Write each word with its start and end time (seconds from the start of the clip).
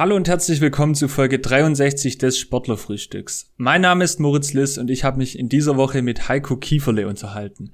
Hallo 0.00 0.16
und 0.16 0.28
herzlich 0.28 0.62
willkommen 0.62 0.94
zu 0.94 1.08
Folge 1.08 1.40
63 1.40 2.16
des 2.16 2.38
Sportlerfrühstücks. 2.38 3.52
Mein 3.58 3.82
Name 3.82 4.02
ist 4.02 4.18
Moritz 4.18 4.54
Liss 4.54 4.78
und 4.78 4.88
ich 4.88 5.04
habe 5.04 5.18
mich 5.18 5.38
in 5.38 5.50
dieser 5.50 5.76
Woche 5.76 6.00
mit 6.00 6.26
Heiko 6.26 6.56
Kieferle 6.56 7.06
unterhalten. 7.06 7.72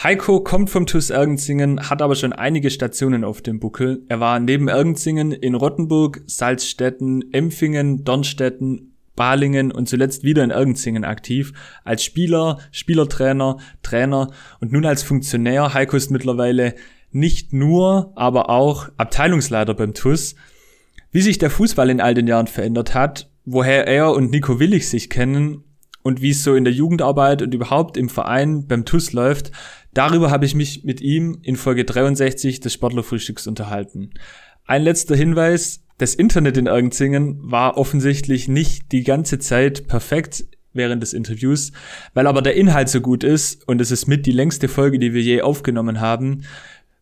Heiko 0.00 0.44
kommt 0.44 0.70
vom 0.70 0.86
TUS 0.86 1.10
Ergenzingen, 1.10 1.90
hat 1.90 2.02
aber 2.02 2.14
schon 2.14 2.32
einige 2.32 2.70
Stationen 2.70 3.24
auf 3.24 3.42
dem 3.42 3.58
Buckel. 3.58 4.04
Er 4.08 4.20
war 4.20 4.38
neben 4.38 4.68
Ergenzingen 4.68 5.32
in 5.32 5.56
Rottenburg, 5.56 6.22
Salzstetten, 6.26 7.32
Empfingen, 7.32 8.04
Dornstetten, 8.04 8.94
Balingen 9.16 9.72
und 9.72 9.88
zuletzt 9.88 10.22
wieder 10.22 10.44
in 10.44 10.52
Ergenzingen 10.52 11.04
aktiv. 11.04 11.52
Als 11.82 12.04
Spieler, 12.04 12.60
Spielertrainer, 12.70 13.56
Trainer 13.82 14.30
und 14.60 14.70
nun 14.70 14.86
als 14.86 15.02
Funktionär. 15.02 15.74
Heiko 15.74 15.96
ist 15.96 16.12
mittlerweile 16.12 16.76
nicht 17.10 17.52
nur, 17.52 18.12
aber 18.14 18.50
auch 18.50 18.88
Abteilungsleiter 18.98 19.74
beim 19.74 19.94
TUS. 19.94 20.36
Wie 21.16 21.22
sich 21.22 21.38
der 21.38 21.48
Fußball 21.48 21.88
in 21.88 22.02
all 22.02 22.12
den 22.12 22.26
Jahren 22.26 22.46
verändert 22.46 22.92
hat, 22.92 23.30
woher 23.46 23.86
er 23.86 24.12
und 24.12 24.30
Nico 24.30 24.60
Willig 24.60 24.86
sich 24.86 25.08
kennen 25.08 25.64
und 26.02 26.20
wie 26.20 26.32
es 26.32 26.44
so 26.44 26.54
in 26.54 26.64
der 26.64 26.74
Jugendarbeit 26.74 27.40
und 27.40 27.54
überhaupt 27.54 27.96
im 27.96 28.10
Verein 28.10 28.66
beim 28.66 28.84
TUS 28.84 29.14
läuft, 29.14 29.50
darüber 29.94 30.30
habe 30.30 30.44
ich 30.44 30.54
mich 30.54 30.84
mit 30.84 31.00
ihm 31.00 31.38
in 31.42 31.56
Folge 31.56 31.86
63 31.86 32.60
des 32.60 32.74
Sportlerfrühstücks 32.74 33.46
unterhalten. 33.46 34.10
Ein 34.66 34.82
letzter 34.82 35.16
Hinweis, 35.16 35.86
das 35.96 36.14
Internet 36.14 36.58
in 36.58 36.66
Ergenzingen 36.66 37.38
war 37.50 37.78
offensichtlich 37.78 38.46
nicht 38.46 38.92
die 38.92 39.02
ganze 39.02 39.38
Zeit 39.38 39.88
perfekt 39.88 40.44
während 40.74 41.02
des 41.02 41.14
Interviews, 41.14 41.72
weil 42.12 42.26
aber 42.26 42.42
der 42.42 42.56
Inhalt 42.56 42.90
so 42.90 43.00
gut 43.00 43.24
ist 43.24 43.66
und 43.66 43.80
es 43.80 43.90
ist 43.90 44.06
mit 44.06 44.26
die 44.26 44.32
längste 44.32 44.68
Folge, 44.68 44.98
die 44.98 45.14
wir 45.14 45.22
je 45.22 45.40
aufgenommen 45.40 46.02
haben, 46.02 46.42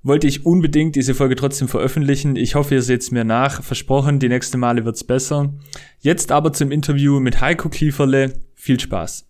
wollte 0.05 0.27
ich 0.27 0.45
unbedingt 0.45 0.97
diese 0.97 1.15
Folge 1.15 1.35
trotzdem 1.35 1.67
veröffentlichen. 1.67 2.37
Ich 2.37 2.55
hoffe, 2.55 2.75
ihr 2.75 2.83
seht 2.83 3.11
mir 3.11 3.25
nach. 3.25 3.63
Versprochen, 3.63 4.19
die 4.19 4.29
nächste 4.29 4.59
Male 4.59 4.85
wird's 4.85 5.03
besser. 5.03 5.55
Jetzt 5.99 6.31
aber 6.31 6.53
zum 6.53 6.71
Interview 6.71 7.21
mit 7.21 7.41
Heiko 7.41 7.71
Kieferle. 7.71 8.35
Viel 8.55 8.79
Spaß. 8.79 9.27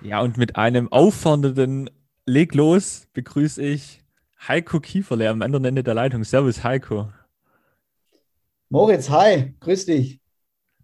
Ja, 0.00 0.20
und 0.20 0.38
mit 0.38 0.54
einem 0.54 0.92
auffordernden 0.92 1.90
Leg 2.24 2.54
los 2.54 3.08
begrüße 3.12 3.60
ich 3.60 4.00
Heiko 4.46 4.78
Kieferle 4.78 5.28
am 5.28 5.42
anderen 5.42 5.64
Ende 5.64 5.82
der 5.82 5.94
Leitung. 5.94 6.22
Servus, 6.22 6.62
Heiko. 6.62 7.08
Moritz, 8.68 9.08
hi, 9.10 9.54
grüß 9.60 9.86
dich. 9.86 10.20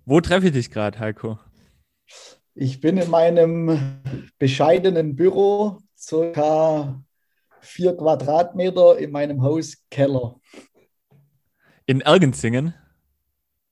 Wo 0.05 0.21
treffe 0.21 0.47
ich 0.47 0.53
dich 0.53 0.71
gerade, 0.71 1.01
Heiko? 1.01 1.41
Ich 2.55 2.81
bin 2.81 2.97
in 2.97 3.11
meinem 3.11 4.01
bescheidenen 4.39 5.17
Büro, 5.17 5.79
circa 5.99 7.03
vier 7.61 7.97
Quadratmeter 7.97 8.99
in 8.99 9.11
meinem 9.11 9.43
Haus 9.43 9.85
Keller. 9.91 10.41
In 11.87 12.03
Ergenzingen? 12.03 12.73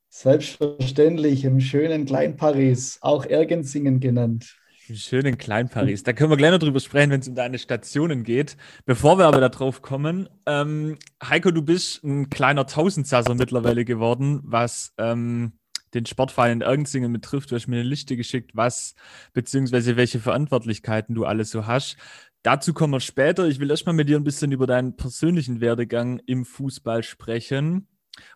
Selbstverständlich, 0.09 1.45
im 1.45 1.61
schönen 1.61 2.05
Klein-Paris, 2.05 2.99
auch 3.03 3.25
Ergenzingen 3.25 4.01
genannt. 4.01 4.60
Im 4.91 4.97
schönen 4.97 5.39
Klein-Paris. 5.39 6.03
Da 6.03 6.13
können 6.13 6.31
wir 6.31 6.37
gleich 6.37 6.51
noch 6.51 6.59
drüber 6.59 6.81
sprechen, 6.81 7.13
wenn 7.13 7.21
es 7.21 7.29
um 7.29 7.37
deine 7.37 7.61
Stationen 7.61 8.25
geht. 8.25 8.57
Bevor 8.87 9.19
wir 9.19 9.27
aber 9.27 9.39
darauf 9.39 9.83
kommen, 9.83 10.29
ähm, 10.47 10.99
Heiko, 11.23 11.53
du 11.53 11.63
bist 11.63 12.03
ein 12.03 12.29
kleiner 12.29 12.67
Tausendsasser 12.67 13.37
mittlerweile 13.37 13.85
geworden, 13.85 14.41
was 14.43 14.93
ähm, 14.99 15.53
den 15.95 16.07
Sportverein 16.07 16.55
in 16.55 16.61
Ergenzingen 16.63 17.13
betrifft. 17.13 17.53
Du 17.53 17.55
hast 17.55 17.69
mir 17.69 17.77
eine 17.77 17.89
Liste 17.89 18.17
geschickt, 18.17 18.51
was 18.55 18.97
beziehungsweise 19.33 19.97
welche 19.97 20.19
Verantwortlichkeiten 20.19 21.15
du 21.15 21.25
alles 21.25 21.53
so 21.53 21.69
hast. 21.69 21.97
Dazu 22.43 22.75
kommen 22.75 22.95
wir 22.95 23.01
später. 23.01 23.47
Ich 23.47 23.61
will 23.61 23.71
erstmal 23.71 23.95
mit 23.95 24.09
dir 24.09 24.17
ein 24.17 24.25
bisschen 24.25 24.51
über 24.51 24.67
deinen 24.67 24.97
persönlichen 24.97 25.61
Werdegang 25.61 26.21
im 26.27 26.45
Fußball 26.45 27.05
sprechen. 27.05 27.87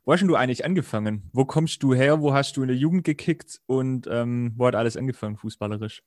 Wo 0.05 0.13
hast 0.13 0.23
du 0.23 0.37
eigentlich 0.37 0.65
angefangen? 0.65 1.29
Wo 1.33 1.47
kommst 1.47 1.83
du 1.83 1.95
her? 1.95 2.21
Wo 2.21 2.33
hast 2.33 2.57
du 2.57 2.63
in 2.63 2.69
der 2.69 2.77
Jugend 2.77 3.03
gekickt 3.03 3.61
und 3.67 4.07
ähm, 4.09 4.53
wo 4.55 4.69
hat 4.69 4.77
alles 4.77 4.97
angefangen, 4.97 5.37
fußballerisch? 5.37 6.05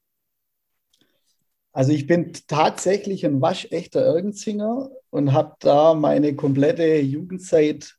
Also 1.78 1.92
ich 1.92 2.08
bin 2.08 2.34
tatsächlich 2.48 3.24
ein 3.24 3.40
waschechter 3.40 4.02
Ergenzinger 4.02 4.90
und 5.12 5.32
habe 5.32 5.58
da 5.60 5.94
meine 5.94 6.36
komplette 6.36 7.02
Jugendzeit 7.02 7.96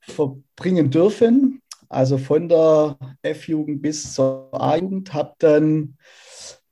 verbringen 0.00 0.90
dürfen. 0.90 1.62
Also 1.88 2.18
von 2.18 2.48
der 2.48 2.98
F-Jugend 3.22 3.82
bis 3.82 4.14
zur 4.14 4.48
A-Jugend. 4.52 5.14
Habe 5.14 5.32
dann 5.38 5.96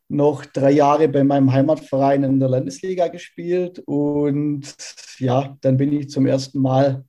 noch 0.08 0.44
drei 0.46 0.72
Jahre 0.72 1.06
bei 1.06 1.22
meinem 1.22 1.52
Heimatverein 1.52 2.24
in 2.24 2.40
der 2.40 2.48
Landesliga 2.48 3.06
gespielt 3.06 3.80
und 3.86 4.74
ja, 5.20 5.56
dann 5.60 5.76
bin 5.76 5.92
ich 5.92 6.10
zum 6.10 6.26
ersten 6.26 6.60
Mal 6.60 7.04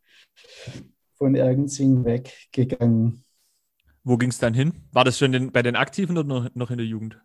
von 1.16 1.34
Ergenzing 1.34 2.06
weggegangen. 2.06 3.23
Wo 4.03 4.17
ging 4.17 4.29
es 4.29 4.38
dann 4.38 4.53
hin? 4.53 4.73
War 4.91 5.06
das 5.06 5.17
schon 5.17 5.31
den, 5.31 5.51
bei 5.51 5.63
den 5.63 5.75
Aktiven 5.75 6.19
oder 6.19 6.51
noch 6.53 6.69
in 6.69 6.78
der 6.78 6.85
Jugend? 6.85 7.19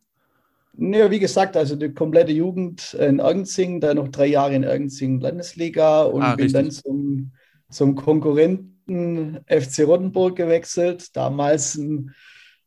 Ja, 0.78 1.10
wie 1.10 1.18
gesagt, 1.18 1.56
also 1.56 1.74
die 1.74 1.92
komplette 1.94 2.32
Jugend 2.32 2.94
in 2.94 3.18
Ergenzing, 3.18 3.80
dann 3.80 3.96
noch 3.96 4.08
drei 4.08 4.26
Jahre 4.26 4.54
in 4.54 4.62
Ergenzing 4.62 5.20
Landesliga 5.20 6.02
und 6.02 6.22
ah, 6.22 6.36
bin 6.36 6.52
dann 6.52 6.70
zum, 6.70 7.32
zum 7.70 7.94
Konkurrenten 7.94 9.40
FC 9.46 9.86
Rottenburg 9.86 10.36
gewechselt. 10.36 11.16
Damals 11.16 11.76
ein 11.76 12.14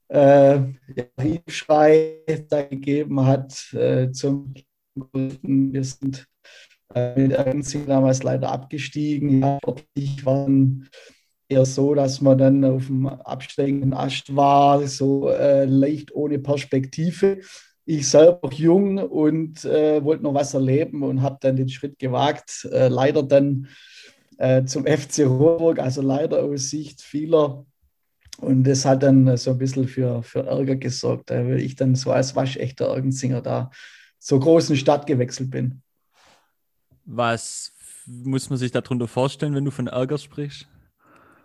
äh, 0.07 0.59
Schrei 1.47 2.15
da 2.49 2.63
gegeben 2.63 3.25
hat 3.25 3.73
äh, 3.73 4.11
zum 4.11 4.55
Konkurrenten. 4.95 5.73
Wir 5.73 5.83
sind 5.83 6.27
äh, 6.95 7.19
mit 7.19 7.33
Ergenzing 7.33 7.85
damals 7.85 8.23
leider 8.23 8.51
abgestiegen. 8.51 9.41
Ja, 9.41 9.59
ich 9.93 10.25
war 10.25 10.49
eher 11.47 11.65
so, 11.65 11.93
dass 11.93 12.21
man 12.21 12.39
dann 12.39 12.65
auf 12.65 12.87
dem 12.87 13.05
absteigenden 13.05 13.93
Ast 13.93 14.35
war, 14.35 14.87
so 14.87 15.29
äh, 15.29 15.65
leicht 15.65 16.13
ohne 16.15 16.39
Perspektive 16.39 17.41
ich 17.89 18.07
selber 18.07 18.51
jung 18.53 18.99
und 18.99 19.65
äh, 19.65 20.03
wollte 20.03 20.21
noch 20.21 20.35
was 20.35 20.53
erleben 20.53 21.01
und 21.01 21.23
habe 21.23 21.37
dann 21.41 21.55
den 21.55 21.69
Schritt 21.69 21.97
gewagt. 21.97 22.69
Äh, 22.71 22.87
leider 22.87 23.23
dann 23.23 23.67
äh, 24.37 24.63
zum 24.65 24.85
FC 24.85 25.25
Rohrburg, 25.25 25.79
also 25.79 26.03
leider 26.03 26.43
aus 26.43 26.69
Sicht 26.69 27.01
vieler. 27.01 27.65
Und 28.37 28.63
das 28.65 28.85
hat 28.85 29.01
dann 29.01 29.35
so 29.37 29.51
ein 29.51 29.57
bisschen 29.57 29.87
für, 29.87 30.21
für 30.21 30.45
Ärger 30.45 30.75
gesorgt, 30.75 31.31
weil 31.31 31.59
ich 31.59 31.75
dann 31.75 31.95
so 31.95 32.11
als 32.11 32.35
waschechter 32.35 32.85
Ergenzinger 32.89 33.41
da 33.41 33.71
zur 34.19 34.39
großen 34.39 34.75
Stadt 34.75 35.07
gewechselt 35.07 35.49
bin. 35.49 35.81
Was 37.05 37.73
muss 38.05 38.51
man 38.51 38.59
sich 38.59 38.71
darunter 38.71 39.07
vorstellen, 39.07 39.55
wenn 39.55 39.65
du 39.65 39.71
von 39.71 39.87
Ärger 39.87 40.19
sprichst? 40.19 40.67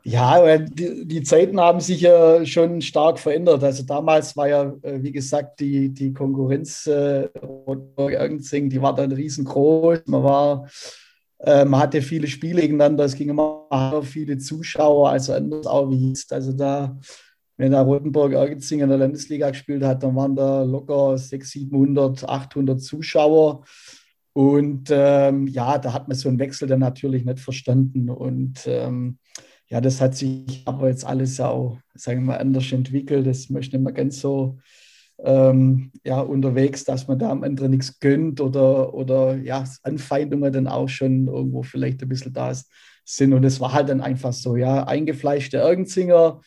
Ja, 0.07 0.59
die, 0.59 1.07
die, 1.07 1.23
Zeiten 1.23 1.59
haben 1.59 1.81
sich 1.81 2.03
ja 2.03 2.45
schon 2.45 2.83
stark 2.83 3.19
verändert. 3.19 3.65
Also 3.65 3.85
damals 3.85 4.37
war 4.37 4.47
ja, 4.47 4.65
äh, 4.83 5.03
wie 5.03 5.13
gesagt, 5.13 5.61
die, 5.61 5.89
die 5.95 6.13
Konkurrenz 6.13 6.87
äh, 6.87 7.31
die 7.33 8.83
war 8.83 8.95
dann 8.95 9.13
riesengroß. 9.13 10.01
Man 10.05 10.23
war, 10.23 10.69
äh, 11.39 11.65
man 11.65 11.81
hatte 11.81 12.03
viele 12.03 12.27
Spiele 12.27 12.61
gegeneinander, 12.61 13.05
es 13.05 13.15
ging 13.15 13.31
immer 13.31 14.03
viele 14.05 14.37
Zuschauer, 14.37 15.09
also 15.09 15.33
anders 15.33 15.67
auch 15.67 15.89
wie 15.89 16.11
jetzt. 16.11 16.35
Also 16.35 16.53
da, 16.53 16.99
wenn 17.57 17.73
da 17.73 17.81
Rotenburg 17.81 18.35
Ergenzing 18.35 18.81
in 18.81 18.91
der 18.91 18.99
Landesliga 18.99 19.49
gespielt 19.49 19.83
hat, 19.85 20.03
dann 20.03 20.15
waren 20.17 20.37
da 20.37 20.65
locker 20.65 21.17
600, 21.17 21.49
700, 21.49 22.29
800 22.29 22.83
Zuschauer. 22.83 23.65
Und 24.35 24.91
ähm, 24.91 25.47
ja, 25.47 25.79
da 25.79 25.95
hat 25.95 26.09
man 26.09 26.17
so 26.19 26.29
einen 26.29 26.39
Wechsel 26.39 26.69
dann 26.69 26.81
natürlich 26.81 27.25
nicht 27.25 27.41
verstanden. 27.41 28.11
Und 28.11 28.67
ähm, 28.67 29.19
ja, 29.69 29.81
das 29.81 30.01
hat 30.01 30.15
sich 30.15 30.63
aber 30.67 30.89
jetzt 30.89 31.05
alles 31.05 31.41
auch, 31.41 31.79
sagen 31.95 32.21
wir 32.21 32.33
mal, 32.33 32.39
anders 32.39 32.71
entwickelt. 32.73 33.27
Das 33.27 33.51
möchte 33.51 33.77
nicht 33.77 33.85
mehr 33.85 33.93
ganz 33.93 34.21
so 34.21 34.59
ähm, 35.19 35.91
ja, 36.05 36.21
unterwegs, 36.21 36.85
dass 36.85 37.09
man 37.09 37.19
da 37.19 37.31
am 37.31 37.43
anderen 37.43 37.71
nichts 37.71 37.99
gönnt 38.01 38.41
oder, 38.41 38.93
oder 38.95 39.37
ja, 39.37 39.65
Anfeindungen 39.83 40.53
dann 40.53 40.69
auch 40.69 40.89
schon 40.89 41.29
irgendwo 41.29 41.63
vielleicht 41.63 42.03
ein 42.03 42.09
bisschen 42.09 42.33
da 42.33 42.53
sind. 43.05 43.33
Und 43.33 43.45
es 43.45 43.61
war 43.61 43.73
halt 43.73 43.89
dann 43.89 44.01
einfach 44.01 44.33
so, 44.33 44.57
ja, 44.57 44.85
eingefleischte 44.85 45.59
Ergenzinger 45.59 46.41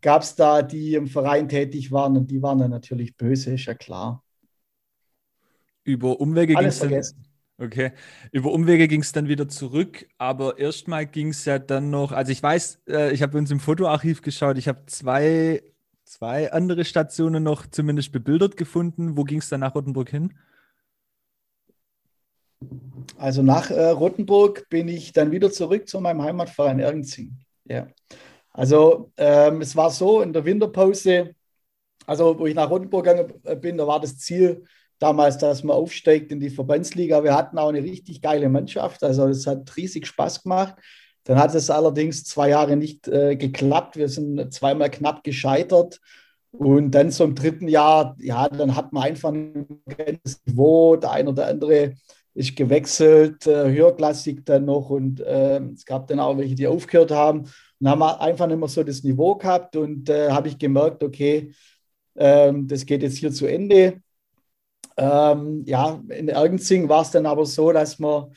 gab 0.00 0.22
es 0.22 0.36
da, 0.36 0.62
die 0.62 0.94
im 0.94 1.08
Verein 1.08 1.48
tätig 1.48 1.90
waren 1.90 2.16
und 2.16 2.30
die 2.30 2.42
waren 2.42 2.58
dann 2.58 2.70
natürlich 2.70 3.16
böse, 3.16 3.54
ist 3.54 3.64
ja 3.66 3.74
klar. 3.74 4.22
Über 5.84 6.20
Umwege 6.20 6.54
ging 6.54 6.64
es 6.64 6.78
vergessen. 6.78 7.25
Okay. 7.58 7.92
Über 8.32 8.52
Umwege 8.52 8.86
ging 8.86 9.00
es 9.00 9.12
dann 9.12 9.28
wieder 9.28 9.48
zurück, 9.48 10.06
aber 10.18 10.58
erstmal 10.58 11.06
ging 11.06 11.28
es 11.28 11.46
ja 11.46 11.58
dann 11.58 11.88
noch, 11.88 12.12
also 12.12 12.30
ich 12.30 12.42
weiß, 12.42 12.82
äh, 12.88 13.12
ich 13.12 13.22
habe 13.22 13.38
uns 13.38 13.50
im 13.50 13.60
Fotoarchiv 13.60 14.20
geschaut, 14.20 14.58
ich 14.58 14.68
habe 14.68 14.84
zwei, 14.86 15.62
zwei 16.04 16.52
andere 16.52 16.84
Stationen 16.84 17.42
noch 17.42 17.66
zumindest 17.66 18.12
bebildert 18.12 18.58
gefunden. 18.58 19.16
Wo 19.16 19.24
ging 19.24 19.38
es 19.38 19.48
dann 19.48 19.60
nach 19.60 19.74
Rottenburg 19.74 20.10
hin? 20.10 20.34
Also 23.16 23.42
nach 23.42 23.70
äh, 23.70 23.88
Rottenburg 23.88 24.68
bin 24.68 24.88
ich 24.88 25.12
dann 25.12 25.30
wieder 25.30 25.50
zurück 25.50 25.88
zu 25.88 26.00
meinem 26.00 26.22
Heimatverein 26.22 26.78
Ergenzing. 26.80 27.38
Ja. 27.64 27.86
Also 28.52 29.12
ähm, 29.16 29.62
es 29.62 29.74
war 29.76 29.90
so, 29.90 30.20
in 30.20 30.32
der 30.32 30.44
Winterpause 30.44 31.34
Also, 32.06 32.38
wo 32.38 32.46
ich 32.46 32.54
nach 32.54 32.70
Rotenburg 32.70 33.04
gegangen 33.04 33.60
bin, 33.60 33.78
da 33.78 33.86
war 33.86 34.00
das 34.00 34.18
Ziel 34.18 34.64
damals, 34.98 35.38
dass 35.38 35.62
man 35.64 35.76
aufsteigt 35.76 36.32
in 36.32 36.40
die 36.40 36.50
Verbandsliga. 36.50 37.22
Wir 37.22 37.34
hatten 37.34 37.58
auch 37.58 37.68
eine 37.68 37.82
richtig 37.82 38.22
geile 38.22 38.48
Mannschaft. 38.48 39.02
Also, 39.02 39.26
es 39.26 39.46
hat 39.46 39.76
riesig 39.76 40.06
Spaß 40.06 40.42
gemacht. 40.42 40.76
Dann 41.24 41.38
hat 41.38 41.54
es 41.54 41.70
allerdings 41.70 42.24
zwei 42.24 42.50
Jahre 42.50 42.76
nicht 42.76 43.08
äh, 43.08 43.36
geklappt. 43.36 43.96
Wir 43.96 44.08
sind 44.08 44.52
zweimal 44.52 44.90
knapp 44.90 45.24
gescheitert. 45.24 46.00
Und 46.52 46.92
dann 46.92 47.10
im 47.10 47.34
dritten 47.34 47.68
Jahr, 47.68 48.16
ja, 48.20 48.48
dann 48.48 48.76
hat 48.76 48.92
man 48.92 49.02
einfach 49.02 49.32
ein 49.32 49.66
ganzes 49.86 50.40
Niveau. 50.46 50.96
Der 50.96 51.10
eine 51.10 51.30
oder 51.30 51.48
andere 51.48 51.94
ist 52.32 52.56
gewechselt, 52.56 53.46
äh, 53.46 53.70
höherklassig 53.70 54.44
dann 54.44 54.66
noch. 54.66 54.90
Und 54.90 55.20
äh, 55.20 55.58
es 55.74 55.84
gab 55.84 56.06
dann 56.06 56.20
auch 56.20 56.38
welche, 56.38 56.54
die 56.54 56.66
aufgehört 56.66 57.10
haben. 57.10 57.44
Und 57.80 57.88
haben 57.88 58.02
einfach 58.02 58.46
nicht 58.46 58.58
mehr 58.58 58.68
so 58.68 58.84
das 58.84 59.02
Niveau 59.02 59.34
gehabt. 59.34 59.74
Und 59.74 60.08
äh, 60.08 60.30
habe 60.30 60.48
ich 60.48 60.58
gemerkt, 60.58 61.02
okay, 61.02 61.52
ähm, 62.14 62.68
das 62.68 62.86
geht 62.86 63.02
jetzt 63.02 63.18
hier 63.18 63.32
zu 63.32 63.46
Ende. 63.46 64.00
Ähm, 64.96 65.62
ja, 65.66 66.00
in 66.08 66.28
Ergenzing 66.28 66.88
war 66.88 67.02
es 67.02 67.10
dann 67.10 67.26
aber 67.26 67.44
so, 67.46 67.72
dass 67.72 67.98
wir 67.98 68.30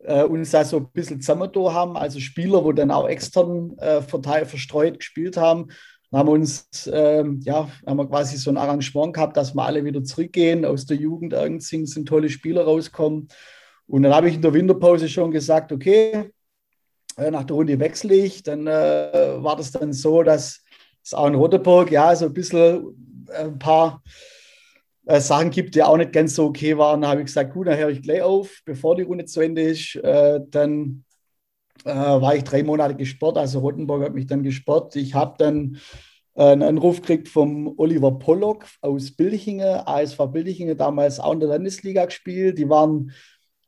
äh, 0.00 0.22
uns 0.22 0.50
da 0.50 0.64
so 0.64 0.78
ein 0.78 0.88
bisschen 0.92 1.20
zusammengetan 1.20 1.72
haben, 1.72 1.96
also 1.96 2.20
Spieler, 2.20 2.64
wo 2.64 2.72
dann 2.72 2.90
auch 2.90 3.08
extern 3.08 3.76
äh, 3.78 4.02
verteilt, 4.02 4.48
verstreut 4.48 4.98
gespielt 4.98 5.36
haben. 5.36 5.68
Dann 6.10 6.20
haben 6.20 6.28
wir 6.28 6.32
uns, 6.32 6.68
ähm, 6.92 7.40
ja, 7.42 7.68
haben 7.86 7.96
wir 7.96 8.06
quasi 8.06 8.36
so 8.36 8.50
ein 8.50 8.56
Arrangement 8.56 9.14
gehabt, 9.14 9.36
dass 9.36 9.54
wir 9.54 9.64
alle 9.64 9.84
wieder 9.84 10.04
zurückgehen. 10.04 10.64
Aus 10.64 10.86
der 10.86 10.96
Jugend 10.96 11.32
Ergenzing 11.32 11.86
sind 11.86 12.06
tolle 12.06 12.28
Spieler 12.28 12.64
rauskommen. 12.64 13.28
Und 13.86 14.02
dann 14.02 14.14
habe 14.14 14.28
ich 14.28 14.36
in 14.36 14.42
der 14.42 14.54
Winterpause 14.54 15.08
schon 15.08 15.30
gesagt, 15.30 15.72
okay, 15.72 16.30
äh, 17.16 17.30
nach 17.30 17.44
der 17.44 17.56
Runde 17.56 17.78
wechsle 17.80 18.14
ich. 18.14 18.42
Dann 18.42 18.66
äh, 18.66 19.42
war 19.42 19.56
das 19.56 19.72
dann 19.72 19.92
so, 19.92 20.22
dass 20.22 20.62
es 21.02 21.14
auch 21.14 21.26
in 21.26 21.34
Rotenburg 21.34 21.90
ja 21.90 22.14
so 22.14 22.26
ein 22.26 22.34
bisschen 22.34 23.26
ein 23.36 23.58
paar 23.58 24.02
äh, 25.06 25.20
Sachen 25.20 25.50
gibt, 25.50 25.74
die 25.74 25.82
auch 25.82 25.96
nicht 25.96 26.12
ganz 26.12 26.34
so 26.34 26.46
okay 26.46 26.76
waren. 26.78 27.06
Habe 27.06 27.20
ich 27.20 27.26
gesagt, 27.26 27.52
gut, 27.52 27.66
dann 27.66 27.78
höre 27.78 27.90
ich 27.90 28.02
gleich 28.02 28.22
auf, 28.22 28.60
bevor 28.64 28.96
die 28.96 29.02
Runde 29.02 29.24
zu 29.26 29.40
Ende 29.40 29.62
ist. 29.62 29.96
Äh, 29.96 30.40
dann 30.48 31.04
äh, 31.84 31.90
war 31.94 32.34
ich 32.34 32.44
drei 32.44 32.62
Monate 32.62 32.94
gesperrt, 32.94 33.36
also 33.36 33.58
Rottenburg 33.60 34.04
hat 34.04 34.14
mich 34.14 34.26
dann 34.26 34.42
gesperrt. 34.42 34.96
Ich 34.96 35.14
habe 35.14 35.34
dann 35.38 35.78
äh, 36.34 36.44
einen 36.44 36.62
Anruf 36.62 37.00
gekriegt 37.00 37.28
vom 37.28 37.74
Oliver 37.78 38.18
Pollock 38.18 38.66
aus 38.80 39.10
Bildchingen, 39.10 39.82
ASV 39.84 40.18
Bildchingen, 40.32 40.76
damals 40.76 41.20
auch 41.20 41.32
in 41.32 41.40
der 41.40 41.50
Landesliga 41.50 42.06
gespielt. 42.06 42.58
Die 42.58 42.68
waren 42.68 43.12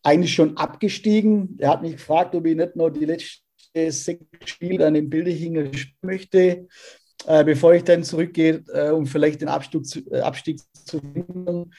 eigentlich 0.03 0.35
schon 0.35 0.57
abgestiegen. 0.57 1.57
Er 1.59 1.71
hat 1.71 1.83
mich 1.83 1.93
gefragt, 1.93 2.35
ob 2.35 2.47
ich 2.47 2.57
nicht 2.57 2.77
nur 2.77 2.91
die 2.91 3.05
letzten 3.05 3.43
sechs 3.89 4.25
Spiele 4.45 4.79
dann 4.79 4.95
in 4.95 5.11
Bildchingen 5.11 5.75
spielen 5.75 5.97
möchte 6.01 6.67
äh, 7.27 7.45
bevor 7.45 7.75
ich 7.75 7.85
dann 7.85 8.05
zurückgehe, 8.05 8.65
äh, 8.73 8.91
um 8.91 9.07
vielleicht 9.07 9.41
den 9.41 9.49
Abstieg 9.49 9.87
zu, 9.87 10.01
äh, 10.11 10.21
Abstieg 10.21 10.61
zu 10.73 11.01
finden. 11.01 11.73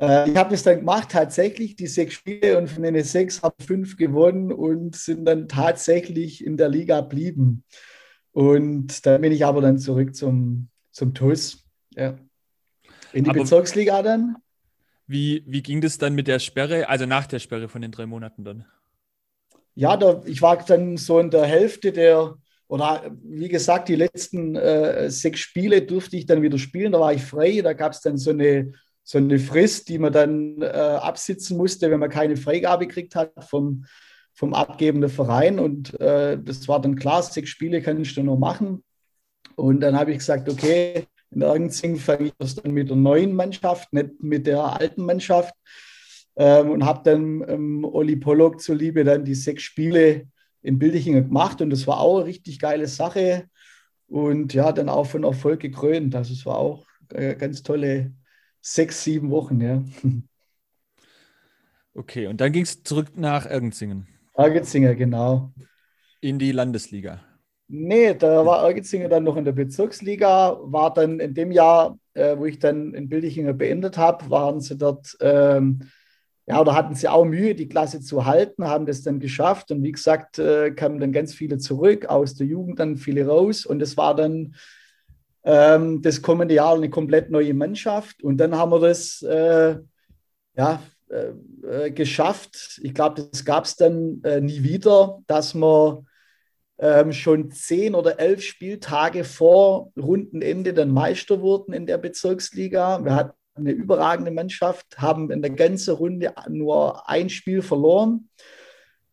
Äh, 0.00 0.30
ich 0.30 0.36
habe 0.36 0.50
das 0.50 0.62
dann 0.62 0.78
gemacht, 0.78 1.10
tatsächlich, 1.10 1.76
die 1.76 1.86
sechs 1.86 2.14
Spiele 2.14 2.58
und 2.58 2.68
von 2.68 2.82
den 2.82 3.02
sechs 3.04 3.42
habe 3.42 3.54
ich 3.58 3.66
fünf 3.66 3.96
gewonnen 3.96 4.52
und 4.52 4.96
sind 4.96 5.24
dann 5.26 5.48
tatsächlich 5.48 6.44
in 6.44 6.56
der 6.56 6.68
Liga 6.68 7.00
geblieben. 7.02 7.64
Und 8.32 9.04
dann 9.06 9.20
bin 9.20 9.32
ich 9.32 9.44
aber 9.44 9.60
dann 9.60 9.78
zurück 9.78 10.14
zum, 10.14 10.68
zum 10.90 11.14
TUS. 11.14 11.64
Ja. 11.94 12.16
In 13.12 13.24
die 13.24 13.30
aber 13.30 13.40
Bezirksliga 13.40 14.02
dann. 14.02 14.36
Wie, 15.06 15.42
wie 15.46 15.62
ging 15.62 15.80
das 15.80 15.98
dann 15.98 16.14
mit 16.14 16.28
der 16.28 16.38
Sperre, 16.38 16.88
also 16.88 17.06
nach 17.06 17.26
der 17.26 17.38
Sperre 17.38 17.68
von 17.68 17.82
den 17.82 17.90
drei 17.90 18.06
Monaten 18.06 18.44
dann? 18.44 18.66
Ja, 19.74 19.96
da, 19.96 20.22
ich 20.26 20.42
war 20.42 20.58
dann 20.64 20.96
so 20.96 21.18
in 21.18 21.30
der 21.30 21.46
Hälfte 21.46 21.92
der, 21.92 22.36
oder 22.68 23.10
wie 23.24 23.48
gesagt, 23.48 23.88
die 23.88 23.96
letzten 23.96 24.54
äh, 24.54 25.10
sechs 25.10 25.40
Spiele 25.40 25.82
durfte 25.82 26.16
ich 26.16 26.26
dann 26.26 26.42
wieder 26.42 26.58
spielen. 26.58 26.92
Da 26.92 27.00
war 27.00 27.14
ich 27.14 27.22
frei. 27.22 27.62
Da 27.62 27.72
gab 27.72 27.92
es 27.92 28.02
dann 28.02 28.18
so 28.18 28.30
eine, 28.30 28.72
so 29.02 29.16
eine 29.16 29.38
Frist, 29.38 29.88
die 29.88 29.98
man 29.98 30.12
dann 30.12 30.60
äh, 30.60 30.66
absitzen 30.66 31.56
musste, 31.56 31.90
wenn 31.90 32.00
man 32.00 32.10
keine 32.10 32.36
Freigabe 32.36 32.86
gekriegt 32.86 33.16
hat 33.16 33.32
vom, 33.48 33.86
vom 34.34 34.52
abgebenden 34.52 35.08
Verein. 35.08 35.58
Und 35.58 35.98
äh, 35.98 36.38
das 36.38 36.68
war 36.68 36.80
dann 36.80 36.96
klar, 36.96 37.22
sechs 37.22 37.48
Spiele 37.48 37.80
kann 37.80 38.02
ich 38.02 38.14
dann 38.14 38.26
noch 38.26 38.38
machen. 38.38 38.84
Und 39.56 39.80
dann 39.80 39.98
habe 39.98 40.12
ich 40.12 40.18
gesagt, 40.18 40.48
okay, 40.50 41.06
in 41.30 41.40
Ergenzing 41.40 41.96
fange 41.96 42.26
ich 42.26 42.32
das 42.38 42.54
dann 42.54 42.72
mit 42.72 42.90
der 42.90 42.96
neuen 42.96 43.34
Mannschaft, 43.34 43.92
nicht 43.94 44.22
mit 44.22 44.46
der 44.46 44.62
alten 44.62 45.06
Mannschaft. 45.06 45.54
Ähm, 46.36 46.70
und 46.70 46.84
habe 46.84 47.00
dann 47.02 47.44
ähm, 47.48 47.84
Oli 47.84 48.16
Pollock 48.16 48.60
zuliebe 48.60 49.04
dann 49.04 49.24
die 49.24 49.34
sechs 49.34 49.62
Spiele 49.62 50.28
in 50.62 50.78
Bildechingen 50.78 51.24
gemacht 51.24 51.60
und 51.62 51.70
das 51.70 51.86
war 51.86 52.00
auch 52.00 52.18
eine 52.18 52.26
richtig 52.26 52.58
geile 52.58 52.86
Sache 52.86 53.48
und 54.08 54.54
ja, 54.54 54.72
dann 54.72 54.88
auch 54.88 55.06
von 55.06 55.24
Erfolg 55.24 55.60
gekrönt. 55.60 56.14
Also 56.14 56.32
es 56.32 56.46
war 56.46 56.58
auch 56.58 56.86
eine 57.14 57.36
ganz 57.36 57.62
tolle 57.62 58.12
sechs, 58.60 59.04
sieben 59.04 59.30
Wochen, 59.30 59.60
ja. 59.60 59.82
Okay, 61.94 62.28
und 62.28 62.40
dann 62.40 62.52
ging 62.52 62.62
es 62.62 62.84
zurück 62.84 63.16
nach 63.16 63.44
Ergenzingen. 63.44 64.06
Ergenzingen, 64.34 64.96
genau. 64.96 65.52
In 66.20 66.38
die 66.38 66.52
Landesliga. 66.52 67.20
Nee, 67.66 68.14
da 68.14 68.46
war 68.46 68.64
Ergenzingen 68.64 69.10
dann 69.10 69.24
noch 69.24 69.36
in 69.36 69.44
der 69.44 69.52
Bezirksliga, 69.52 70.58
war 70.62 70.94
dann 70.94 71.18
in 71.18 71.34
dem 71.34 71.50
Jahr, 71.50 71.98
äh, 72.14 72.36
wo 72.38 72.46
ich 72.46 72.60
dann 72.60 72.94
in 72.94 73.08
Bildechingen 73.08 73.58
beendet 73.58 73.98
habe, 73.98 74.30
waren 74.30 74.60
sie 74.60 74.78
dort 74.78 75.16
ähm, 75.20 75.80
ja, 76.48 76.62
oder 76.62 76.74
hatten 76.74 76.94
sie 76.94 77.08
auch 77.08 77.26
Mühe, 77.26 77.54
die 77.54 77.68
Klasse 77.68 78.00
zu 78.00 78.24
halten, 78.24 78.64
haben 78.64 78.86
das 78.86 79.02
dann 79.02 79.20
geschafft. 79.20 79.70
Und 79.70 79.82
wie 79.82 79.92
gesagt, 79.92 80.38
äh, 80.38 80.70
kamen 80.70 80.98
dann 80.98 81.12
ganz 81.12 81.34
viele 81.34 81.58
zurück, 81.58 82.06
aus 82.06 82.36
der 82.36 82.46
Jugend 82.46 82.80
dann 82.80 82.96
viele 82.96 83.26
raus. 83.26 83.66
Und 83.66 83.82
es 83.82 83.98
war 83.98 84.16
dann 84.16 84.54
ähm, 85.44 86.00
das 86.00 86.22
kommende 86.22 86.54
Jahr 86.54 86.74
eine 86.74 86.88
komplett 86.88 87.30
neue 87.30 87.52
Mannschaft. 87.52 88.22
Und 88.22 88.38
dann 88.38 88.56
haben 88.56 88.72
wir 88.72 88.80
das 88.80 89.20
äh, 89.20 89.76
ja, 90.56 90.82
äh, 91.10 91.32
äh 91.86 91.90
geschafft. 91.90 92.80
Ich 92.82 92.94
glaube, 92.94 93.28
das 93.30 93.44
gab 93.44 93.66
es 93.66 93.76
dann 93.76 94.22
äh, 94.24 94.40
nie 94.40 94.62
wieder, 94.62 95.18
dass 95.26 95.54
wir 95.54 96.02
ähm, 96.78 97.12
schon 97.12 97.50
zehn 97.50 97.94
oder 97.94 98.20
elf 98.20 98.42
Spieltage 98.42 99.24
vor 99.24 99.92
Rundenende 99.98 100.72
dann 100.72 100.92
Meister 100.92 101.42
wurden 101.42 101.74
in 101.74 101.84
der 101.84 101.98
Bezirksliga. 101.98 103.04
Wir 103.04 103.14
hatten 103.14 103.37
eine 103.58 103.72
überragende 103.72 104.30
Mannschaft, 104.30 104.98
haben 104.98 105.30
in 105.30 105.42
der 105.42 105.50
ganzen 105.50 105.94
Runde 105.94 106.34
nur 106.48 107.08
ein 107.08 107.28
Spiel 107.28 107.62
verloren. 107.62 108.28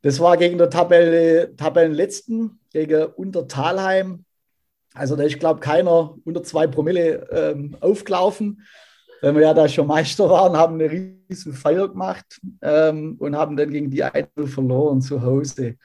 Das 0.01 0.19
war 0.19 0.37
gegen 0.37 0.57
der 0.57 0.69
Tabelle, 0.69 1.55
Tabellenletzten, 1.55 2.59
gegen 2.71 3.05
Untertalheim. 3.05 4.25
Also 4.93 5.15
da 5.15 5.23
ist, 5.23 5.39
glaube 5.39 5.59
ich, 5.59 5.65
keiner 5.65 6.15
unter 6.23 6.43
zwei 6.43 6.67
Promille 6.67 7.27
ähm, 7.31 7.75
aufgelaufen. 7.81 8.61
Wenn 9.21 9.35
wir 9.35 9.41
ja 9.41 9.53
da 9.53 9.67
schon 9.67 9.87
Meister 9.87 10.29
waren, 10.29 10.55
haben 10.55 10.75
eine 10.75 10.91
riesen 10.91 11.53
Feier 11.53 11.87
gemacht 11.87 12.39
ähm, 12.61 13.15
und 13.17 13.35
haben 13.35 13.57
dann 13.57 13.71
gegen 13.71 13.89
die 13.89 14.03
1 14.03 14.27
verloren 14.45 15.01
zu 15.01 15.21
Hause. 15.21 15.77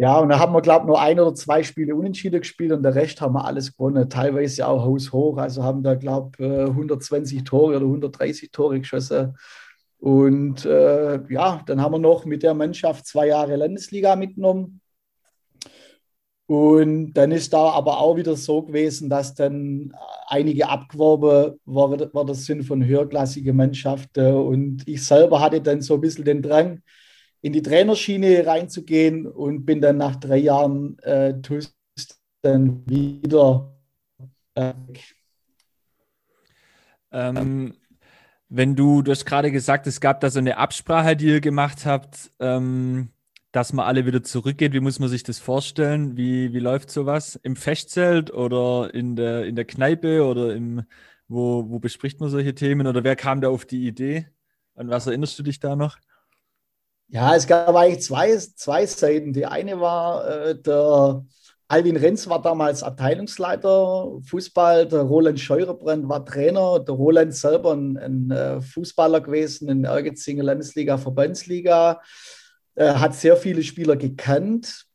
Ja, 0.00 0.18
und 0.18 0.30
da 0.30 0.38
haben 0.38 0.54
wir, 0.54 0.62
glaube 0.62 0.84
ich, 0.84 0.86
nur 0.86 0.98
ein 0.98 1.20
oder 1.20 1.34
zwei 1.34 1.62
Spiele 1.62 1.94
unentschieden 1.94 2.40
gespielt 2.40 2.72
und 2.72 2.82
der 2.82 2.94
Rest 2.94 3.20
haben 3.20 3.34
wir 3.34 3.44
alles 3.44 3.76
gewonnen. 3.76 4.08
Teilweise 4.08 4.66
auch 4.66 4.82
haushoch. 4.82 5.36
Also 5.36 5.62
haben 5.62 5.82
da, 5.82 5.94
glaube 5.94 6.30
ich, 6.38 6.70
120 6.70 7.44
Tore 7.44 7.76
oder 7.76 7.84
130 7.84 8.50
Tore 8.50 8.80
geschossen. 8.80 9.36
Und 9.98 10.64
äh, 10.64 11.20
ja, 11.30 11.62
dann 11.66 11.82
haben 11.82 11.92
wir 11.92 11.98
noch 11.98 12.24
mit 12.24 12.42
der 12.42 12.54
Mannschaft 12.54 13.06
zwei 13.06 13.26
Jahre 13.26 13.56
Landesliga 13.56 14.16
mitgenommen. 14.16 14.80
Und 16.46 17.12
dann 17.12 17.30
ist 17.30 17.52
da 17.52 17.68
aber 17.68 17.98
auch 17.98 18.16
wieder 18.16 18.36
so 18.36 18.62
gewesen, 18.62 19.10
dass 19.10 19.34
dann 19.34 19.92
einige 20.28 20.70
abgeworben 20.70 21.60
worden 21.66 22.34
sind 22.34 22.62
von 22.62 22.86
höherklassigen 22.86 23.54
Mannschaften. 23.54 24.32
Und 24.34 24.88
ich 24.88 25.04
selber 25.04 25.40
hatte 25.40 25.60
dann 25.60 25.82
so 25.82 25.96
ein 25.96 26.00
bisschen 26.00 26.24
den 26.24 26.40
Drang, 26.40 26.80
in 27.42 27.52
die 27.52 27.62
Trainerschiene 27.62 28.46
reinzugehen 28.46 29.26
und 29.26 29.64
bin 29.64 29.80
dann 29.80 29.96
nach 29.96 30.16
drei 30.16 30.38
Jahren 30.38 30.98
äh, 31.00 31.40
TUS 31.40 31.74
dann 32.42 32.86
wieder 32.86 33.74
äh, 34.54 34.72
ähm, 37.12 37.74
wenn 38.48 38.74
du, 38.74 39.02
du 39.02 39.12
hast 39.12 39.24
gerade 39.24 39.50
gesagt, 39.52 39.86
es 39.86 40.00
gab 40.00 40.20
da 40.20 40.30
so 40.30 40.38
eine 40.38 40.56
Absprache, 40.56 41.16
die 41.16 41.26
ihr 41.26 41.40
gemacht 41.40 41.86
habt, 41.86 42.32
ähm, 42.40 43.10
dass 43.52 43.72
man 43.72 43.86
alle 43.86 44.06
wieder 44.06 44.22
zurückgeht. 44.22 44.72
Wie 44.72 44.80
muss 44.80 44.98
man 44.98 45.08
sich 45.08 45.22
das 45.22 45.38
vorstellen? 45.38 46.16
Wie, 46.16 46.52
wie 46.52 46.58
läuft 46.58 46.90
sowas? 46.90 47.38
Im 47.42 47.56
Festzelt 47.56 48.32
oder 48.32 48.92
in 48.94 49.16
der, 49.16 49.46
in 49.46 49.56
der 49.56 49.64
Kneipe 49.64 50.24
oder 50.24 50.54
im, 50.54 50.82
wo, 51.28 51.68
wo 51.68 51.78
bespricht 51.78 52.20
man 52.20 52.28
solche 52.28 52.54
Themen? 52.54 52.86
Oder 52.86 53.04
wer 53.04 53.16
kam 53.16 53.40
da 53.40 53.48
auf 53.48 53.64
die 53.66 53.86
Idee? 53.86 54.26
An 54.74 54.88
was 54.88 55.06
erinnerst 55.06 55.38
du 55.38 55.42
dich 55.42 55.60
da 55.60 55.76
noch? 55.76 55.98
Ja, 57.12 57.34
es 57.34 57.46
gab 57.48 57.74
eigentlich 57.74 58.02
zwei, 58.02 58.36
zwei 58.36 58.86
Seiten. 58.86 59.32
Die 59.32 59.44
eine 59.44 59.80
war, 59.80 60.28
äh, 60.28 60.60
der 60.60 61.24
Alvin 61.66 61.96
Renz 61.96 62.28
war 62.28 62.40
damals 62.40 62.84
Abteilungsleiter 62.84 64.20
Fußball, 64.24 64.86
der 64.86 65.02
Roland 65.02 65.40
Scheuerbrand 65.40 66.08
war 66.08 66.24
Trainer, 66.24 66.78
der 66.78 66.94
Roland 66.94 67.34
selber 67.34 67.72
ein, 67.74 67.96
ein 67.96 68.30
äh, 68.30 68.60
Fußballer 68.60 69.20
gewesen 69.20 69.68
in 69.68 69.84
Ergetzingen 69.84 70.44
Landesliga, 70.44 70.98
Verbandsliga, 70.98 72.00
äh, 72.76 72.94
hat 72.94 73.16
sehr 73.16 73.36
viele 73.36 73.64
Spieler 73.64 73.96
gekannt, 73.96 74.86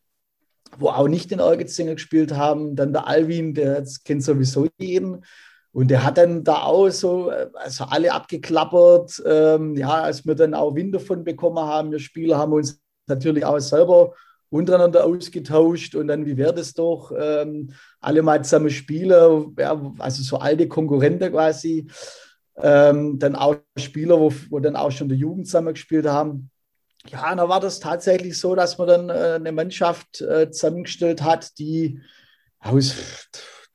wo 0.78 0.90
auch 0.90 1.10
nicht 1.10 1.34
in 1.34 1.40
Ergetzingen 1.40 1.96
gespielt 1.96 2.34
haben. 2.34 2.78
Dann 2.78 2.94
der 2.94 3.08
Alvin, 3.08 3.54
der 3.54 3.86
kennt 4.06 4.24
sowieso 4.24 4.68
jeden. 4.78 5.26
Und 5.76 5.90
der 5.90 6.06
hat 6.06 6.18
dann 6.18 6.46
da 6.46 6.64
auch 6.64 6.90
so, 6.90 7.30
also 7.54 7.84
alle 7.90 8.14
abgeklappert. 8.14 9.22
Ähm, 9.26 9.76
ja, 9.76 10.04
als 10.04 10.26
wir 10.26 10.34
dann 10.34 10.54
auch 10.54 10.74
Wind 10.74 10.96
davon 10.96 11.26
bekommen 11.26 11.60
haben, 11.60 11.92
wir 11.92 12.00
Spieler 12.00 12.38
haben 12.38 12.54
uns 12.54 12.80
natürlich 13.08 13.44
auch 13.44 13.60
selber 13.60 14.14
untereinander 14.50 15.04
ausgetauscht 15.04 15.96
und 15.96 16.08
dann, 16.08 16.26
wie 16.26 16.38
wäre 16.38 16.54
das 16.54 16.76
doch, 16.76 17.12
ähm, 17.20 17.74
alle 18.00 18.22
mal 18.22 18.42
zusammen 18.42 18.70
spielen, 18.70 19.54
ja, 19.60 19.94
also 20.00 20.24
so 20.24 20.38
alte 20.38 20.70
Konkurrenten 20.70 21.34
quasi. 21.34 21.88
Ähm, 22.56 23.20
dann 23.20 23.36
auch 23.36 23.58
Spieler, 23.78 24.18
wo, 24.18 24.32
wo 24.50 24.60
dann 24.60 24.78
auch 24.78 24.92
schon 24.92 25.10
die 25.10 25.16
Jugend 25.16 25.48
zusammen 25.48 25.74
gespielt 25.74 26.06
haben. 26.06 26.52
Ja, 27.10 27.34
und 27.34 27.38
da 27.38 27.50
war 27.50 27.60
das 27.60 27.82
tatsächlich 27.82 28.40
so, 28.40 28.56
dass 28.56 28.78
man 28.78 28.88
dann 28.88 29.10
äh, 29.10 29.34
eine 29.34 29.52
Mannschaft 29.52 30.22
äh, 30.22 30.50
zusammengestellt 30.50 31.22
hat, 31.22 31.60
die 31.60 32.00
aus 32.62 32.96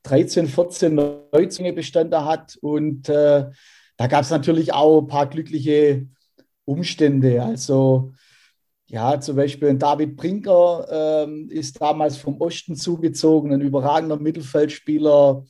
13, 0.05 0.47
14 0.49 0.95
Neuzungen 0.95 1.75
Bestände 1.75 2.25
hat. 2.25 2.57
Und 2.61 3.09
äh, 3.09 3.47
da 3.97 4.07
gab 4.07 4.23
es 4.23 4.31
natürlich 4.31 4.73
auch 4.73 5.03
ein 5.03 5.09
paar 5.09 5.29
glückliche 5.29 6.07
Umstände. 6.65 7.43
Also 7.43 8.13
ja, 8.91 9.21
zum 9.21 9.37
Beispiel 9.37 9.75
David 9.77 10.17
Brinker 10.17 11.25
ähm, 11.25 11.49
ist 11.49 11.81
damals 11.81 12.17
vom 12.17 12.41
Osten 12.41 12.75
zugezogen, 12.75 13.53
ein 13.53 13.61
überragender 13.61 14.19
Mittelfeldspieler, 14.19 15.45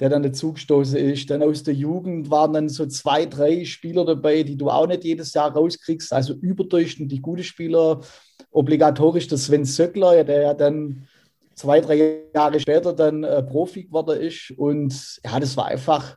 der 0.00 0.08
dann 0.08 0.22
dazugestoßen 0.22 0.96
ist. 0.96 1.28
Dann 1.28 1.42
aus 1.42 1.62
der 1.62 1.74
Jugend 1.74 2.30
waren 2.30 2.54
dann 2.54 2.68
so 2.70 2.86
zwei, 2.86 3.26
drei 3.26 3.66
Spieler 3.66 4.06
dabei, 4.06 4.44
die 4.44 4.56
du 4.56 4.70
auch 4.70 4.86
nicht 4.86 5.04
jedes 5.04 5.34
Jahr 5.34 5.52
rauskriegst, 5.52 6.12
also 6.12 6.34
überdurchschnittlich 6.34 7.20
gute 7.20 7.44
Spieler. 7.44 8.00
Obligatorisch 8.50 9.28
der 9.28 9.38
Sven 9.38 9.66
Söckler, 9.66 10.24
der 10.24 10.40
ja 10.40 10.54
dann 10.54 11.06
zwei, 11.56 11.80
drei 11.80 12.28
Jahre 12.34 12.60
später 12.60 12.92
dann 12.92 13.24
äh, 13.24 13.42
Profi 13.42 13.84
geworden 13.84 14.20
ist. 14.20 14.52
Und 14.56 15.20
ja, 15.24 15.40
das 15.40 15.56
war 15.56 15.66
einfach, 15.66 16.16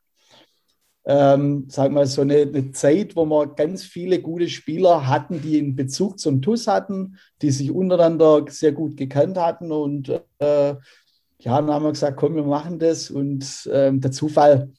ähm, 1.05 1.65
sag 1.69 1.91
mal, 1.91 2.05
so 2.05 2.21
eine, 2.21 2.41
eine, 2.41 2.71
Zeit, 2.71 3.15
wo 3.15 3.25
wir 3.25 3.47
ganz 3.47 3.83
viele 3.83 4.21
gute 4.21 4.49
Spieler 4.49 5.07
hatten, 5.07 5.41
die 5.41 5.57
einen 5.57 5.75
Bezug 5.75 6.19
zum 6.19 6.41
TUS 6.41 6.67
hatten, 6.67 7.17
die 7.41 7.51
sich 7.51 7.71
untereinander 7.71 8.45
sehr 8.49 8.73
gut 8.73 8.97
gekannt 8.97 9.37
hatten. 9.37 9.71
Und 9.71 10.09
äh, 10.09 10.75
ja, 11.39 11.55
dann 11.61 11.71
haben 11.71 11.85
wir 11.85 11.93
gesagt, 11.93 12.17
komm, 12.17 12.35
wir 12.35 12.43
machen 12.43 12.77
das. 12.77 13.09
Und 13.09 13.69
ähm, 13.71 14.01
der 14.01 14.11
Zufall 14.11 14.71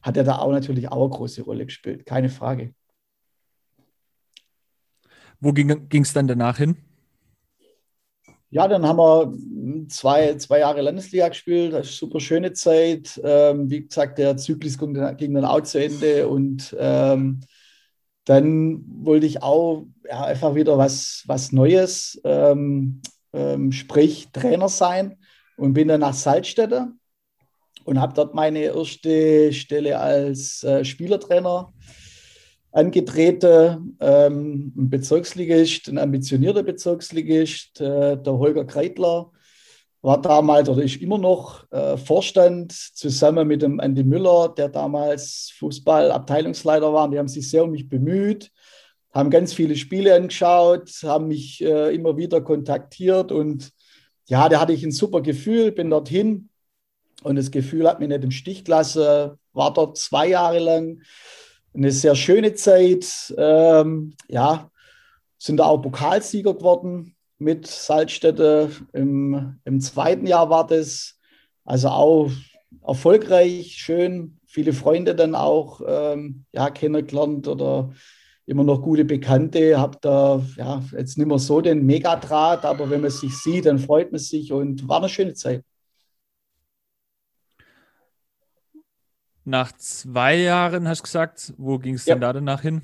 hat 0.00 0.16
ja 0.16 0.22
da 0.22 0.38
auch 0.38 0.50
natürlich 0.50 0.88
auch 0.88 1.04
eine 1.04 1.10
große 1.10 1.42
Rolle 1.42 1.66
gespielt, 1.66 2.06
keine 2.06 2.30
Frage. 2.30 2.74
Wo 5.40 5.52
ging 5.52 6.02
es 6.02 6.12
dann 6.12 6.26
danach 6.26 6.56
hin? 6.58 6.76
Ja, 8.52 8.66
dann 8.66 8.84
haben 8.84 8.98
wir 8.98 9.88
zwei, 9.88 10.34
zwei 10.36 10.58
Jahre 10.58 10.80
Landesliga 10.82 11.28
gespielt. 11.28 11.72
Das 11.72 11.88
ist 11.88 11.98
super 11.98 12.18
schöne 12.18 12.52
Zeit. 12.52 13.20
Ähm, 13.22 13.70
wie 13.70 13.86
gesagt, 13.86 14.18
der 14.18 14.36
Zyklus 14.36 14.76
ging 14.76 15.34
dann 15.34 15.44
auch 15.44 15.60
zu 15.60 15.78
Ende. 15.80 16.26
Und 16.26 16.74
ähm, 16.78 17.40
dann 18.24 18.84
wollte 19.04 19.26
ich 19.26 19.42
auch 19.42 19.86
ja, 20.04 20.24
einfach 20.24 20.56
wieder 20.56 20.76
was, 20.78 21.22
was 21.26 21.52
Neues, 21.52 22.20
ähm, 22.24 23.02
ähm 23.32 23.70
sprich 23.70 24.28
Trainer 24.32 24.68
sein. 24.68 25.16
Und 25.56 25.74
bin 25.74 25.88
dann 25.88 26.00
nach 26.00 26.14
Salzstädte 26.14 26.88
und 27.84 28.00
habe 28.00 28.14
dort 28.14 28.34
meine 28.34 28.60
erste 28.60 29.52
Stelle 29.52 29.98
als 30.00 30.64
äh, 30.64 30.84
Spielertrainer 30.84 31.72
angetreten, 32.72 33.96
ähm, 34.00 34.72
ein 34.76 34.90
Bezirksligist, 34.90 35.88
ein 35.88 35.98
ambitionierter 35.98 36.62
Bezirksligist, 36.62 37.80
äh, 37.80 38.16
der 38.16 38.38
Holger 38.38 38.64
Kreitler 38.64 39.30
war 40.02 40.20
damals 40.20 40.68
oder 40.68 40.82
ist 40.82 41.00
immer 41.02 41.18
noch 41.18 41.70
äh, 41.72 41.96
Vorstand 41.96 42.72
zusammen 42.72 43.46
mit 43.46 43.62
dem 43.62 43.80
Andy 43.80 44.02
Müller, 44.02 44.54
der 44.56 44.68
damals 44.68 45.52
Fußballabteilungsleiter 45.58 46.92
war. 46.92 47.10
Die 47.10 47.18
haben 47.18 47.28
sich 47.28 47.50
sehr 47.50 47.64
um 47.64 47.72
mich 47.72 47.88
bemüht, 47.88 48.50
haben 49.12 49.28
ganz 49.30 49.52
viele 49.52 49.76
Spiele 49.76 50.14
angeschaut, 50.14 50.90
haben 51.02 51.28
mich 51.28 51.62
äh, 51.62 51.94
immer 51.94 52.16
wieder 52.16 52.40
kontaktiert. 52.40 53.30
Und 53.30 53.72
ja, 54.26 54.48
da 54.48 54.60
hatte 54.60 54.72
ich 54.72 54.82
ein 54.82 54.92
super 54.92 55.20
Gefühl, 55.20 55.72
bin 55.72 55.90
dorthin. 55.90 56.48
Und 57.22 57.36
das 57.36 57.50
Gefühl 57.50 57.86
hat 57.86 58.00
mich 58.00 58.08
nicht 58.08 58.24
im 58.24 58.30
Stich 58.30 58.64
gelassen, 58.64 59.32
war 59.52 59.74
dort 59.74 59.98
zwei 59.98 60.28
Jahre 60.28 60.60
lang 60.60 61.02
eine 61.74 61.92
sehr 61.92 62.14
schöne 62.14 62.54
Zeit. 62.54 63.34
Ähm, 63.36 64.14
ja, 64.28 64.70
sind 65.38 65.58
da 65.58 65.64
auch 65.64 65.78
Pokalsieger 65.78 66.54
geworden 66.54 67.16
mit 67.38 67.66
Salzstädte. 67.66 68.70
Im, 68.92 69.58
Im 69.64 69.80
zweiten 69.80 70.26
Jahr 70.26 70.50
war 70.50 70.66
das. 70.66 71.16
Also 71.64 71.88
auch 71.88 72.30
erfolgreich, 72.86 73.76
schön. 73.76 74.38
Viele 74.46 74.72
Freunde 74.72 75.14
dann 75.14 75.34
auch 75.34 75.80
ähm, 75.86 76.44
ja, 76.52 76.70
kennengelernt 76.70 77.46
oder 77.46 77.92
immer 78.46 78.64
noch 78.64 78.82
gute 78.82 79.04
Bekannte. 79.04 79.78
Habe 79.78 79.98
da 80.00 80.42
ja, 80.56 80.82
jetzt 80.92 81.16
nicht 81.16 81.26
mehr 81.26 81.38
so 81.38 81.60
den 81.60 81.86
Megadraht, 81.86 82.64
aber 82.64 82.90
wenn 82.90 83.02
man 83.02 83.10
sich 83.10 83.36
sieht, 83.38 83.66
dann 83.66 83.78
freut 83.78 84.10
man 84.10 84.18
sich 84.18 84.52
und 84.52 84.88
war 84.88 84.98
eine 84.98 85.08
schöne 85.08 85.34
Zeit. 85.34 85.64
Nach 89.50 89.72
zwei 89.72 90.36
Jahren 90.36 90.86
hast 90.86 91.00
du 91.00 91.02
gesagt, 91.02 91.54
wo 91.58 91.76
ging 91.76 91.96
es 91.96 92.04
ja. 92.04 92.14
denn 92.14 92.20
da 92.20 92.32
danach 92.32 92.60
hin? 92.60 92.82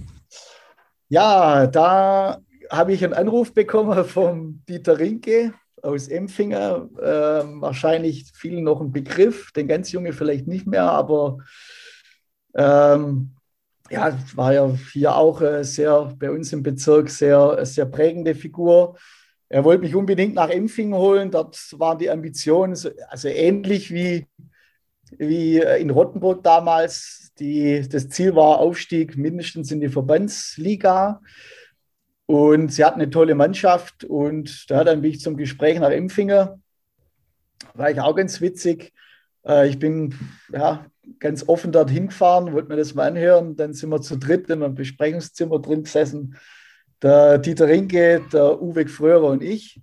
Ja, 1.09 1.69
da 1.69 2.41
habe 2.69 2.93
ich 2.93 3.05
einen 3.05 3.15
Anruf 3.15 3.55
bekommen 3.55 4.05
vom 4.05 4.65
Dieter 4.69 4.99
Rinke 4.99 5.55
aus 5.81 6.09
Empfinger. 6.09 6.89
Äh, 6.99 7.61
wahrscheinlich 7.61 8.33
vielen 8.35 8.65
noch 8.65 8.81
ein 8.81 8.91
Begriff, 8.91 9.53
den 9.53 9.69
ganz 9.69 9.93
Junge 9.93 10.13
vielleicht 10.13 10.49
nicht 10.49 10.67
mehr, 10.67 10.91
aber 10.91 11.39
ähm, 12.57 13.37
ja, 13.89 14.19
war 14.35 14.53
ja 14.53 14.69
hier 14.93 15.15
auch 15.15 15.41
äh, 15.43 15.63
sehr 15.63 16.13
bei 16.19 16.33
uns 16.33 16.53
im 16.53 16.65
Bezirk 16.65 17.11
sehr, 17.11 17.65
sehr 17.65 17.87
prägende 17.87 18.35
Figur. 18.35 18.97
Er 19.49 19.63
wollte 19.63 19.83
mich 19.83 19.95
unbedingt 19.95 20.35
nach 20.35 20.51
Empfingen 20.51 20.99
holen. 20.99 21.31
Dort 21.31 21.57
waren 21.79 21.99
die 21.99 22.11
Ambitionen 22.11 22.77
also 23.09 23.29
ähnlich 23.29 23.95
wie 23.95 24.27
wie 25.19 25.59
äh, 25.59 25.81
in 25.81 25.91
Rottenburg 25.91 26.43
damals. 26.43 27.33
Die, 27.39 27.87
das 27.89 28.09
Ziel 28.09 28.35
war 28.35 28.59
Aufstieg 28.59 29.17
mindestens 29.17 29.71
in 29.71 29.81
die 29.81 29.89
Verbandsliga. 29.89 31.21
Und 32.27 32.73
sie 32.73 32.85
hatten 32.85 33.01
eine 33.01 33.11
tolle 33.11 33.35
Mannschaft. 33.35 34.05
Und 34.05 34.71
da 34.71 34.85
dann 34.85 35.03
bin 35.03 35.13
ich 35.13 35.21
zum 35.21 35.37
Gespräch 35.37 35.79
nach 35.79 35.91
Empfingen. 35.91 36.63
War 37.75 37.91
ich 37.91 38.01
auch 38.01 38.17
ganz 38.17 38.41
witzig. 38.41 38.93
Äh, 39.47 39.69
ich 39.69 39.79
bin 39.79 40.15
ja, 40.53 40.87
ganz 41.19 41.49
offen 41.49 41.73
dorthin 41.73 42.09
gefahren, 42.09 42.53
wollte 42.53 42.69
mir 42.69 42.77
das 42.77 42.95
mal 42.95 43.09
anhören. 43.09 43.57
Dann 43.57 43.75
sind 43.75 43.91
wir 43.91 44.01
zu 44.01 44.17
dritt 44.17 44.49
in 44.51 44.63
einem 44.63 44.75
Besprechungszimmer 44.75 45.61
drin 45.61 45.85
gesessen. 45.85 46.37
Der 47.03 47.39
Dieter 47.39 47.69
Rinke, 47.69 48.23
der 48.33 48.61
Uwe 48.61 48.89
Fröhrer 48.89 49.29
und 49.29 49.43
ich. 49.43 49.81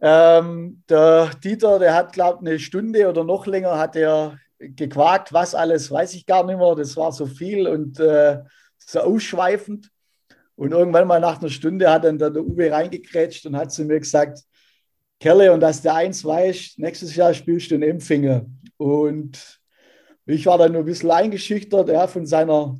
Ähm, 0.00 0.82
der 0.88 1.30
Dieter, 1.42 1.78
der 1.78 1.94
hat, 1.94 2.12
glaube 2.12 2.38
ich, 2.42 2.48
eine 2.48 2.58
Stunde 2.58 3.08
oder 3.08 3.24
noch 3.24 3.46
länger 3.46 3.78
hat 3.78 3.96
er 3.96 4.38
gequakt, 4.58 5.32
was 5.32 5.54
alles, 5.54 5.90
weiß 5.90 6.14
ich 6.14 6.26
gar 6.26 6.44
nicht 6.44 6.58
mehr. 6.58 6.74
Das 6.74 6.96
war 6.96 7.12
so 7.12 7.26
viel 7.26 7.66
und 7.66 8.00
äh, 8.00 8.38
so 8.78 9.00
ausschweifend. 9.00 9.90
Und 10.56 10.72
irgendwann 10.72 11.06
mal 11.06 11.20
nach 11.20 11.40
einer 11.40 11.48
Stunde 11.48 11.90
hat 11.90 12.04
dann 12.04 12.18
der, 12.18 12.34
Uwe 12.36 12.70
reingekrätscht 12.70 13.46
und 13.46 13.56
hat 13.56 13.72
zu 13.72 13.84
mir 13.84 13.98
gesagt, 13.98 14.40
Kerle, 15.18 15.52
und 15.52 15.60
dass 15.60 15.82
der 15.82 15.94
eins 15.94 16.24
weiß, 16.24 16.74
nächstes 16.76 17.14
Jahr 17.14 17.32
spielst 17.34 17.70
du 17.70 17.76
in 17.76 17.82
Empfinger. 17.82 18.46
Und 18.76 19.60
ich 20.26 20.46
war 20.46 20.58
dann 20.58 20.72
nur 20.72 20.82
ein 20.82 20.86
bisschen 20.86 21.10
eingeschüchtert 21.10 21.88
ja, 21.88 22.06
von 22.06 22.26
seiner 22.26 22.78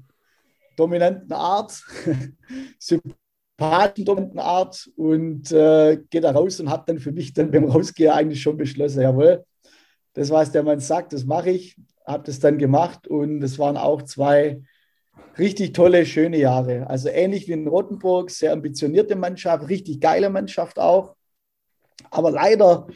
dominanten 0.77 1.33
Art. 1.33 1.83
patendominanten 3.61 4.41
Art 4.41 4.91
und 4.97 5.53
äh, 5.53 5.99
gehe 6.09 6.23
da 6.23 6.31
raus 6.31 6.59
und 6.61 6.71
habe 6.71 6.85
dann 6.87 6.99
für 6.99 7.13
mich 7.13 7.35
dann 7.35 7.51
beim 7.51 7.65
Rausgehen 7.67 8.11
eigentlich 8.11 8.41
schon 8.41 8.57
beschlossen, 8.57 9.03
jawohl, 9.03 9.45
das, 10.15 10.31
was 10.31 10.51
der 10.51 10.63
Mann 10.63 10.81
sagt, 10.81 11.13
das 11.13 11.25
mache 11.25 11.51
ich. 11.51 11.77
Habe 12.07 12.25
das 12.25 12.41
dann 12.41 12.57
gemacht 12.57 13.07
und 13.07 13.43
es 13.43 13.59
waren 13.59 13.77
auch 13.77 14.03
zwei 14.03 14.63
richtig 15.39 15.75
tolle, 15.75 16.07
schöne 16.07 16.39
Jahre. 16.39 16.89
Also 16.89 17.11
ähnlich 17.11 17.47
wie 17.47 17.53
in 17.53 17.69
Rottenburg, 17.69 18.31
sehr 18.31 18.53
ambitionierte 18.53 19.15
Mannschaft, 19.15 19.69
richtig 19.69 20.01
geile 20.01 20.31
Mannschaft 20.31 20.79
auch. 20.79 21.15
Aber 22.11 22.31
leider 22.31 22.89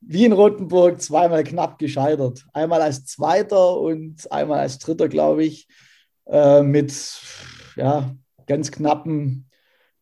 wie 0.00 0.26
in 0.26 0.32
Rottenburg 0.32 1.00
zweimal 1.00 1.42
knapp 1.42 1.78
gescheitert. 1.78 2.44
Einmal 2.52 2.82
als 2.82 3.06
Zweiter 3.06 3.78
und 3.78 4.30
einmal 4.30 4.60
als 4.60 4.78
Dritter, 4.78 5.08
glaube 5.08 5.44
ich, 5.44 5.66
äh, 6.26 6.62
mit 6.62 6.92
ja, 7.76 8.14
ganz 8.46 8.70
knappen 8.70 9.48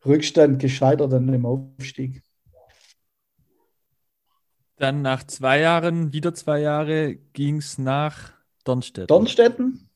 Rückstand 0.04 0.58
gescheitert 0.58 1.12
an 1.12 1.26
dem 1.26 1.46
Aufstieg. 1.46 2.22
Dann 4.76 5.02
nach 5.02 5.24
zwei 5.24 5.60
Jahren, 5.60 6.12
wieder 6.12 6.32
zwei 6.32 6.60
Jahre, 6.60 7.16
ging 7.34 7.58
es 7.58 7.76
nach 7.76 8.32
Dornstetten. 8.64 9.08
Dornstetten, 9.08 9.90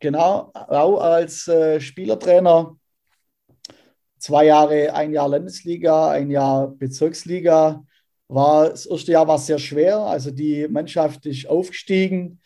genau, 0.00 0.50
auch 0.52 1.00
als 1.00 1.46
äh, 1.46 1.80
Spielertrainer. 1.80 2.76
Zwei 4.18 4.46
Jahre, 4.46 4.92
ein 4.92 5.12
Jahr 5.12 5.28
Landesliga, 5.28 6.10
ein 6.10 6.30
Jahr 6.30 6.68
Bezirksliga. 6.68 7.84
War, 8.26 8.70
das 8.70 8.86
erste 8.86 9.12
Jahr 9.12 9.26
war 9.26 9.38
sehr 9.38 9.58
schwer, 9.58 9.98
also 9.98 10.30
die 10.30 10.68
Mannschaft 10.68 11.26
ist 11.26 11.48
aufgestiegen. 11.48 12.40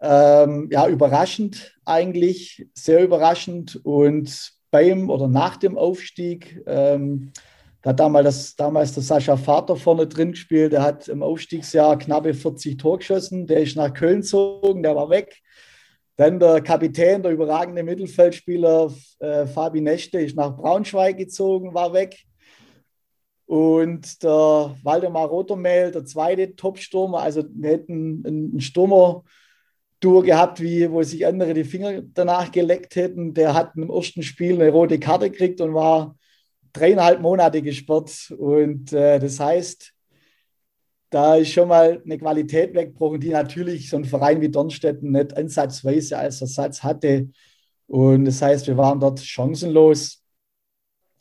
Ähm, 0.00 0.68
ja, 0.70 0.88
überraschend 0.88 1.76
eigentlich, 1.84 2.66
sehr 2.74 3.02
überraschend. 3.04 3.80
Und 3.84 4.52
beim 4.70 5.10
oder 5.10 5.28
nach 5.28 5.56
dem 5.56 5.76
Aufstieg, 5.76 6.62
ähm, 6.66 7.32
da 7.82 7.90
hat 7.90 8.00
damals, 8.00 8.24
das, 8.24 8.56
damals 8.56 8.92
der 8.92 9.02
Sascha 9.02 9.36
Vater 9.36 9.74
vorne 9.74 10.06
drin 10.06 10.32
gespielt. 10.32 10.72
Der 10.72 10.82
hat 10.82 11.08
im 11.08 11.22
Aufstiegsjahr 11.22 11.98
knappe 11.98 12.34
40 12.34 12.76
Tor 12.76 12.98
geschossen. 12.98 13.46
Der 13.46 13.62
ist 13.62 13.76
nach 13.76 13.92
Köln 13.92 14.20
gezogen, 14.20 14.82
der 14.82 14.94
war 14.94 15.08
weg. 15.08 15.40
Dann 16.16 16.38
der 16.38 16.60
Kapitän, 16.60 17.22
der 17.22 17.32
überragende 17.32 17.82
Mittelfeldspieler 17.82 18.92
äh, 19.20 19.46
Fabi 19.46 19.80
Nechte, 19.80 20.20
ist 20.20 20.36
nach 20.36 20.54
Braunschweig 20.54 21.16
gezogen, 21.16 21.72
war 21.72 21.94
weg. 21.94 22.18
Und 23.46 24.22
der 24.22 24.76
Waldemar 24.82 25.26
Rotermehl, 25.26 25.90
der 25.90 26.04
zweite 26.04 26.54
Top-Stürmer, 26.54 27.20
also 27.20 27.42
wir 27.50 27.70
hätten 27.70 28.22
einen 28.26 28.60
Stürmer-Duo 30.00 30.22
gehabt, 30.22 30.60
wie, 30.60 30.90
wo 30.90 31.02
sich 31.02 31.26
andere 31.26 31.54
die 31.54 31.64
Finger 31.64 32.02
danach 32.02 32.50
geleckt 32.50 32.96
hätten. 32.96 33.34
Der 33.34 33.54
hat 33.54 33.76
im 33.76 33.90
ersten 33.90 34.22
Spiel 34.22 34.54
eine 34.54 34.70
rote 34.70 34.98
Karte 34.98 35.30
gekriegt 35.30 35.60
und 35.60 35.74
war 35.74 36.16
dreieinhalb 36.72 37.20
Monate 37.20 37.62
gesperrt. 37.62 38.32
Und 38.36 38.92
äh, 38.92 39.18
das 39.18 39.38
heißt, 39.38 39.92
da 41.10 41.36
ist 41.36 41.50
schon 41.50 41.68
mal 41.68 42.00
eine 42.04 42.18
Qualität 42.18 42.74
weggebrochen, 42.74 43.20
die 43.20 43.30
natürlich 43.30 43.90
so 43.90 43.96
ein 43.96 44.04
Verein 44.04 44.40
wie 44.40 44.48
Dornstetten 44.48 45.12
nicht 45.12 45.36
ansatzweise 45.36 46.18
als 46.18 46.40
Ersatz 46.40 46.82
hatte. 46.82 47.28
Und 47.86 48.24
das 48.24 48.40
heißt, 48.40 48.66
wir 48.68 48.76
waren 48.76 49.00
dort 49.00 49.20
chancenlos. 49.20 50.22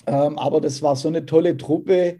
Ähm, 0.05 0.37
aber 0.37 0.61
das 0.61 0.81
war 0.81 0.95
so 0.95 1.07
eine 1.07 1.25
tolle 1.25 1.57
Truppe. 1.57 2.19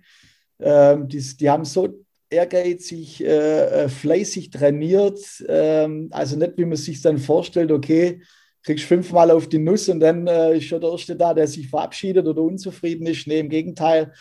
Ähm, 0.59 1.07
die, 1.07 1.19
die 1.37 1.49
haben 1.49 1.63
so 1.63 2.05
ehrgeizig, 2.29 3.23
äh, 3.23 3.85
äh 3.85 3.89
fleißig 3.89 4.49
trainiert. 4.51 5.19
Ähm, 5.47 6.09
also 6.11 6.37
nicht, 6.37 6.57
wie 6.57 6.65
man 6.65 6.77
sich 6.77 7.01
dann 7.01 7.17
vorstellt, 7.17 7.71
okay, 7.71 8.21
kriegst 8.63 8.85
fünfmal 8.85 9.31
auf 9.31 9.47
die 9.47 9.59
Nuss 9.59 9.89
und 9.89 9.99
dann 9.99 10.27
äh, 10.27 10.57
ist 10.57 10.65
schon 10.65 10.81
der 10.81 10.91
Erste 10.91 11.15
da, 11.15 11.33
der 11.33 11.47
sich 11.47 11.69
verabschiedet 11.69 12.27
oder 12.27 12.41
unzufrieden 12.41 13.07
ist. 13.07 13.27
Nee, 13.27 13.39
im 13.39 13.49
Gegenteil. 13.49 14.13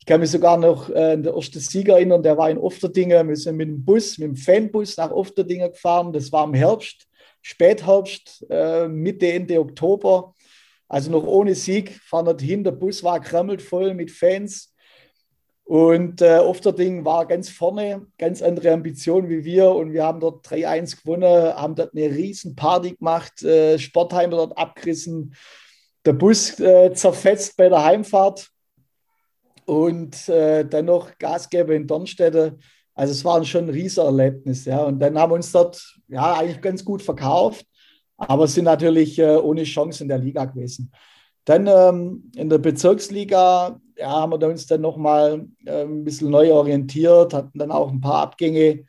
Ich 0.00 0.06
kann 0.06 0.20
mich 0.20 0.30
sogar 0.30 0.56
noch 0.56 0.88
äh, 0.90 1.12
an 1.12 1.22
den 1.22 1.34
ersten 1.34 1.58
Sieger 1.58 1.94
erinnern, 1.94 2.22
der 2.22 2.36
war 2.36 2.50
in 2.50 2.58
Ofterdingen. 2.58 3.28
Wir 3.28 3.36
sind 3.36 3.56
mit 3.56 3.68
dem 3.68 3.84
Bus, 3.84 4.18
mit 4.18 4.28
dem 4.28 4.36
Fanbus 4.36 4.96
nach 4.96 5.10
Ofterdingen 5.10 5.72
gefahren. 5.72 6.12
Das 6.12 6.30
war 6.30 6.44
im 6.44 6.54
Herbst, 6.54 7.06
Spätherbst, 7.42 8.46
äh, 8.48 8.86
Mitte, 8.86 9.32
Ende 9.32 9.58
Oktober. 9.58 10.34
Also 10.88 11.10
noch 11.10 11.24
ohne 11.24 11.54
Sieg, 11.54 11.98
fahren 12.04 12.26
dort 12.26 12.40
hin. 12.40 12.62
Der 12.62 12.70
Bus 12.70 13.02
war 13.02 13.20
krammelt 13.20 13.60
voll 13.60 13.94
mit 13.94 14.10
Fans. 14.10 14.72
Und 15.66 16.22
äh, 16.22 16.38
Ofterding 16.38 17.04
war 17.04 17.26
ganz 17.26 17.48
vorne, 17.48 18.06
ganz 18.18 18.40
andere 18.40 18.72
Ambitionen 18.72 19.28
wie 19.28 19.44
wir. 19.44 19.72
Und 19.72 19.92
wir 19.92 20.04
haben 20.04 20.20
dort 20.20 20.46
3-1 20.46 21.02
gewonnen, 21.02 21.24
haben 21.24 21.74
dort 21.74 21.92
eine 21.92 22.08
riesen 22.08 22.54
Party 22.54 22.94
gemacht, 22.94 23.42
äh, 23.42 23.76
Sportheim 23.76 24.30
dort 24.30 24.56
abgerissen, 24.56 25.34
der 26.04 26.12
Bus 26.12 26.60
äh, 26.60 26.92
zerfetzt 26.94 27.56
bei 27.56 27.68
der 27.68 27.82
Heimfahrt 27.82 28.48
und 29.64 30.28
äh, 30.28 30.64
dann 30.64 30.84
noch 30.84 31.18
Gasgeber 31.18 31.74
in 31.74 31.88
Dornstedt. 31.88 32.54
Also 32.94 33.12
es 33.12 33.24
war 33.24 33.44
schon 33.44 33.64
ein 33.64 33.70
Riesenerlebnis. 33.70 34.66
Ja. 34.66 34.84
Und 34.84 35.00
dann 35.00 35.18
haben 35.18 35.32
wir 35.32 35.34
uns 35.34 35.50
dort 35.50 35.98
ja 36.06 36.34
eigentlich 36.34 36.60
ganz 36.60 36.84
gut 36.84 37.02
verkauft, 37.02 37.66
aber 38.16 38.46
sind 38.46 38.66
natürlich 38.66 39.18
äh, 39.18 39.34
ohne 39.34 39.64
Chance 39.64 40.04
in 40.04 40.08
der 40.08 40.18
Liga 40.18 40.44
gewesen. 40.44 40.92
Dann 41.46 41.68
ähm, 41.68 42.30
in 42.34 42.50
der 42.50 42.58
Bezirksliga 42.58 43.80
ja, 43.96 44.10
haben 44.10 44.32
wir 44.32 44.48
uns 44.48 44.66
dann 44.66 44.80
nochmal 44.80 45.46
äh, 45.64 45.82
ein 45.82 46.02
bisschen 46.04 46.28
neu 46.28 46.52
orientiert, 46.52 47.32
hatten 47.32 47.58
dann 47.58 47.70
auch 47.70 47.90
ein 47.90 48.00
paar 48.00 48.22
Abgänge 48.22 48.84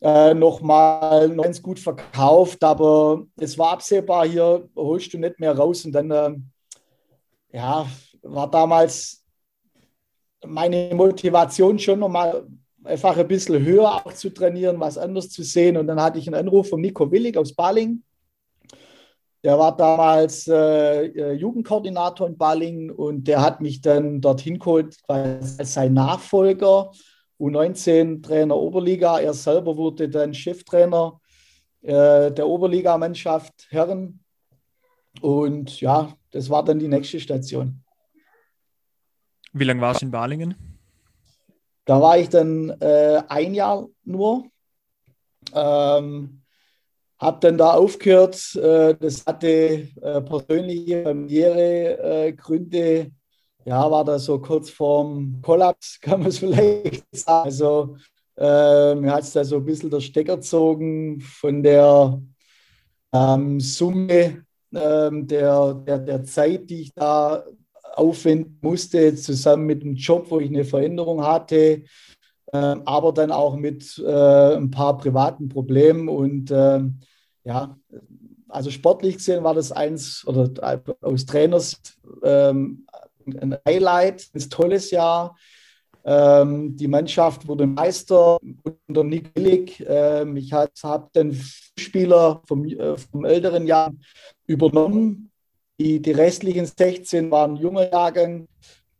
äh, 0.00 0.34
nochmal 0.34 1.28
noch 1.28 1.44
ganz 1.44 1.62
gut 1.62 1.78
verkauft, 1.78 2.62
aber 2.64 3.24
es 3.36 3.56
war 3.56 3.70
absehbar, 3.72 4.26
hier 4.26 4.68
holst 4.74 5.14
du 5.14 5.18
nicht 5.18 5.38
mehr 5.38 5.56
raus. 5.56 5.84
Und 5.84 5.92
dann 5.92 6.10
äh, 6.10 6.34
ja, 7.52 7.86
war 8.22 8.50
damals 8.50 9.24
meine 10.44 10.92
Motivation 10.94 11.78
schon 11.78 12.00
nochmal 12.00 12.44
einfach 12.82 13.16
ein 13.16 13.28
bisschen 13.28 13.64
höher 13.64 14.04
auch 14.04 14.12
zu 14.12 14.30
trainieren, 14.30 14.80
was 14.80 14.98
anders 14.98 15.30
zu 15.30 15.44
sehen. 15.44 15.76
Und 15.76 15.86
dann 15.86 16.02
hatte 16.02 16.18
ich 16.18 16.26
einen 16.26 16.40
Anruf 16.40 16.70
von 16.70 16.80
Nico 16.80 17.10
Willig 17.10 17.36
aus 17.36 17.54
Baling 17.54 18.02
der 19.46 19.60
war 19.60 19.76
damals 19.76 20.48
äh, 20.48 21.06
äh, 21.06 21.32
Jugendkoordinator 21.34 22.26
in 22.26 22.36
Balling 22.36 22.90
und 22.90 23.28
der 23.28 23.40
hat 23.40 23.60
mich 23.60 23.80
dann 23.80 24.20
dorthin 24.20 24.58
geholt 24.58 24.96
als 25.06 25.72
sein 25.72 25.94
Nachfolger, 25.94 26.90
U19-Trainer 27.38 28.56
Oberliga. 28.56 29.20
Er 29.20 29.32
selber 29.34 29.76
wurde 29.76 30.08
dann 30.08 30.34
Cheftrainer 30.34 31.20
äh, 31.82 32.32
der 32.32 32.48
Oberligamannschaft 32.48 33.68
Herren. 33.68 34.18
Und 35.20 35.80
ja, 35.80 36.12
das 36.32 36.50
war 36.50 36.64
dann 36.64 36.80
die 36.80 36.88
nächste 36.88 37.20
Station. 37.20 37.84
Wie 39.52 39.62
lange 39.62 39.80
warst 39.80 40.02
du 40.02 40.06
in 40.06 40.10
Balingen? 40.10 40.56
Da 41.84 42.00
war 42.00 42.18
ich 42.18 42.28
dann 42.30 42.70
äh, 42.80 43.22
ein 43.28 43.54
Jahr 43.54 43.86
nur. 44.02 44.50
Ähm, 45.54 46.42
habe 47.18 47.38
dann 47.40 47.58
da 47.58 47.72
aufgehört. 47.72 48.54
Äh, 48.56 48.94
das 48.98 49.24
hatte 49.26 49.88
äh, 50.00 50.20
persönliche, 50.22 51.02
familiäre 51.02 52.26
äh, 52.26 52.32
Gründe. 52.32 53.10
Ja, 53.64 53.90
war 53.90 54.04
da 54.04 54.18
so 54.18 54.38
kurz 54.38 54.70
vorm 54.70 55.40
Kollaps, 55.42 55.98
kann 56.00 56.20
man 56.20 56.28
es 56.28 56.38
vielleicht 56.38 57.04
sagen. 57.12 57.46
Also 57.46 57.96
mir 58.38 59.12
hat 59.12 59.22
es 59.22 59.32
da 59.32 59.42
so 59.42 59.56
ein 59.56 59.64
bisschen 59.64 59.88
der 59.88 60.00
Stecker 60.00 60.36
gezogen 60.36 61.22
von 61.22 61.62
der 61.62 62.20
ähm, 63.10 63.60
Summe 63.60 64.44
ähm, 64.74 65.26
der, 65.26 65.74
der, 65.74 65.98
der 65.98 66.24
Zeit, 66.24 66.68
die 66.68 66.82
ich 66.82 66.94
da 66.94 67.44
aufwenden 67.94 68.58
musste, 68.60 69.14
zusammen 69.14 69.66
mit 69.66 69.82
dem 69.82 69.94
Job, 69.94 70.26
wo 70.30 70.38
ich 70.38 70.50
eine 70.50 70.64
Veränderung 70.64 71.24
hatte, 71.24 71.84
aber 72.52 73.12
dann 73.12 73.32
auch 73.32 73.56
mit 73.56 73.98
äh, 73.98 74.56
ein 74.56 74.70
paar 74.70 74.96
privaten 74.98 75.48
Problemen. 75.48 76.08
Und 76.08 76.50
ähm, 76.50 77.00
ja, 77.44 77.76
also 78.48 78.70
sportlich 78.70 79.16
gesehen 79.16 79.44
war 79.44 79.54
das 79.54 79.72
eins 79.72 80.26
oder 80.26 80.50
aus 81.00 81.26
Trainers 81.26 81.80
ähm, 82.22 82.86
ein 83.26 83.56
Highlight, 83.66 84.28
ein 84.34 84.50
tolles 84.50 84.90
Jahr. 84.90 85.36
Ähm, 86.04 86.76
die 86.76 86.86
Mannschaft 86.86 87.48
wurde 87.48 87.66
Meister 87.66 88.38
unter 88.88 89.02
Nick 89.02 89.34
Willig. 89.34 89.84
Ähm, 89.86 90.36
ich 90.36 90.52
habe 90.52 91.08
den 91.14 91.36
Spieler 91.78 92.42
vom, 92.46 92.64
äh, 92.64 92.96
vom 92.96 93.24
älteren 93.24 93.66
Jahr 93.66 93.92
übernommen. 94.46 95.32
Die, 95.80 96.00
die 96.00 96.12
restlichen 96.12 96.66
16 96.66 97.30
waren 97.30 97.56
junge 97.56 97.90
Jahrgang 97.90 98.46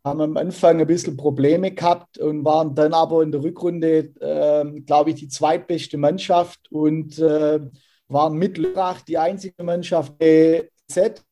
haben 0.07 0.21
am 0.21 0.37
Anfang 0.37 0.81
ein 0.81 0.87
bisschen 0.87 1.17
Probleme 1.17 1.73
gehabt 1.73 2.19
und 2.19 2.45
waren 2.45 2.77
dann 2.77 2.95
aber 2.95 3.25
in 3.25 3.33
der 3.33 3.43
Rückrunde, 3.43 4.13
äh, 4.21 4.81
glaube 4.83 5.11
ich, 5.11 5.17
die 5.17 5.29
zweitbeste 5.29 5.99
Mannschaft 5.99 6.71
und 6.71 7.19
äh, 7.19 7.61
waren 8.07 8.35
mit 8.39 8.57
Lörrach 8.57 9.01
die 9.01 9.19
einzige 9.19 9.65
Mannschaft 9.65 10.15
Z. 10.21 11.23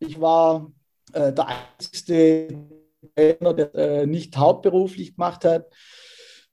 Ich 0.00 0.20
war 0.20 0.72
äh, 1.12 1.32
der 1.32 1.46
einzige 1.46 2.66
Trainer, 3.14 3.54
der 3.54 3.74
äh, 3.76 4.06
nicht 4.06 4.36
hauptberuflich 4.36 5.14
gemacht 5.14 5.44
hat. 5.44 5.66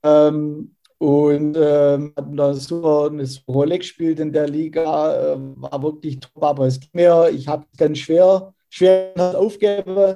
Ähm, 0.03 0.75
und 0.99 1.57
ähm, 1.59 2.13
haben 2.15 2.37
da 2.37 2.53
super 2.53 3.09
eine 3.11 3.27
Rolle 3.47 3.79
gespielt 3.79 4.19
in 4.19 4.31
der 4.31 4.47
Liga, 4.47 5.33
äh, 5.33 5.37
war 5.37 5.83
wirklich 5.83 6.19
top, 6.19 6.43
aber 6.43 6.67
es 6.67 6.79
ging 6.79 6.91
mir, 6.93 7.29
ich 7.31 7.47
habe 7.47 7.65
ganz 7.75 7.97
schwer, 7.97 8.53
schwer 8.69 9.13
aufgegeben. 9.35 10.15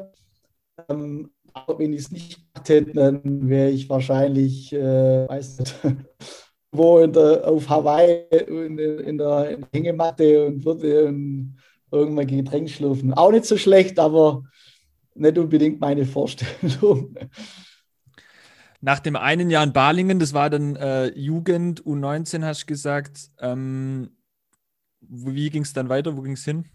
Ähm, 0.88 1.32
wenn 1.78 1.94
ich 1.94 2.02
es 2.02 2.12
nicht 2.12 2.36
gemacht 2.36 2.70
hätte, 2.70 2.92
dann 2.94 3.50
wäre 3.50 3.70
ich 3.70 3.90
wahrscheinlich, 3.90 4.74
äh, 4.74 5.28
weiß 5.28 5.60
nicht, 5.60 5.76
wo 6.72 7.00
in 7.00 7.14
der, 7.14 7.48
auf 7.48 7.68
Hawaii 7.70 8.26
in, 8.48 8.78
in, 8.78 8.78
der, 8.78 9.00
in 9.00 9.18
der 9.18 9.68
Hängematte 9.74 10.46
und 10.46 10.66
würde 10.66 11.14
irgendwann 11.92 12.28
Getränk 12.28 12.70
schlürfen. 12.70 13.14
Auch 13.14 13.32
nicht 13.32 13.46
so 13.46 13.58
schlecht, 13.58 14.00
aber 14.00 14.44
nicht 15.16 15.38
unbedingt 15.38 15.80
meine 15.80 16.06
Vorstellung. 16.06 17.16
Nach 18.82 19.00
dem 19.00 19.18
einen 19.18 19.50
Jahr 19.50 19.64
in 19.66 19.74
Balingen, 19.74 20.20
das 20.20 20.34
war 20.34 20.50
dann 20.50 20.78
äh, 20.78 21.08
Jugend, 21.08 21.84
U19 21.84 22.46
hast 22.46 22.62
du 22.62 22.66
gesagt. 22.68 23.30
Ähm, 23.40 24.16
wie 25.02 25.50
ging 25.50 25.64
es 25.64 25.74
dann 25.74 25.90
weiter? 25.90 26.16
Wo 26.16 26.22
ging 26.22 26.34
es 26.34 26.46
hin? 26.46 26.66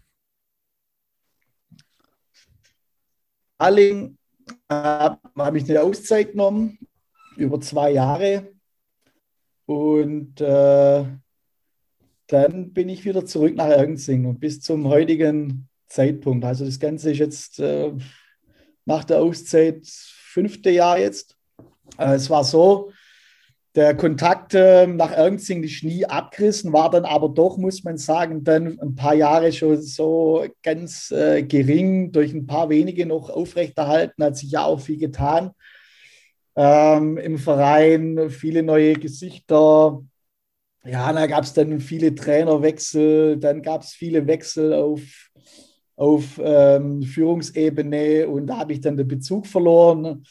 Balingen 3.57 4.17
habe 4.69 5.57
ich 5.57 5.69
eine 5.69 5.81
Auszeit 5.81 6.31
genommen, 6.31 6.79
über 7.37 7.59
zwei 7.61 7.91
Jahre. 7.91 8.53
Und 9.65 10.41
äh, 10.41 11.05
dann 12.27 12.73
bin 12.73 12.89
ich 12.89 13.05
wieder 13.05 13.25
zurück 13.25 13.55
nach 13.55 13.67
Ergensing 13.67 14.25
und 14.25 14.39
bis 14.39 14.61
zum 14.61 14.87
heutigen 14.87 15.69
Zeitpunkt. 15.87 16.45
Also 16.45 16.65
das 16.65 16.79
Ganze 16.79 17.11
ist 17.11 17.19
jetzt 17.19 17.59
äh, 17.59 17.91
nach 18.85 19.03
der 19.03 19.21
Auszeit 19.21 19.85
fünfte 19.85 20.69
Jahr 20.69 20.99
jetzt. 20.99 21.37
Äh, 21.97 22.15
es 22.15 22.29
war 22.29 22.43
so, 22.43 22.91
der 23.75 23.95
Kontakt 23.95 24.53
äh, 24.53 24.87
nach 24.87 25.11
Erngzing 25.11 25.61
ist 25.63 25.83
nie 25.83 26.05
abgerissen, 26.05 26.71
war 26.71 26.89
dann 26.89 27.03
aber 27.03 27.29
doch, 27.29 27.57
muss 27.57 27.83
man 27.83 27.97
sagen, 27.97 28.43
dann 28.43 28.79
ein 28.79 28.95
paar 28.95 29.13
Jahre 29.13 29.51
schon 29.51 29.81
so 29.81 30.45
ganz 30.63 31.11
äh, 31.11 31.43
gering, 31.43 32.11
durch 32.11 32.33
ein 32.33 32.47
paar 32.47 32.69
wenige 32.69 33.05
noch 33.05 33.29
aufrechterhalten, 33.29 34.23
hat 34.23 34.37
sich 34.37 34.51
ja 34.51 34.63
auch 34.63 34.79
viel 34.79 34.97
getan 34.97 35.51
ähm, 36.55 37.17
im 37.17 37.37
Verein, 37.37 38.29
viele 38.29 38.63
neue 38.63 38.93
Gesichter. 38.93 40.01
Ja, 40.85 41.11
da 41.11 41.27
gab 41.27 41.43
es 41.43 41.53
dann 41.53 41.79
viele 41.79 42.15
Trainerwechsel, 42.15 43.37
dann 43.37 43.61
gab 43.61 43.81
es 43.81 43.91
viele 43.91 44.25
Wechsel 44.27 44.73
auf, 44.73 45.01
auf 45.95 46.39
ähm, 46.41 47.01
Führungsebene 47.03 48.29
und 48.29 48.47
da 48.47 48.59
habe 48.59 48.73
ich 48.73 48.81
dann 48.81 48.95
den 48.95 49.07
Bezug 49.07 49.47
verloren 49.47 50.23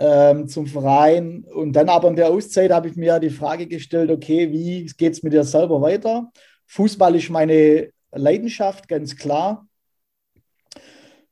ähm, 0.00 0.48
zum 0.48 0.66
Verein. 0.66 1.44
Und 1.54 1.74
dann 1.74 1.88
aber 1.88 2.08
in 2.08 2.16
der 2.16 2.30
Auszeit 2.30 2.72
habe 2.72 2.88
ich 2.88 2.96
mir 2.96 3.20
die 3.20 3.30
Frage 3.30 3.66
gestellt, 3.66 4.10
okay, 4.10 4.50
wie 4.50 4.86
geht 4.86 5.12
es 5.12 5.22
mit 5.22 5.32
dir 5.32 5.44
selber 5.44 5.80
weiter? 5.80 6.32
Fußball 6.66 7.14
ist 7.14 7.30
meine 7.30 7.90
Leidenschaft, 8.12 8.88
ganz 8.88 9.16
klar. 9.16 9.66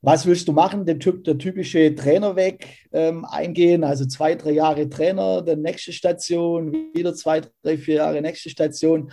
Was 0.01 0.27
willst 0.27 0.47
du 0.47 0.53
machen? 0.53 0.87
Den 0.87 1.01
typ, 1.01 1.25
der 1.25 1.39
typische 1.39 1.93
Trainerweg 1.95 2.87
ähm, 2.93 3.25
eingehen, 3.25 3.83
also 3.83 4.07
zwei, 4.07 4.37
drei 4.37 4.53
Jahre 4.53 4.89
Trainer, 4.89 5.43
dann 5.43 5.63
nächste 5.63 5.93
Station, 5.93 6.73
wieder 6.95 7.15
zwei, 7.15 7.43
drei, 7.63 7.77
vier 7.79 7.97
Jahre 7.97 8.23
nächste 8.23 8.51
Station. 8.51 9.11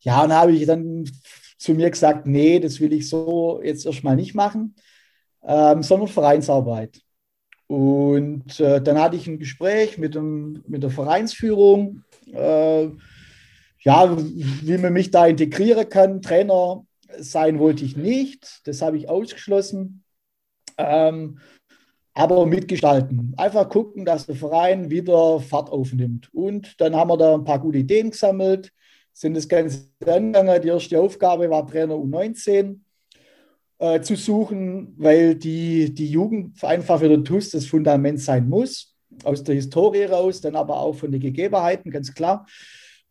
Ja, 0.00 0.22
und 0.22 0.32
habe 0.32 0.52
ich 0.52 0.64
dann 0.64 1.10
zu 1.58 1.74
mir 1.74 1.90
gesagt, 1.90 2.26
nee, 2.26 2.60
das 2.60 2.78
will 2.78 2.92
ich 2.92 3.08
so 3.08 3.60
jetzt 3.64 3.84
erstmal 3.84 4.14
nicht 4.14 4.34
machen, 4.34 4.76
ähm, 5.42 5.82
sondern 5.82 6.06
Vereinsarbeit. 6.06 7.00
Und 7.68 8.58
äh, 8.60 8.80
dann 8.80 8.98
hatte 8.98 9.16
ich 9.16 9.26
ein 9.26 9.38
Gespräch 9.38 9.98
mit, 9.98 10.14
dem, 10.14 10.64
mit 10.66 10.82
der 10.82 10.90
Vereinsführung, 10.90 12.02
äh, 12.32 12.88
ja, 13.80 14.16
wie 14.16 14.78
man 14.78 14.92
mich 14.94 15.10
da 15.10 15.26
integrieren 15.26 15.88
kann. 15.88 16.22
Trainer 16.22 16.84
sein 17.18 17.58
wollte 17.58 17.84
ich 17.84 17.96
nicht, 17.96 18.66
das 18.66 18.80
habe 18.80 18.96
ich 18.96 19.08
ausgeschlossen. 19.08 20.02
Ähm, 20.78 21.38
aber 22.14 22.46
mitgestalten. 22.46 23.34
Einfach 23.36 23.68
gucken, 23.68 24.04
dass 24.04 24.26
der 24.26 24.34
Verein 24.34 24.90
wieder 24.90 25.38
Fahrt 25.38 25.70
aufnimmt. 25.70 26.30
Und 26.32 26.80
dann 26.80 26.96
haben 26.96 27.10
wir 27.10 27.16
da 27.18 27.34
ein 27.34 27.44
paar 27.44 27.60
gute 27.60 27.78
Ideen 27.78 28.10
gesammelt, 28.10 28.72
sind 29.12 29.36
das 29.36 29.46
Ganze 29.46 29.90
angegangen. 30.04 30.60
Die 30.62 30.68
erste 30.68 30.98
Aufgabe 30.98 31.50
war 31.50 31.66
Trainer 31.66 31.94
U19 31.94 32.80
äh, 33.78 34.00
zu 34.00 34.16
suchen, 34.16 34.94
weil 34.98 35.34
die, 35.36 35.94
die 35.94 36.10
Jugend 36.10 36.62
einfach 36.64 36.98
für 36.98 37.08
den 37.08 37.24
TUS 37.24 37.50
das 37.50 37.66
Fundament 37.66 38.20
sein 38.20 38.48
muss, 38.48 38.96
aus 39.24 39.44
der 39.44 39.54
Historie 39.54 40.04
raus, 40.04 40.40
dann 40.40 40.56
aber 40.56 40.78
auch 40.80 40.94
von 40.94 41.12
den 41.12 41.20
Gegebenheiten, 41.20 41.90
ganz 41.90 42.12
klar. 42.12 42.46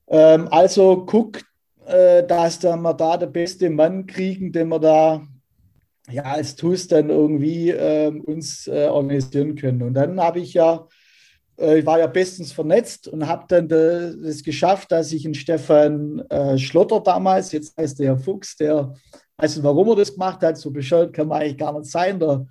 Ähm, 0.07 0.47
also 0.51 1.05
guckt, 1.05 1.45
äh, 1.85 2.25
dass 2.25 2.61
wir 2.63 2.93
da 2.93 3.17
den 3.17 3.31
besten 3.31 3.75
Mann 3.75 4.05
kriegen, 4.05 4.51
den 4.51 4.67
wir 4.67 4.79
da 4.79 5.21
ja, 6.09 6.23
als 6.23 6.55
TUS 6.55 6.87
dann 6.87 7.09
irgendwie 7.09 7.69
äh, 7.69 8.07
uns 8.07 8.67
organisieren 8.67 9.55
können. 9.55 9.81
Und 9.81 9.93
dann 9.93 10.19
habe 10.19 10.39
ich 10.39 10.53
ja, 10.53 10.87
äh, 11.57 11.79
ich 11.79 11.85
war 11.85 11.99
ja 11.99 12.07
bestens 12.07 12.51
vernetzt 12.51 13.07
und 13.07 13.27
habe 13.27 13.45
dann 13.47 13.69
das 13.69 14.43
geschafft, 14.43 14.91
dass 14.91 15.11
ich 15.11 15.25
einen 15.25 15.33
Stefan 15.33 16.19
äh, 16.29 16.57
Schlotter 16.57 16.99
damals, 16.99 17.51
jetzt 17.51 17.77
heißt 17.77 17.99
der 17.99 18.17
Fuchs, 18.17 18.55
der 18.55 18.93
nicht, 19.41 19.63
warum 19.63 19.89
er 19.89 19.95
das 19.97 20.13
gemacht 20.13 20.41
hat, 20.41 20.57
so 20.57 20.71
bescheuert 20.71 21.13
kann 21.13 21.27
man 21.27 21.41
eigentlich 21.41 21.57
gar 21.57 21.77
nicht 21.77 21.91
sein, 21.91 22.19
der 22.19 22.47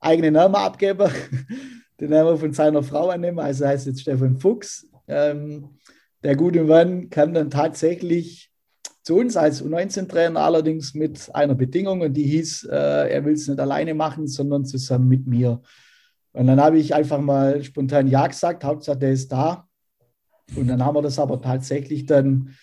eigene 0.00 0.30
Name 0.30 0.58
abgeben, 0.58 1.10
den 2.00 2.10
Namen 2.10 2.38
von 2.38 2.52
seiner 2.52 2.82
Frau 2.82 3.08
annehmen, 3.08 3.38
also 3.38 3.66
heißt 3.66 3.86
jetzt 3.86 4.02
Stefan 4.02 4.38
Fuchs. 4.38 4.86
Ähm, 5.08 5.70
der 6.22 6.36
gute 6.36 6.62
Mann 6.62 7.10
kam 7.10 7.34
dann 7.34 7.50
tatsächlich 7.50 8.50
zu 9.02 9.16
uns 9.16 9.36
als 9.36 9.64
U19-Trainer, 9.64 10.38
allerdings 10.38 10.94
mit 10.94 11.28
einer 11.34 11.56
Bedingung 11.56 12.02
und 12.02 12.14
die 12.14 12.24
hieß, 12.24 12.68
äh, 12.70 13.10
er 13.10 13.24
will 13.24 13.34
es 13.34 13.48
nicht 13.48 13.58
alleine 13.58 13.94
machen, 13.94 14.28
sondern 14.28 14.64
zusammen 14.64 15.08
mit 15.08 15.26
mir. 15.26 15.60
Und 16.32 16.46
dann 16.46 16.60
habe 16.60 16.78
ich 16.78 16.94
einfach 16.94 17.20
mal 17.20 17.62
spontan 17.64 18.06
Ja 18.06 18.26
gesagt, 18.26 18.62
Hauptsache 18.62 18.98
der 18.98 19.12
ist 19.12 19.30
da. 19.32 19.66
Und 20.54 20.68
dann 20.68 20.84
haben 20.84 20.94
wir 20.94 21.02
das 21.02 21.18
aber 21.18 21.40
tatsächlich 21.40 22.06
dann 22.06 22.54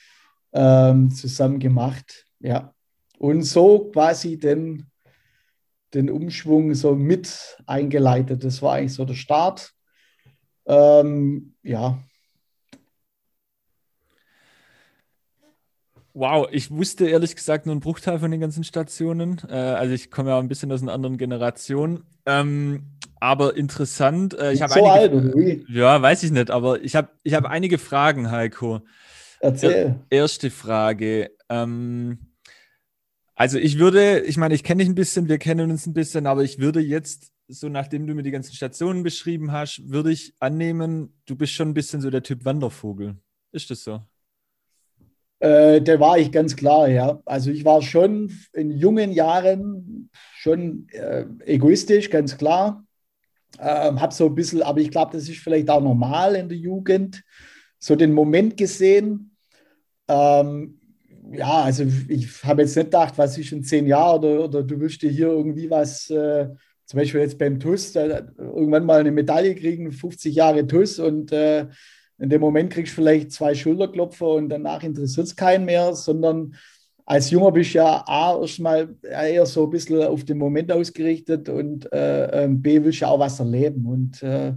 ähm, 0.53 1.11
zusammen 1.11 1.59
gemacht. 1.59 2.25
Ja. 2.39 2.73
Und 3.19 3.43
so 3.43 3.91
quasi 3.91 4.39
den, 4.39 4.87
den 5.93 6.09
Umschwung 6.09 6.73
so 6.73 6.95
mit 6.95 7.57
eingeleitet. 7.67 8.43
Das 8.43 8.61
war 8.61 8.73
eigentlich 8.73 8.93
so 8.93 9.05
der 9.05 9.13
Start. 9.13 9.71
Ähm, 10.65 11.53
ja, 11.61 11.99
Wow, 16.19 16.49
ich 16.51 16.69
wusste 16.69 17.07
ehrlich 17.07 17.33
gesagt 17.33 17.65
nur 17.65 17.71
einen 17.71 17.79
Bruchteil 17.79 18.19
von 18.19 18.29
den 18.29 18.41
ganzen 18.41 18.65
Stationen. 18.65 19.39
Äh, 19.47 19.53
also 19.53 19.93
ich 19.93 20.11
komme 20.11 20.31
ja 20.31 20.39
ein 20.39 20.49
bisschen 20.49 20.69
aus 20.69 20.81
einer 20.81 20.91
anderen 20.91 21.17
Generation. 21.17 22.03
Ähm, 22.25 22.97
aber 23.21 23.55
interessant. 23.55 24.37
Äh, 24.37 24.51
ich 24.51 24.59
so 24.59 24.85
alt, 24.85 25.13
oder 25.13 25.33
wie? 25.35 25.65
Ja, 25.69 26.01
weiß 26.01 26.23
ich 26.23 26.31
nicht, 26.31 26.51
aber 26.51 26.81
ich 26.81 26.97
habe 26.97 27.07
ich 27.23 27.35
hab 27.35 27.45
einige 27.45 27.77
Fragen, 27.77 28.31
Heiko. 28.31 28.81
Erzähl. 29.39 29.95
Er, 30.09 30.17
erste 30.19 30.49
Frage. 30.49 31.31
Ähm, 31.47 32.17
also 33.39 33.57
ich 33.57 33.79
würde, 33.79 34.19
ich 34.19 34.35
meine, 34.35 34.53
ich 34.53 34.65
kenne 34.65 34.83
dich 34.83 34.89
ein 34.89 34.95
bisschen, 34.95 35.29
wir 35.29 35.37
kennen 35.37 35.71
uns 35.71 35.87
ein 35.87 35.93
bisschen, 35.93 36.27
aber 36.27 36.43
ich 36.43 36.59
würde 36.59 36.81
jetzt, 36.81 37.31
so 37.47 37.69
nachdem 37.69 38.05
du 38.05 38.13
mir 38.13 38.21
die 38.21 38.31
ganzen 38.31 38.53
Stationen 38.53 39.01
beschrieben 39.01 39.53
hast, 39.53 39.89
würde 39.89 40.11
ich 40.11 40.33
annehmen, 40.41 41.13
du 41.25 41.37
bist 41.37 41.53
schon 41.53 41.69
ein 41.69 41.73
bisschen 41.73 42.01
so 42.01 42.09
der 42.09 42.21
Typ 42.21 42.43
Wandervogel. 42.43 43.15
Ist 43.53 43.69
das 43.69 43.85
so? 43.85 44.01
Äh, 45.39 45.79
der 45.81 46.01
war 46.01 46.19
ich 46.19 46.33
ganz 46.33 46.53
klar, 46.57 46.89
ja. 46.89 47.21
Also 47.23 47.49
ich 47.49 47.63
war 47.63 47.81
schon 47.81 48.29
in 48.51 48.71
jungen 48.71 49.13
Jahren 49.13 50.09
schon 50.35 50.89
äh, 50.89 51.23
egoistisch, 51.45 52.09
ganz 52.09 52.37
klar. 52.37 52.85
Ähm, 53.57 54.01
habe 54.01 54.13
so 54.13 54.25
ein 54.25 54.35
bisschen, 54.35 54.63
aber 54.63 54.81
ich 54.81 54.91
glaube, 54.91 55.13
das 55.13 55.29
ist 55.29 55.39
vielleicht 55.39 55.69
auch 55.69 55.81
normal 55.81 56.35
in 56.35 56.49
der 56.49 56.57
Jugend, 56.57 57.23
so 57.77 57.95
den 57.95 58.11
Moment 58.11 58.57
gesehen. 58.57 59.37
Ähm, 60.09 60.78
ja, 61.31 61.63
also 61.63 61.85
ich 62.07 62.43
habe 62.43 62.61
jetzt 62.61 62.75
nicht 62.75 62.85
gedacht, 62.85 63.13
was 63.17 63.37
ist 63.37 63.51
in 63.51 63.63
zehn 63.63 63.87
Jahren 63.87 64.23
oder, 64.23 64.43
oder 64.45 64.63
du 64.63 64.79
willst 64.79 65.01
dir 65.01 65.09
hier 65.09 65.27
irgendwie 65.27 65.69
was, 65.69 66.09
äh, 66.09 66.47
zum 66.85 66.99
Beispiel 66.99 67.21
jetzt 67.21 67.37
beim 67.37 67.59
TUS, 67.59 67.95
irgendwann 67.95 68.85
mal 68.85 68.99
eine 68.99 69.11
Medaille 69.11 69.55
kriegen, 69.55 69.91
50 69.91 70.33
Jahre 70.33 70.65
TUS 70.65 70.99
und 70.99 71.31
äh, 71.31 71.67
in 72.17 72.29
dem 72.29 72.41
Moment 72.41 72.71
kriegst 72.71 72.93
du 72.93 72.95
vielleicht 72.95 73.31
zwei 73.31 73.55
Schulterklopfer 73.55 74.27
und 74.27 74.49
danach 74.49 74.83
interessiert 74.83 75.27
es 75.27 75.35
keinen 75.35 75.65
mehr, 75.65 75.93
sondern 75.95 76.55
als 77.09 77.31
Junger 77.31 77.51
bist 77.51 77.73
du 77.73 77.79
ja 77.79 78.03
A, 78.05 78.39
erstmal 78.39 78.95
eher 79.01 79.45
so 79.47 79.63
ein 79.63 79.71
bisschen 79.71 80.03
auf 80.03 80.25
den 80.25 80.37
Moment 80.37 80.71
ausgerichtet 80.71 81.49
und 81.49 81.91
äh, 81.91 82.43
ähm, 82.43 82.61
B, 82.61 82.83
willst 82.83 83.01
du 83.01 83.07
auch 83.07 83.17
was 83.17 83.39
erleben. 83.39 83.87
Und 83.87 84.21
äh, 84.21 84.53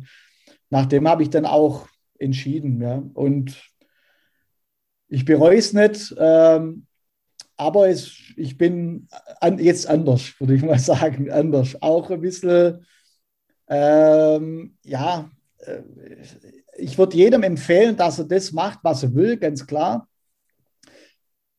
nach 0.68 0.85
dem 0.85 1.08
habe 1.08 1.22
ich 1.22 1.30
dann 1.30 1.46
auch 1.46 1.88
entschieden. 2.18 2.82
Ja. 2.82 3.02
Und 3.14 3.71
ich 5.12 5.27
bereue 5.27 5.59
es 5.59 5.75
nicht, 5.75 6.14
ähm, 6.18 6.87
aber 7.59 7.90
es, 7.90 8.16
ich 8.35 8.57
bin 8.57 9.09
an, 9.40 9.59
jetzt 9.59 9.87
anders, 9.87 10.33
würde 10.40 10.55
ich 10.55 10.62
mal 10.62 10.79
sagen, 10.79 11.31
anders. 11.31 11.81
Auch 11.83 12.11
ein 12.11 12.22
bisschen, 12.22 12.87
ähm, 13.68 14.79
ja, 14.83 15.31
äh, 15.59 15.83
ich 16.79 16.96
würde 16.96 17.18
jedem 17.18 17.42
empfehlen, 17.42 17.94
dass 17.94 18.20
er 18.20 18.25
das 18.25 18.53
macht, 18.53 18.79
was 18.83 19.03
er 19.03 19.14
will, 19.14 19.37
ganz 19.37 19.66
klar. 19.66 20.09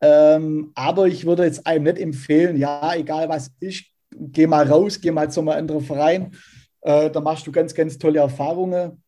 Ähm, 0.02 0.72
aber 0.74 1.06
ich 1.06 1.24
würde 1.24 1.46
jetzt 1.46 1.68
einem 1.68 1.84
nicht 1.84 2.00
empfehlen, 2.00 2.58
ja, 2.58 2.96
egal 2.96 3.30
was 3.30 3.52
ist, 3.60 3.86
geh 4.10 4.48
mal 4.48 4.68
raus, 4.68 5.00
geh 5.00 5.12
mal 5.12 5.30
zu 5.30 5.42
einem 5.42 5.50
anderen 5.50 5.84
Verein. 5.84 6.36
Äh, 6.82 7.12
da 7.12 7.22
machst 7.22 7.46
du 7.46 7.52
ganz, 7.52 7.76
ganz 7.76 8.00
tolle 8.00 8.20
Erfahrungen, 8.20 9.03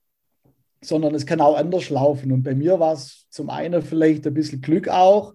sondern 0.88 1.16
es 1.16 1.26
kann 1.26 1.42
auch 1.42 1.58
anders 1.58 1.90
laufen. 1.90 2.32
Und 2.32 2.44
bei 2.44 2.56
mir 2.56 2.80
war 2.80 2.94
es 2.94 3.28
zum 3.30 3.50
einen 3.50 3.82
vielleicht 3.82 4.26
ein 4.28 4.34
bisschen 4.34 4.62
Glück 4.62 4.88
auch, 4.88 5.34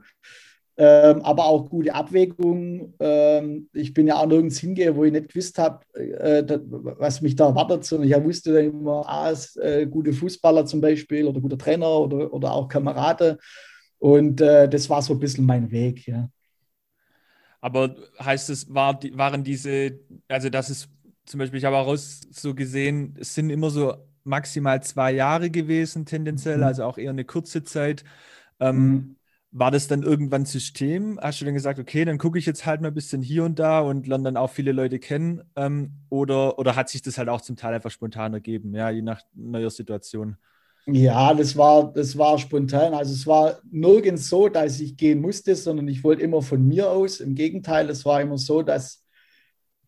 ähm, 0.77 1.21
aber 1.23 1.45
auch 1.45 1.69
gute 1.69 1.95
Abwägung. 1.95 2.95
Ähm, 3.01 3.69
ich 3.73 3.93
bin 3.93 4.07
ja 4.07 4.17
auch 4.17 4.27
nirgends 4.27 4.59
hingehe, 4.59 4.97
wo 4.97 5.05
ich 5.05 5.13
nicht 5.13 5.29
gewusst 5.29 5.59
habe, 5.59 5.85
äh, 5.95 6.43
was 6.99 7.21
mich 7.21 7.37
da 7.37 7.49
erwartet, 7.49 7.85
sondern 7.85 8.09
ich 8.09 8.25
wusste 8.25 8.55
dann 8.55 8.65
immer, 8.65 9.05
ah, 9.07 9.33
äh, 9.61 9.87
gute 9.87 10.13
Fußballer 10.13 10.65
zum 10.67 10.81
Beispiel 10.81 11.27
oder 11.27 11.41
guter 11.41 11.59
Trainer 11.59 11.91
oder, 11.99 12.33
oder 12.33 12.53
auch 12.53 12.69
Kamerade. 12.69 13.39
Und 13.99 14.41
äh, 14.41 14.69
das 14.69 14.89
war 14.89 15.03
so 15.03 15.13
ein 15.13 15.21
bisschen 15.21 15.45
mein 15.45 15.71
Weg, 15.71 16.07
ja. 16.07 16.31
Aber 17.61 17.95
heißt 18.19 18.49
es, 18.49 18.73
war, 18.73 18.99
waren 19.13 19.45
diese, 19.45 20.01
also 20.29 20.49
das 20.49 20.71
ist 20.71 20.89
zum 21.27 21.39
Beispiel, 21.39 21.59
ich 21.59 21.65
habe 21.65 21.77
auch 21.77 21.87
raus 21.87 22.23
so 22.31 22.55
gesehen, 22.55 23.17
es 23.21 23.35
sind 23.35 23.51
immer 23.51 23.71
so 23.71 23.95
maximal 24.24 24.83
zwei 24.83 25.12
Jahre 25.12 25.50
gewesen, 25.50 26.06
tendenziell, 26.06 26.59
mhm. 26.59 26.64
also 26.64 26.85
auch 26.85 26.98
eher 26.98 27.11
eine 27.11 27.24
kurze 27.24 27.62
Zeit. 27.64 28.04
Ähm, 28.59 28.76
mhm. 28.76 29.16
War 29.52 29.72
das 29.72 29.88
dann 29.88 30.04
irgendwann 30.04 30.44
System? 30.44 31.18
Hast 31.20 31.40
du 31.40 31.44
dann 31.44 31.54
gesagt, 31.54 31.80
okay, 31.80 32.04
dann 32.04 32.18
gucke 32.18 32.38
ich 32.38 32.46
jetzt 32.46 32.66
halt 32.66 32.80
mal 32.80 32.88
ein 32.88 32.94
bisschen 32.94 33.20
hier 33.20 33.44
und 33.44 33.59
da 33.59 33.80
und 33.80 34.06
lerne 34.06 34.24
dann 34.24 34.37
auch 34.37 34.50
viele 34.50 34.70
Leute 34.70 35.00
kennen? 35.00 35.42
Ähm, 35.56 35.92
oder, 36.09 36.59
oder 36.59 36.76
hat 36.76 36.88
sich 36.88 37.02
das 37.02 37.18
halt 37.18 37.28
auch 37.28 37.40
zum 37.40 37.56
Teil 37.56 37.74
einfach 37.74 37.90
spontan 37.90 38.33
ergeben, 38.33 38.74
ja, 38.74 38.90
je 38.90 39.02
nach 39.02 39.22
neuer 39.35 39.70
Situation? 39.70 40.37
Ja, 40.87 41.35
das 41.35 41.56
war, 41.56 41.92
das 41.92 42.16
war 42.16 42.38
spontan. 42.38 42.94
Also 42.94 43.12
es 43.12 43.26
war 43.26 43.59
nirgends 43.70 44.28
so, 44.28 44.48
dass 44.48 44.80
ich 44.80 44.96
gehen 44.96 45.20
musste, 45.20 45.54
sondern 45.54 45.88
ich 45.88 46.02
wollte 46.04 46.22
immer 46.22 46.42
von 46.42 46.66
mir 46.66 46.90
aus. 46.90 47.20
Im 47.20 47.35
Gegenteil, 47.35 47.90
es 47.90 48.04
war 48.04 48.20
immer 48.20 48.38
so, 48.38 48.62
dass, 48.62 49.04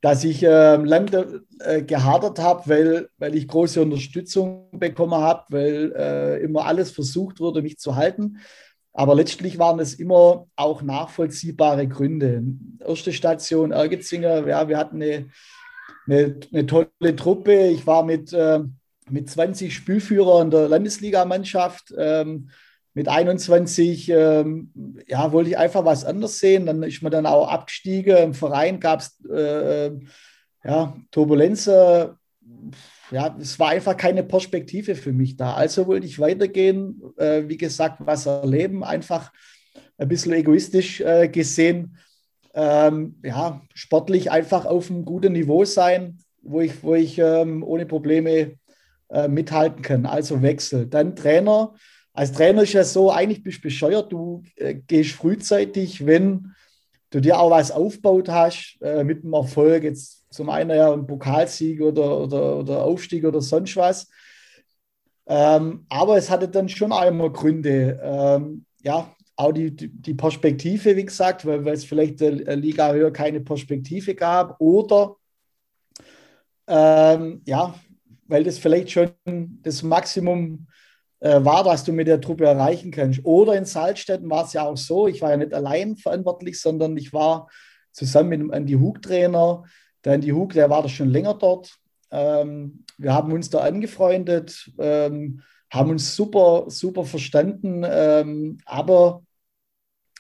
dass 0.03 0.25
ich 0.25 0.43
äh, 0.43 0.77
lange 0.77 1.43
äh, 1.61 1.81
gehadert 1.81 2.39
habe, 2.39 2.69
weil, 2.69 3.09
weil 3.19 3.35
ich 3.35 3.49
große 3.49 3.81
Unterstützung 3.81 4.69
bekommen 4.73 5.15
habe, 5.15 5.45
weil 5.49 5.93
äh, 5.97 6.43
immer 6.43 6.67
alles 6.67 6.91
versucht 6.91 7.41
wurde, 7.41 7.63
mich 7.63 7.79
zu 7.79 7.97
halten. 7.97 8.39
Aber 8.93 9.15
letztlich 9.15 9.59
waren 9.59 9.81
es 9.81 9.95
immer 9.95 10.47
auch 10.55 10.83
nachvollziehbare 10.83 11.89
Gründe. 11.89 12.43
Erste 12.81 13.13
Station 13.13 13.73
Ergetzinger, 13.73 14.47
ja, 14.47 14.69
wir 14.69 14.77
hatten 14.77 15.01
eine, 15.01 15.31
eine, 16.07 16.37
eine 16.53 16.67
tolle 16.67 17.17
Truppe. 17.17 17.69
Ich 17.69 17.87
war 17.87 18.05
mit 18.05 18.35
äh, 18.35 18.61
mit 19.11 19.29
20 19.29 19.75
Spielführern 19.75 20.51
der 20.51 20.69
Landesligamannschaft. 20.69 21.95
Ähm, 21.97 22.51
mit 22.95 23.09
21 23.09 24.11
ähm, 24.11 24.71
ja, 25.07 25.33
wollte 25.33 25.51
ich 25.51 25.59
einfach 25.59 25.85
was 25.85 26.05
anderes 26.05 26.39
sehen. 26.39 26.67
Dann 26.67 26.83
ist 26.83 27.03
man 27.03 27.13
dann 27.13 27.27
auch 27.27 27.49
abgestiegen. 27.49 28.17
Im 28.17 28.35
Verein 28.35 28.81
gab 28.81 29.01
es 29.01 29.19
äh, 29.31 29.91
ja, 30.65 30.95
Turbulenzen. 31.11 32.11
Ja, 33.11 33.37
es 33.41 33.59
war 33.59 33.71
einfach 33.71 33.97
keine 33.97 34.23
Perspektive 34.23 34.95
für 34.95 35.13
mich 35.13 35.37
da. 35.37 35.55
Also 35.55 35.87
wollte 35.87 36.07
ich 36.07 36.19
weitergehen, 36.19 37.03
äh, 37.17 37.43
wie 37.47 37.57
gesagt, 37.57 37.97
was 38.01 38.27
erleben, 38.27 38.85
einfach 38.85 39.33
ein 39.99 40.09
bisschen 40.09 40.33
egoistisch 40.33 41.01
äh, 41.01 41.29
gesehen. 41.29 41.97
Ähm, 42.55 43.17
ja, 43.23 43.63
sportlich 43.75 44.31
einfach 44.31 44.67
auf 44.67 44.91
einem 44.91 45.05
guten 45.05 45.33
Niveau 45.33 45.65
sein, 45.65 46.19
wo 46.43 46.61
ich, 46.61 46.83
wo 46.83 46.95
ich 46.95 47.19
ähm, 47.19 47.63
ohne 47.63 47.87
Probleme 47.87 48.59
äh, 49.09 49.29
mithalten 49.29 49.83
können. 49.83 50.07
Also 50.07 50.43
Wechsel. 50.43 50.87
Dann 50.87 51.17
Trainer. 51.17 51.75
Als 52.15 52.33
Trainer 52.33 52.63
ist 52.63 52.75
ja 52.75 52.85
so, 52.85 53.11
eigentlich 53.11 53.43
bist 53.43 53.59
du 53.59 53.63
bescheuert. 53.63 54.13
Du 54.13 54.43
äh, 54.57 54.75
gehst 54.75 55.13
frühzeitig, 55.13 56.05
wenn 56.05 56.53
du 57.11 57.21
dir 57.21 57.39
auch 57.39 57.51
was 57.51 57.71
aufgebaut 57.71 58.29
hast, 58.29 58.79
äh, 58.83 59.05
mit 59.05 59.23
dem 59.23 59.33
Erfolg, 59.33 59.85
jetzt 59.85 60.27
zum 60.31 60.51
einen 60.51 60.71
ja 60.71 60.93
ein 60.93 61.07
Pokalsieg 61.07 61.81
oder, 61.81 62.19
oder, 62.19 62.59
oder 62.59 62.85
Aufstieg 62.85 63.25
oder 63.25 63.41
sonst 63.41 63.77
was. 63.77 64.09
Ähm, 65.27 65.87
aber 65.89 66.17
es 66.17 66.31
hatte 66.31 66.49
dann 66.49 66.69
schon 66.69 66.93
einmal 66.93 67.31
Gründe. 67.31 68.01
Ähm, 68.03 68.65
ja, 68.83 69.15
auch 69.37 69.53
die, 69.53 69.71
die 69.75 70.15
Perspektive, 70.15 70.97
wie 70.97 71.05
gesagt, 71.05 71.47
weil, 71.47 71.65
weil 71.65 71.75
es 71.75 71.85
vielleicht 71.85 72.21
der 72.21 72.57
Liga 72.57 72.93
höher 72.93 73.13
keine 73.13 73.41
Perspektive 73.41 74.15
gab. 74.15 74.61
Oder 74.61 75.17
ähm, 76.67 77.43
ja, 77.47 77.75
weil 78.27 78.45
das 78.45 78.59
vielleicht 78.59 78.91
schon 78.91 79.11
das 79.63 79.83
Maximum 79.83 80.67
äh, 81.23 81.45
war, 81.45 81.65
was 81.65 81.85
du 81.85 81.93
mit 81.93 82.09
der 82.09 82.21
Truppe 82.21 82.47
erreichen 82.47 82.91
kannst. 82.91 83.21
Oder 83.25 83.55
in 83.55 83.65
Salzstetten 83.65 84.29
war 84.29 84.45
es 84.45 84.53
ja 84.55 84.65
auch 84.65 84.77
so, 84.77 85.07
ich 85.07 85.23
war 85.23 85.31
ja 85.31 85.37
nicht 85.37 85.55
allein 85.55 85.97
verantwortlich, 85.97 86.61
sondern 86.61 86.97
ich 86.97 87.13
war 87.13 87.49
zusammen 87.93 88.29
mit 88.31 88.41
dem 88.41 88.53
Andy 88.53 88.73
Hug-Trainer. 88.73 89.63
Der 90.05 90.15
Andy 90.15 90.31
Hug, 90.31 90.53
der 90.53 90.69
war 90.69 90.83
da 90.83 90.89
schon 90.89 91.11
länger 91.11 91.35
dort. 91.35 91.77
Ähm, 92.11 92.85
wir 92.99 93.15
haben 93.15 93.33
uns 93.33 93.51
da 93.51 93.61
angefreundet, 93.61 94.69
ähm, 94.79 95.43
haben 95.71 95.91
uns 95.91 96.17
super, 96.17 96.65
super 96.67 97.05
verstanden. 97.05 97.85
Ähm, 97.87 98.59
aber 98.67 99.23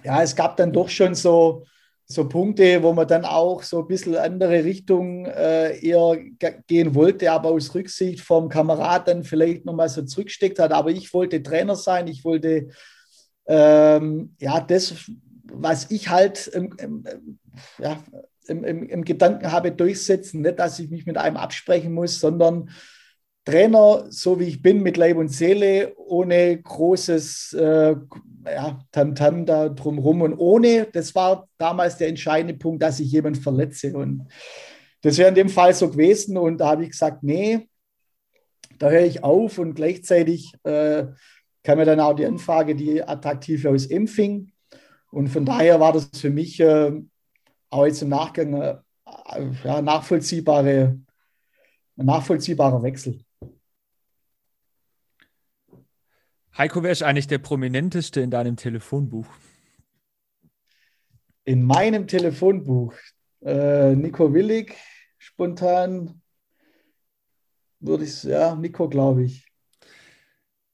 ja, 0.05 0.23
es 0.23 0.37
gab 0.37 0.57
dann 0.57 0.73
doch 0.73 0.88
schon 0.88 1.17
so, 1.17 1.65
so 2.12 2.29
Punkte, 2.29 2.83
wo 2.83 2.92
man 2.92 3.09
dann 3.09 3.25
auch 3.25 3.62
so 3.62 3.81
ein 3.81 3.88
bisschen 3.88 4.16
andere 4.16 4.64
Richtung 4.64 5.27
äh, 5.27 5.79
eher 5.79 6.16
gehen 6.66 6.94
wollte, 6.94 7.33
aber 7.33 7.51
aus 7.51 7.75
Rücksicht 7.75 8.20
vom 8.20 8.48
Kamerad 8.48 9.09
dann 9.09 9.25
vielleicht 9.25 9.64
nochmal 9.64 9.88
so 9.88 10.03
zurücksteckt 10.03 10.59
hat. 10.59 10.72
Aber 10.72 10.90
ich 10.90 11.12
wollte 11.14 11.42
Trainer 11.42 11.77
sein, 11.77 12.09
ich 12.09 12.25
wollte 12.25 12.68
ähm, 13.46 14.35
ja 14.38 14.61
das, 14.61 15.11
was 15.44 15.90
ich 15.90 16.09
halt 16.09 16.46
im, 16.48 16.75
im, 16.79 17.05
ja, 17.79 18.03
im, 18.46 18.64
im, 18.64 19.05
Gedanken 19.05 19.51
habe, 19.51 19.72
durchsetzen. 19.72 20.42
Nicht, 20.42 20.59
dass 20.59 20.79
ich 20.79 20.90
mich 20.90 21.07
mit 21.07 21.16
einem 21.16 21.37
absprechen 21.37 21.92
muss, 21.92 22.20
sondern 22.20 22.70
Trainer, 23.45 24.07
so 24.09 24.39
wie 24.39 24.45
ich 24.45 24.63
bin, 24.63 24.83
mit 24.83 24.97
Leib 24.97 25.17
und 25.17 25.29
Seele, 25.29 25.95
ohne 25.97 26.61
großes 26.63 27.55
äh, 27.55 27.97
ja, 28.45 28.79
Tamtam 28.93 29.47
da 29.47 29.69
drumherum 29.69 30.23
und 30.23 30.35
ohne, 30.35 30.87
das 30.93 31.15
war 31.15 31.49
damals 31.59 31.97
der 31.97 32.09
entscheidende 32.09 32.55
Punkt, 32.55 32.83
dass 32.83 33.01
ich 33.01 33.11
jemanden 33.11 33.41
verletze. 33.41 33.97
Und 33.97 34.29
das 35.03 35.19
wäre 35.19 35.29
in 35.29 35.35
dem 35.35 35.49
Fall 35.49 35.75
so 35.75 35.91
gewesen. 35.91 36.37
Und 36.37 36.59
da 36.59 36.71
habe 36.71 36.85
ich 36.85 36.91
gesagt, 36.91 37.23
nee, 37.23 37.69
da 38.79 38.91
höre 38.91 39.05
ich 39.05 39.25
auf. 39.25 39.59
Und 39.59 39.75
gleichzeitig 39.75 40.55
äh, 40.63 41.07
kam 41.65 41.79
mir 41.79 41.85
dann 41.85 42.01
auch 42.01 42.15
die 42.15 42.27
Anfrage, 42.27 42.75
die 42.75 43.03
attraktive 43.03 43.71
aus 43.71 43.87
Empfing. 43.87 44.53
Und 45.11 45.29
von 45.29 45.45
daher 45.45 45.81
war 45.81 45.93
das 45.93 46.09
für 46.15 46.31
mich 46.31 46.61
äh, 46.61 46.93
auch 47.71 47.87
jetzt 47.87 48.03
im 48.03 48.09
Nachgang 48.09 48.55
äh, 48.55 48.77
ja, 49.65 49.83
nachvollziehbare, 49.83 50.99
ein 51.97 52.07
nachvollziehbarer 52.07 52.83
Wechsel. 52.83 53.25
Heiko, 56.57 56.83
wer 56.83 56.93
ist 56.93 57.03
eigentlich 57.03 57.29
der 57.29 57.38
prominenteste 57.38 58.21
in 58.21 58.31
deinem 58.31 58.57
Telefonbuch? 58.57 59.27
In 61.45 61.62
meinem 61.62 62.07
Telefonbuch 62.07 62.95
äh, 63.41 63.95
Nico 63.97 64.35
Willig, 64.35 64.77
spontan 65.17 66.21
würde 67.81 68.05
ich, 68.05 68.23
ja, 68.25 68.55
Nico, 68.55 68.88
glaube 68.88 69.25
ich. 69.25 69.47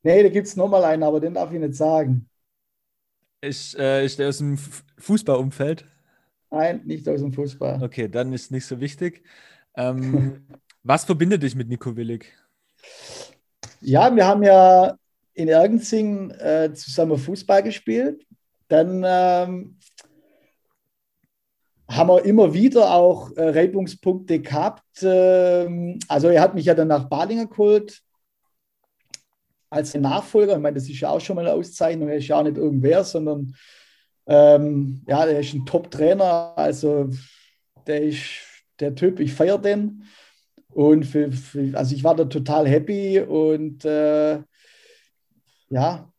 Nee, 0.02 0.22
da 0.22 0.28
gibt 0.28 0.48
es 0.48 0.56
nochmal 0.56 0.84
einen, 0.84 1.04
aber 1.04 1.20
den 1.20 1.34
darf 1.34 1.52
ich 1.52 1.60
nicht 1.60 1.74
sagen. 1.74 2.28
Ist, 3.40 3.76
äh, 3.78 4.04
ist 4.04 4.18
der 4.18 4.30
aus 4.30 4.38
dem 4.38 4.58
Fußballumfeld? 4.58 5.86
Nein, 6.50 6.82
nicht 6.86 7.08
aus 7.08 7.20
dem 7.20 7.32
Fußball. 7.32 7.82
Okay, 7.82 8.08
dann 8.08 8.32
ist 8.32 8.50
nicht 8.50 8.66
so 8.66 8.80
wichtig. 8.80 9.22
Ähm, 9.76 10.44
was 10.82 11.04
verbindet 11.04 11.44
dich 11.44 11.54
mit 11.54 11.68
Nico 11.68 11.94
Willig? 11.96 12.32
Ja, 13.80 14.14
wir 14.14 14.26
haben 14.26 14.42
ja 14.42 14.98
in 15.38 15.48
Ergenzing 15.48 16.30
äh, 16.32 16.72
zusammen 16.74 17.16
Fußball 17.16 17.62
gespielt. 17.62 18.26
Dann 18.66 19.04
ähm, 19.06 19.78
haben 21.88 22.08
wir 22.08 22.24
immer 22.24 22.52
wieder 22.52 22.92
auch 22.92 23.30
äh, 23.36 23.50
Reibungspunkte 23.50 24.40
gehabt. 24.40 24.82
Ähm, 25.00 26.00
also 26.08 26.28
er 26.28 26.42
hat 26.42 26.56
mich 26.56 26.64
ja 26.64 26.74
dann 26.74 26.88
nach 26.88 27.08
Balinger 27.08 27.46
geholt 27.46 28.02
als 29.70 29.94
Nachfolger. 29.94 30.56
Ich 30.56 30.62
meine, 30.62 30.74
das 30.74 30.88
ist 30.88 30.98
ja 30.98 31.10
auch 31.10 31.20
schon 31.20 31.36
mal 31.36 31.46
eine 31.46 31.54
Auszeichnung. 31.54 32.08
Er 32.08 32.16
ist 32.16 32.26
ja 32.26 32.36
auch 32.36 32.42
nicht 32.42 32.56
irgendwer, 32.56 33.04
sondern 33.04 33.54
ähm, 34.26 35.04
ja, 35.06 35.24
er 35.24 35.38
ist 35.38 35.54
ein 35.54 35.64
Top-Trainer. 35.64 36.52
Also 36.56 37.10
der 37.86 38.02
ist 38.02 38.24
der 38.80 38.92
Typ, 38.96 39.20
ich 39.20 39.32
feiere 39.32 39.58
den. 39.58 40.02
Und 40.72 41.06
für, 41.06 41.30
für, 41.30 41.78
also 41.78 41.94
ich 41.94 42.02
war 42.02 42.16
da 42.16 42.24
total 42.24 42.66
happy 42.68 43.20
und 43.20 43.84
äh, 43.84 44.40
ja, 45.70 46.10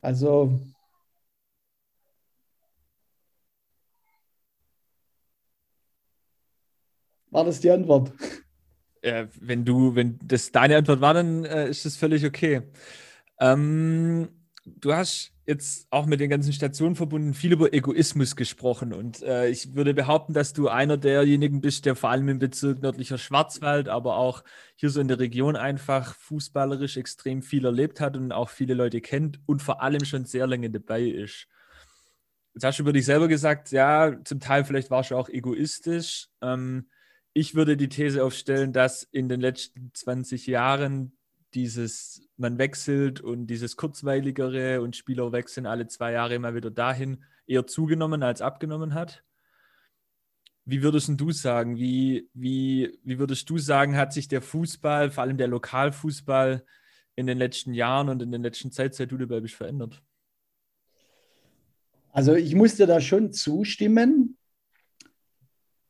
also 0.00 0.60
war 7.30 7.44
das 7.44 7.60
die 7.60 7.70
Antwort? 7.70 8.12
Ja, 9.02 9.28
wenn 9.40 9.64
du, 9.64 9.94
wenn 9.94 10.18
das 10.22 10.50
deine 10.50 10.76
Antwort 10.76 11.00
war, 11.00 11.14
dann 11.14 11.44
äh, 11.44 11.68
ist 11.68 11.84
das 11.84 11.96
völlig 11.96 12.24
okay. 12.24 12.62
Ähm, 13.38 14.28
du 14.64 14.94
hast 14.94 15.35
jetzt 15.46 15.86
auch 15.90 16.06
mit 16.06 16.18
den 16.18 16.28
ganzen 16.28 16.52
Stationen 16.52 16.96
verbunden 16.96 17.32
viel 17.32 17.52
über 17.52 17.72
Egoismus 17.72 18.34
gesprochen 18.34 18.92
und 18.92 19.22
äh, 19.22 19.48
ich 19.48 19.74
würde 19.74 19.94
behaupten, 19.94 20.34
dass 20.34 20.52
du 20.52 20.68
einer 20.68 20.96
derjenigen 20.96 21.60
bist, 21.60 21.86
der 21.86 21.94
vor 21.94 22.10
allem 22.10 22.28
im 22.28 22.38
Bezirk 22.40 22.82
nördlicher 22.82 23.16
Schwarzwald, 23.16 23.88
aber 23.88 24.16
auch 24.16 24.42
hier 24.74 24.90
so 24.90 25.00
in 25.00 25.08
der 25.08 25.20
Region 25.20 25.54
einfach 25.54 26.14
fußballerisch 26.16 26.96
extrem 26.96 27.42
viel 27.42 27.64
erlebt 27.64 28.00
hat 28.00 28.16
und 28.16 28.32
auch 28.32 28.50
viele 28.50 28.74
Leute 28.74 29.00
kennt 29.00 29.40
und 29.46 29.62
vor 29.62 29.82
allem 29.82 30.04
schon 30.04 30.24
sehr 30.24 30.48
lange 30.48 30.68
dabei 30.68 31.02
ist. 31.02 31.46
Jetzt 32.54 32.64
hast 32.64 32.78
du 32.78 32.82
über 32.82 32.92
dich 32.92 33.04
selber 33.04 33.28
gesagt, 33.28 33.70
ja, 33.70 34.16
zum 34.24 34.40
Teil 34.40 34.64
vielleicht 34.64 34.90
warst 34.90 35.12
du 35.12 35.16
auch 35.16 35.28
egoistisch. 35.28 36.28
Ähm, 36.40 36.88
ich 37.34 37.54
würde 37.54 37.76
die 37.76 37.90
These 37.90 38.24
aufstellen, 38.24 38.72
dass 38.72 39.04
in 39.04 39.28
den 39.28 39.40
letzten 39.40 39.90
20 39.92 40.46
Jahren 40.46 41.16
dieses, 41.54 42.28
man 42.36 42.58
wechselt 42.58 43.20
und 43.20 43.46
dieses 43.46 43.76
kurzweiligere 43.76 44.80
und 44.82 44.96
Spieler 44.96 45.32
wechseln 45.32 45.66
alle 45.66 45.86
zwei 45.86 46.12
Jahre 46.12 46.34
immer 46.34 46.54
wieder 46.54 46.70
dahin, 46.70 47.24
eher 47.46 47.66
zugenommen 47.66 48.22
als 48.22 48.42
abgenommen 48.42 48.94
hat. 48.94 49.24
Wie 50.64 50.82
würdest 50.82 51.08
du 51.14 51.30
sagen, 51.30 51.76
wie, 51.76 52.28
wie, 52.34 52.98
wie 53.04 53.18
würdest 53.18 53.48
du 53.48 53.58
sagen, 53.58 53.96
hat 53.96 54.12
sich 54.12 54.26
der 54.26 54.42
Fußball, 54.42 55.10
vor 55.10 55.22
allem 55.22 55.38
der 55.38 55.48
Lokalfußball, 55.48 56.64
in 57.14 57.26
den 57.26 57.38
letzten 57.38 57.72
Jahren 57.72 58.08
und 58.08 58.22
in 58.22 58.30
der 58.30 58.40
letzten 58.40 58.70
Zeit, 58.70 58.94
seit 58.94 59.10
du 59.10 59.16
dabei 59.16 59.40
bist, 59.40 59.54
verändert? 59.54 60.02
Also 62.10 62.34
ich 62.34 62.54
musste 62.54 62.86
da 62.86 63.00
schon 63.00 63.32
zustimmen, 63.32 64.36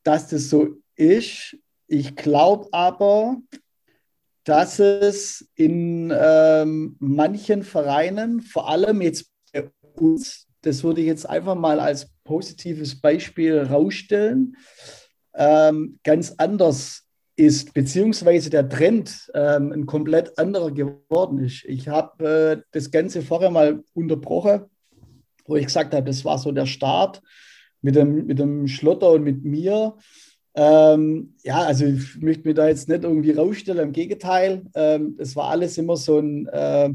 dass 0.02 0.28
das 0.28 0.48
so 0.48 0.76
ist. 0.94 1.56
Ich 1.88 2.14
glaube 2.16 2.68
aber, 2.72 3.38
dass 4.46 4.78
es 4.78 5.50
in 5.56 6.14
ähm, 6.16 6.96
manchen 7.00 7.64
Vereinen, 7.64 8.40
vor 8.40 8.70
allem 8.70 9.00
jetzt 9.02 9.28
bei 9.52 9.68
uns, 9.96 10.46
das 10.62 10.84
würde 10.84 11.00
ich 11.00 11.08
jetzt 11.08 11.28
einfach 11.28 11.56
mal 11.56 11.80
als 11.80 12.08
positives 12.22 13.00
Beispiel 13.00 13.58
rausstellen, 13.58 14.56
ähm, 15.34 15.98
ganz 16.04 16.32
anders 16.38 17.08
ist, 17.34 17.74
beziehungsweise 17.74 18.48
der 18.48 18.68
Trend 18.68 19.28
ähm, 19.34 19.72
ein 19.72 19.86
komplett 19.86 20.38
anderer 20.38 20.70
geworden 20.70 21.40
ist. 21.44 21.64
Ich 21.64 21.88
habe 21.88 22.24
äh, 22.24 22.62
das 22.70 22.92
Ganze 22.92 23.22
vorher 23.22 23.50
mal 23.50 23.82
unterbrochen, 23.94 24.66
wo 25.44 25.56
ich 25.56 25.66
gesagt 25.66 25.92
habe, 25.92 26.06
das 26.06 26.24
war 26.24 26.38
so 26.38 26.52
der 26.52 26.66
Start 26.66 27.20
mit 27.82 27.96
dem, 27.96 28.26
mit 28.26 28.38
dem 28.38 28.68
Schlotter 28.68 29.10
und 29.10 29.24
mit 29.24 29.44
mir. 29.44 29.96
Ähm, 30.58 31.34
ja, 31.44 31.58
also 31.64 31.84
ich 31.84 32.16
möchte 32.22 32.48
mich 32.48 32.56
da 32.56 32.66
jetzt 32.66 32.88
nicht 32.88 33.04
irgendwie 33.04 33.32
rausstellen, 33.32 33.88
im 33.88 33.92
Gegenteil. 33.92 34.62
Ähm, 34.74 35.16
es 35.18 35.36
war 35.36 35.50
alles 35.50 35.76
immer 35.76 35.98
so 35.98 36.18
ein, 36.18 36.46
äh, 36.46 36.88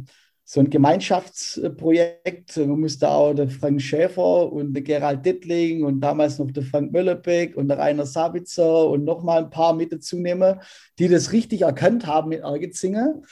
so 0.43 0.61
ein 0.61 0.69
Gemeinschaftsprojekt. 0.71 2.57
Man 2.57 2.79
musste 2.79 3.07
auch 3.09 3.33
der 3.35 3.49
Frank 3.49 3.79
Schäfer 3.79 4.51
und 4.51 4.73
der 4.73 4.81
Gerald 4.81 5.23
Dittling 5.23 5.83
und 5.83 6.01
damals 6.01 6.39
noch 6.39 6.49
der 6.49 6.63
Frank 6.63 6.91
Möllerbeck 6.91 7.55
und 7.55 7.67
der 7.67 7.77
Rainer 7.77 8.07
Sabitzer 8.07 8.89
und 8.89 9.03
nochmal 9.05 9.43
ein 9.43 9.51
paar 9.51 9.75
mit 9.75 9.93
dazu 9.93 10.17
nehmen, 10.17 10.59
die 10.97 11.07
das 11.07 11.31
richtig 11.31 11.61
erkannt 11.61 12.07
haben 12.07 12.29
mit 12.29 12.41
Ergetzingen, 12.41 13.23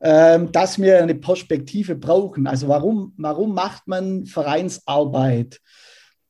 ähm, 0.00 0.50
dass 0.50 0.80
wir 0.80 1.00
eine 1.00 1.14
Perspektive 1.14 1.94
brauchen. 1.94 2.48
Also 2.48 2.66
warum, 2.66 3.14
warum 3.18 3.54
macht 3.54 3.86
man 3.86 4.26
Vereinsarbeit? 4.26 5.60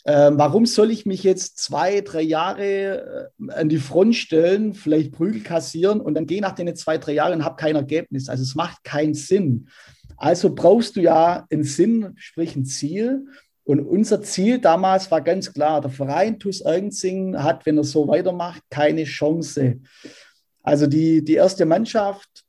Ähm, 0.07 0.39
warum 0.39 0.65
soll 0.67 0.91
ich 0.91 1.05
mich 1.05 1.23
jetzt 1.23 1.59
zwei, 1.59 2.01
drei 2.01 2.23
Jahre 2.23 3.31
äh, 3.39 3.53
an 3.53 3.69
die 3.69 3.79
Front 3.79 4.17
stellen, 4.17 4.75
vielleicht 4.75 5.13
Prügel 5.13 5.43
kassieren 5.43 6.01
und 6.01 6.15
dann 6.15 6.27
gehe 6.27 6.41
nach 6.41 6.55
den 6.55 6.75
zwei, 6.75 6.97
drei 6.99 7.13
Jahren 7.13 7.35
und 7.35 7.45
habe 7.45 7.57
kein 7.57 7.77
Ergebnis? 7.77 8.29
Also 8.29 8.43
es 8.43 8.55
macht 8.55 8.83
keinen 8.83 9.15
Sinn. 9.15 9.69
Also 10.17 10.55
brauchst 10.55 10.97
du 10.97 11.01
ja 11.01 11.47
einen 11.51 11.65
Sinn, 11.65 12.15
sprich 12.17 12.57
ein 12.57 12.65
Ziel. 12.65 13.27
Und 13.65 13.81
unser 13.81 14.23
Ziel 14.23 14.59
damals 14.59 15.11
war 15.11 15.21
ganz 15.21 15.53
klar, 15.53 15.81
der 15.81 15.91
Verein 15.91 16.39
TuS 16.39 16.61
Ergenzing 16.61 17.41
hat, 17.43 17.67
wenn 17.67 17.77
er 17.77 17.85
so 17.85 18.09
weitermacht, 18.09 18.63
keine 18.71 19.05
Chance. 19.05 19.81
Also 20.63 20.87
die, 20.87 21.25
die 21.25 21.35
erste 21.35 21.67
Mannschaft 21.67 22.45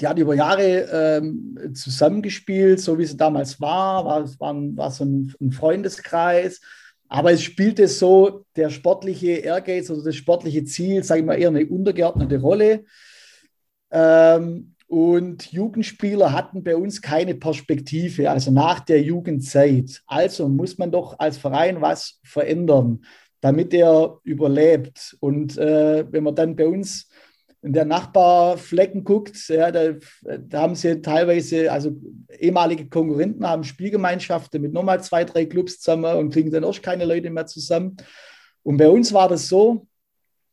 die 0.00 0.06
hat 0.06 0.18
über 0.18 0.34
Jahre 0.34 0.88
ähm, 0.92 1.58
zusammengespielt, 1.74 2.80
so 2.80 2.98
wie 2.98 3.04
sie 3.04 3.16
damals 3.16 3.60
war. 3.60 4.04
War, 4.04 4.40
war, 4.40 4.54
war 4.76 4.90
so 4.90 5.04
ein, 5.04 5.34
ein, 5.40 5.52
Freundeskreis. 5.52 6.60
Aber 7.08 7.32
es 7.32 7.42
spielte 7.42 7.86
so 7.86 8.44
der 8.56 8.70
sportliche 8.70 9.32
Ehrgeiz 9.32 9.90
oder 9.90 10.02
das 10.02 10.16
sportliche 10.16 10.64
Ziel, 10.64 11.04
sage 11.04 11.20
ich 11.20 11.26
mal, 11.26 11.34
eher 11.34 11.48
eine 11.48 11.66
untergeordnete 11.66 12.40
Rolle. 12.40 12.84
Ähm, 13.90 14.74
und 14.86 15.52
Jugendspieler 15.52 16.32
hatten 16.32 16.62
bei 16.62 16.76
uns 16.76 17.00
keine 17.00 17.34
Perspektive, 17.34 18.30
also 18.30 18.50
nach 18.50 18.80
der 18.80 19.02
Jugendzeit. 19.02 20.02
Also 20.06 20.48
muss 20.48 20.76
man 20.78 20.90
doch 20.90 21.18
als 21.18 21.38
Verein 21.38 21.80
was 21.80 22.20
verändern, 22.24 23.04
damit 23.40 23.72
er 23.74 24.18
überlebt. 24.24 25.16
Und 25.20 25.56
äh, 25.56 26.04
wenn 26.10 26.24
man 26.24 26.34
dann 26.34 26.56
bei 26.56 26.66
uns 26.66 27.08
der 27.72 27.84
Nachbarflecken 27.84 29.04
guckt, 29.04 29.48
ja, 29.48 29.70
da, 29.70 29.94
da, 30.22 30.60
haben 30.62 30.74
sie 30.74 31.00
teilweise, 31.00 31.72
also 31.72 31.92
ehemalige 32.38 32.88
Konkurrenten 32.88 33.48
haben 33.48 33.64
Spielgemeinschaften 33.64 34.60
mit 34.60 34.72
nochmal 34.72 35.02
zwei, 35.02 35.24
drei 35.24 35.46
Clubs 35.46 35.80
zusammen 35.80 36.16
und 36.16 36.30
kriegen 36.30 36.50
dann 36.50 36.64
auch 36.64 36.80
keine 36.82 37.04
Leute 37.04 37.30
mehr 37.30 37.46
zusammen. 37.46 37.96
Und 38.62 38.76
bei 38.76 38.88
uns 38.88 39.12
war 39.12 39.28
das 39.28 39.48
so, 39.48 39.86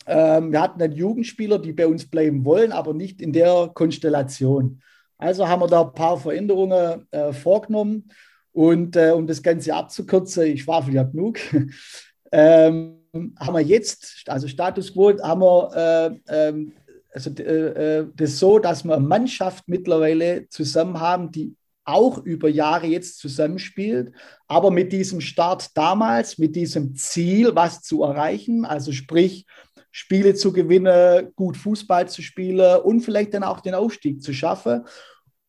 ähm, 0.08 0.52
wir 0.52 0.62
hatten 0.62 0.80
dann 0.80 0.92
Jugendspieler, 0.92 1.60
die 1.60 1.74
bei 1.74 1.88
uns 1.88 2.10
bleiben 2.10 2.46
wollen, 2.46 2.72
aber 2.72 2.94
nicht 2.94 3.22
in 3.22 3.34
der 3.34 3.72
Konstellation. 3.74 4.82
Also 5.18 5.48
haben 5.48 5.62
wir 5.62 5.68
da 5.68 5.82
ein 5.82 5.94
paar 5.94 6.18
Veränderungen 6.18 7.08
äh, 7.12 7.32
vorgenommen. 7.34 8.10
Und 8.54 8.96
äh, 8.96 9.12
um 9.12 9.28
das 9.28 9.42
Ganze 9.42 9.74
abzukürzen, 9.74 10.46
ich 10.48 10.68
war 10.68 10.88
ja 10.90 11.04
genug, 11.04 11.40
ähm, 12.32 12.98
haben 13.40 13.54
wir 13.54 13.62
jetzt, 13.62 14.24
also 14.28 14.48
Status 14.48 14.94
quo, 14.94 15.14
haben 15.22 15.42
wir 15.42 16.20
äh, 16.28 16.50
ähm, 16.50 16.74
also 17.14 17.30
äh, 17.30 18.00
äh, 18.00 18.08
das 18.16 18.40
so, 18.40 18.60
dass 18.60 18.84
wir 18.84 18.96
eine 18.96 19.06
Mannschaft 19.06 19.68
mittlerweile 19.68 20.48
zusammen 20.50 21.00
haben, 21.00 21.32
die 21.32 21.56
auch 21.84 22.20
über 22.20 22.48
Jahre 22.48 22.88
jetzt 22.88 23.20
zusammenspielt, 23.20 24.14
aber 24.48 24.72
mit 24.72 24.94
diesem 24.94 25.20
Start 25.20 25.70
damals, 25.76 26.38
mit 26.38 26.56
diesem 26.56 26.96
Ziel, 26.96 27.56
was 27.56 27.82
zu 27.82 28.04
erreichen, 28.04 28.66
also 28.66 28.92
sprich 28.92 29.46
Spiele 29.92 30.36
zu 30.36 30.54
gewinnen, 30.54 31.32
gut 31.36 31.58
Fußball 31.58 32.08
zu 32.08 32.22
spielen 32.22 32.82
und 32.82 33.02
vielleicht 33.02 33.34
dann 33.34 33.44
auch 33.44 33.60
den 33.60 33.74
Aufstieg 33.74 34.22
zu 34.22 34.34
schaffen. 34.34 34.86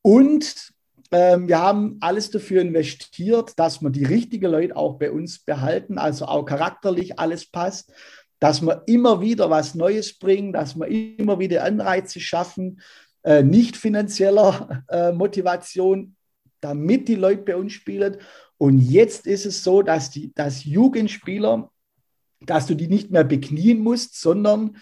Und 0.00 0.72
ähm, 1.12 1.46
wir 1.46 1.60
haben 1.60 1.98
alles 2.00 2.30
dafür 2.30 2.62
investiert, 2.62 3.52
dass 3.56 3.82
wir 3.82 3.90
die 3.90 4.04
richtigen 4.04 4.50
Leute 4.50 4.74
auch 4.74 4.98
bei 4.98 5.12
uns 5.12 5.44
behalten, 5.44 5.98
also 5.98 6.24
auch 6.24 6.44
charakterlich 6.44 7.20
alles 7.20 7.48
passt 7.48 7.92
dass 8.42 8.60
wir 8.60 8.82
immer 8.86 9.20
wieder 9.20 9.50
was 9.50 9.76
Neues 9.76 10.18
bringen, 10.18 10.52
dass 10.52 10.74
wir 10.74 10.88
immer 10.88 11.38
wieder 11.38 11.62
Anreize 11.62 12.18
schaffen, 12.18 12.80
äh, 13.22 13.44
nicht 13.44 13.76
finanzieller 13.76 14.82
äh, 14.88 15.12
Motivation, 15.12 16.16
damit 16.60 17.06
die 17.06 17.14
Leute 17.14 17.42
bei 17.42 17.54
uns 17.54 17.72
spielen. 17.72 18.16
Und 18.58 18.80
jetzt 18.80 19.28
ist 19.28 19.46
es 19.46 19.62
so, 19.62 19.82
dass 19.82 20.10
die 20.10 20.34
dass 20.34 20.64
Jugendspieler, 20.64 21.70
dass 22.40 22.66
du 22.66 22.74
die 22.74 22.88
nicht 22.88 23.12
mehr 23.12 23.22
beknien 23.22 23.78
musst, 23.78 24.20
sondern 24.20 24.76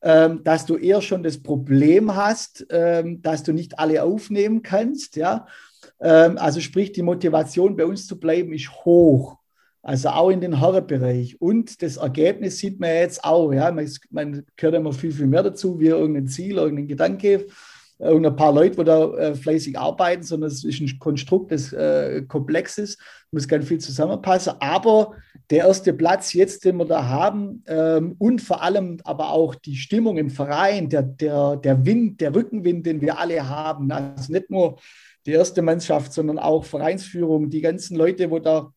ähm, 0.00 0.42
dass 0.42 0.64
du 0.64 0.78
eher 0.78 1.02
schon 1.02 1.22
das 1.22 1.36
Problem 1.42 2.16
hast, 2.16 2.66
ähm, 2.70 3.20
dass 3.20 3.42
du 3.42 3.52
nicht 3.52 3.78
alle 3.78 4.04
aufnehmen 4.04 4.62
kannst. 4.62 5.16
Ja? 5.16 5.46
Ähm, 6.00 6.38
also 6.38 6.60
sprich, 6.60 6.92
die 6.92 7.02
Motivation 7.02 7.76
bei 7.76 7.84
uns 7.84 8.06
zu 8.06 8.18
bleiben 8.18 8.54
ist 8.54 8.70
hoch. 8.86 9.36
Also 9.82 10.10
auch 10.10 10.30
in 10.30 10.40
den 10.40 10.60
Herrenbereich. 10.60 11.40
Und 11.40 11.82
das 11.82 11.96
Ergebnis 11.96 12.58
sieht 12.58 12.78
man 12.78 12.90
jetzt 12.90 13.24
auch. 13.24 13.52
Ja, 13.52 13.70
man, 13.72 13.90
man 14.10 14.46
gehört 14.56 14.76
immer 14.76 14.92
viel, 14.92 15.10
viel 15.10 15.26
mehr 15.26 15.42
dazu, 15.42 15.80
wie 15.80 15.88
irgendein 15.88 16.28
Ziel, 16.28 16.56
irgendein 16.56 16.86
Gedanke, 16.86 17.46
irgendein 17.98 18.36
paar 18.36 18.52
Leute, 18.52 18.76
die 18.76 18.84
da 18.84 19.12
äh, 19.14 19.34
fleißig 19.34 19.76
arbeiten, 19.76 20.22
sondern 20.22 20.50
es 20.50 20.62
ist 20.62 20.80
ein 20.80 20.98
Konstrukt, 21.00 21.50
das 21.50 21.72
äh, 21.72 22.22
komplex 22.28 22.78
ist, 22.78 23.00
muss 23.32 23.48
ganz 23.48 23.66
viel 23.66 23.78
zusammenpassen. 23.78 24.54
Aber 24.60 25.14
der 25.50 25.66
erste 25.66 25.92
Platz 25.92 26.32
jetzt, 26.32 26.64
den 26.64 26.76
wir 26.76 26.84
da 26.84 27.08
haben, 27.08 27.64
ähm, 27.66 28.14
und 28.18 28.40
vor 28.40 28.62
allem 28.62 28.98
aber 29.02 29.30
auch 29.30 29.56
die 29.56 29.76
Stimmung 29.76 30.16
im 30.16 30.30
Verein, 30.30 30.88
der, 30.90 31.02
der, 31.02 31.56
der 31.56 31.84
Wind, 31.84 32.20
der 32.20 32.34
Rückenwind, 32.34 32.86
den 32.86 33.00
wir 33.00 33.18
alle 33.18 33.48
haben, 33.48 33.90
also 33.90 34.32
nicht 34.32 34.48
nur 34.48 34.78
die 35.26 35.32
erste 35.32 35.62
Mannschaft, 35.62 36.12
sondern 36.12 36.38
auch 36.38 36.64
Vereinsführung, 36.64 37.50
die 37.50 37.60
ganzen 37.60 37.96
Leute, 37.96 38.30
wo 38.30 38.38
da 38.38 38.72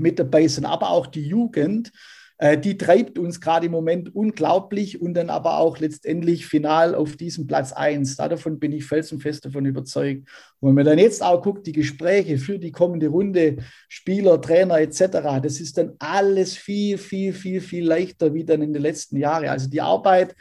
mit 0.00 0.18
dabei 0.18 0.46
sind, 0.48 0.64
aber 0.64 0.90
auch 0.90 1.06
die 1.06 1.26
Jugend, 1.26 1.92
äh, 2.38 2.56
die 2.56 2.78
treibt 2.78 3.18
uns 3.18 3.40
gerade 3.40 3.66
im 3.66 3.72
Moment 3.72 4.14
unglaublich 4.14 5.02
und 5.02 5.14
dann 5.14 5.28
aber 5.28 5.58
auch 5.58 5.78
letztendlich 5.78 6.46
final 6.46 6.94
auf 6.94 7.16
diesem 7.16 7.48
Platz 7.48 7.72
1. 7.72 8.16
Davon 8.16 8.60
bin 8.60 8.72
ich 8.72 8.84
felsenfest 8.84 9.44
davon 9.44 9.66
überzeugt. 9.66 10.28
Und 10.60 10.68
wenn 10.68 10.74
man 10.76 10.84
dann 10.84 10.98
jetzt 10.98 11.22
auch 11.22 11.42
guckt, 11.42 11.66
die 11.66 11.72
Gespräche 11.72 12.38
für 12.38 12.60
die 12.60 12.70
kommende 12.70 13.08
Runde, 13.08 13.56
Spieler, 13.88 14.40
Trainer 14.40 14.78
etc., 14.78 15.40
das 15.42 15.58
ist 15.58 15.78
dann 15.78 15.94
alles 15.98 16.56
viel, 16.56 16.96
viel, 16.96 17.32
viel, 17.32 17.60
viel 17.60 17.84
leichter 17.84 18.32
wie 18.32 18.44
dann 18.44 18.62
in 18.62 18.72
den 18.72 18.82
letzten 18.82 19.16
Jahren. 19.16 19.48
Also 19.48 19.68
die 19.68 19.80
Arbeit, 19.80 20.36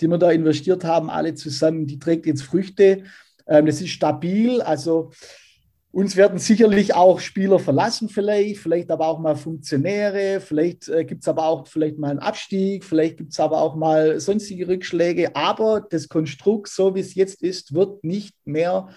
die 0.00 0.06
wir 0.06 0.18
da 0.18 0.30
investiert 0.30 0.84
haben, 0.84 1.10
alle 1.10 1.34
zusammen, 1.34 1.86
die 1.86 1.98
trägt 1.98 2.26
jetzt 2.26 2.42
Früchte. 2.42 3.02
Ähm, 3.48 3.66
das 3.66 3.80
ist 3.80 3.90
stabil. 3.90 4.62
Also 4.62 5.10
uns 5.92 6.16
werden 6.16 6.38
sicherlich 6.38 6.94
auch 6.94 7.18
Spieler 7.18 7.58
verlassen, 7.58 8.08
vielleicht, 8.08 8.58
vielleicht 8.58 8.90
aber 8.90 9.08
auch 9.08 9.18
mal 9.18 9.34
Funktionäre, 9.34 10.40
vielleicht 10.40 10.88
äh, 10.88 11.04
gibt 11.04 11.22
es 11.22 11.28
aber 11.28 11.46
auch 11.46 11.66
vielleicht 11.66 11.98
mal 11.98 12.10
einen 12.10 12.20
Abstieg, 12.20 12.84
vielleicht 12.84 13.16
gibt 13.16 13.32
es 13.32 13.40
aber 13.40 13.60
auch 13.60 13.74
mal 13.74 14.20
sonstige 14.20 14.68
Rückschläge. 14.68 15.34
Aber 15.34 15.80
das 15.80 16.08
Konstrukt, 16.08 16.68
so 16.68 16.94
wie 16.94 17.00
es 17.00 17.14
jetzt 17.14 17.42
ist, 17.42 17.74
wird 17.74 18.04
nicht 18.04 18.36
mehr 18.44 18.88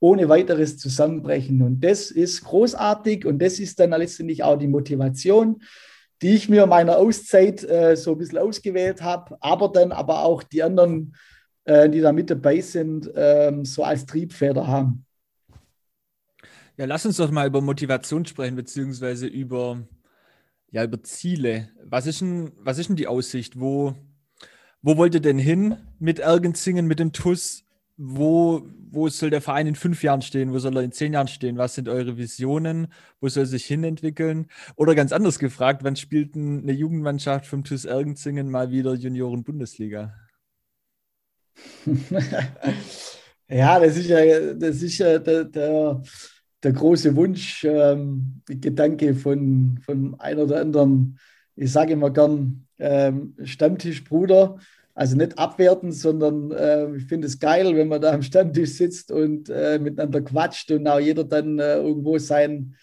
ohne 0.00 0.28
weiteres 0.28 0.76
zusammenbrechen. 0.76 1.62
Und 1.62 1.80
das 1.80 2.10
ist 2.10 2.42
großartig 2.44 3.24
und 3.26 3.38
das 3.38 3.60
ist 3.60 3.78
dann 3.78 3.90
letztendlich 3.90 4.42
auch 4.42 4.58
die 4.58 4.68
Motivation, 4.68 5.62
die 6.20 6.34
ich 6.34 6.48
mir 6.48 6.66
meiner 6.66 6.98
Auszeit 6.98 7.62
äh, 7.62 7.96
so 7.96 8.12
ein 8.12 8.18
bisschen 8.18 8.38
ausgewählt 8.38 9.02
habe, 9.02 9.36
aber 9.40 9.68
dann 9.68 9.92
aber 9.92 10.24
auch 10.24 10.42
die 10.42 10.62
anderen, 10.64 11.14
äh, 11.64 11.88
die 11.88 12.00
da 12.00 12.12
mit 12.12 12.28
dabei 12.28 12.60
sind, 12.60 13.10
ähm, 13.14 13.64
so 13.64 13.84
als 13.84 14.04
Triebfeder 14.04 14.66
haben. 14.66 15.06
Ja, 16.76 16.86
lass 16.86 17.06
uns 17.06 17.18
doch 17.18 17.30
mal 17.30 17.46
über 17.46 17.60
Motivation 17.60 18.26
sprechen, 18.26 18.56
beziehungsweise 18.56 19.26
über, 19.26 19.86
ja, 20.72 20.82
über 20.82 21.02
Ziele. 21.02 21.70
Was 21.84 22.06
ist 22.06 22.20
denn, 22.20 22.52
was 22.58 22.78
ist 22.78 22.88
denn 22.88 22.96
die 22.96 23.06
Aussicht? 23.06 23.60
Wo, 23.60 23.94
wo 24.82 24.96
wollt 24.96 25.14
ihr 25.14 25.20
denn 25.20 25.38
hin 25.38 25.76
mit 26.00 26.18
Ergenzingen, 26.18 26.86
mit 26.86 26.98
dem 26.98 27.12
TUS? 27.12 27.64
Wo, 27.96 28.66
wo 28.90 29.08
soll 29.08 29.30
der 29.30 29.40
Verein 29.40 29.68
in 29.68 29.76
fünf 29.76 30.02
Jahren 30.02 30.20
stehen? 30.22 30.52
Wo 30.52 30.58
soll 30.58 30.76
er 30.76 30.82
in 30.82 30.90
zehn 30.90 31.12
Jahren 31.12 31.28
stehen? 31.28 31.58
Was 31.58 31.76
sind 31.76 31.88
eure 31.88 32.16
Visionen? 32.16 32.88
Wo 33.20 33.28
soll 33.28 33.44
er 33.44 33.46
sich 33.46 33.66
hinentwickeln? 33.66 34.48
Oder 34.74 34.96
ganz 34.96 35.12
anders 35.12 35.38
gefragt, 35.38 35.84
wann 35.84 35.94
spielt 35.94 36.34
eine 36.34 36.72
Jugendmannschaft 36.72 37.46
vom 37.46 37.62
TUS 37.62 37.84
Ergenzingen 37.84 38.50
mal 38.50 38.72
wieder 38.72 38.94
Junioren-Bundesliga? 38.94 40.12
ja, 43.48 43.78
das 43.78 43.96
ist 43.96 44.08
ja, 44.08 44.54
das 44.54 44.82
ist 44.82 44.98
ja 44.98 45.18
der, 45.20 45.44
der, 45.44 46.02
der 46.64 46.72
große 46.72 47.14
Wunsch, 47.14 47.64
ähm, 47.64 48.40
Gedanke 48.46 49.14
von, 49.14 49.78
von 49.84 50.18
einer 50.18 50.44
oder 50.44 50.60
anderen, 50.60 51.18
ich 51.56 51.70
sage 51.70 51.92
immer 51.92 52.10
gern, 52.10 52.66
ähm, 52.78 53.34
Stammtischbruder. 53.42 54.58
Also 54.96 55.16
nicht 55.16 55.38
abwerten, 55.38 55.90
sondern 55.90 56.52
äh, 56.52 56.94
ich 56.96 57.06
finde 57.06 57.26
es 57.26 57.40
geil, 57.40 57.74
wenn 57.74 57.88
man 57.88 58.00
da 58.00 58.12
am 58.12 58.22
Stammtisch 58.22 58.74
sitzt 58.74 59.10
und 59.10 59.48
äh, 59.50 59.80
miteinander 59.80 60.20
quatscht 60.20 60.70
und 60.70 60.86
auch 60.86 61.00
jeder 61.00 61.24
dann 61.24 61.58
äh, 61.58 61.78
irgendwo 61.78 62.16
sein, 62.18 62.76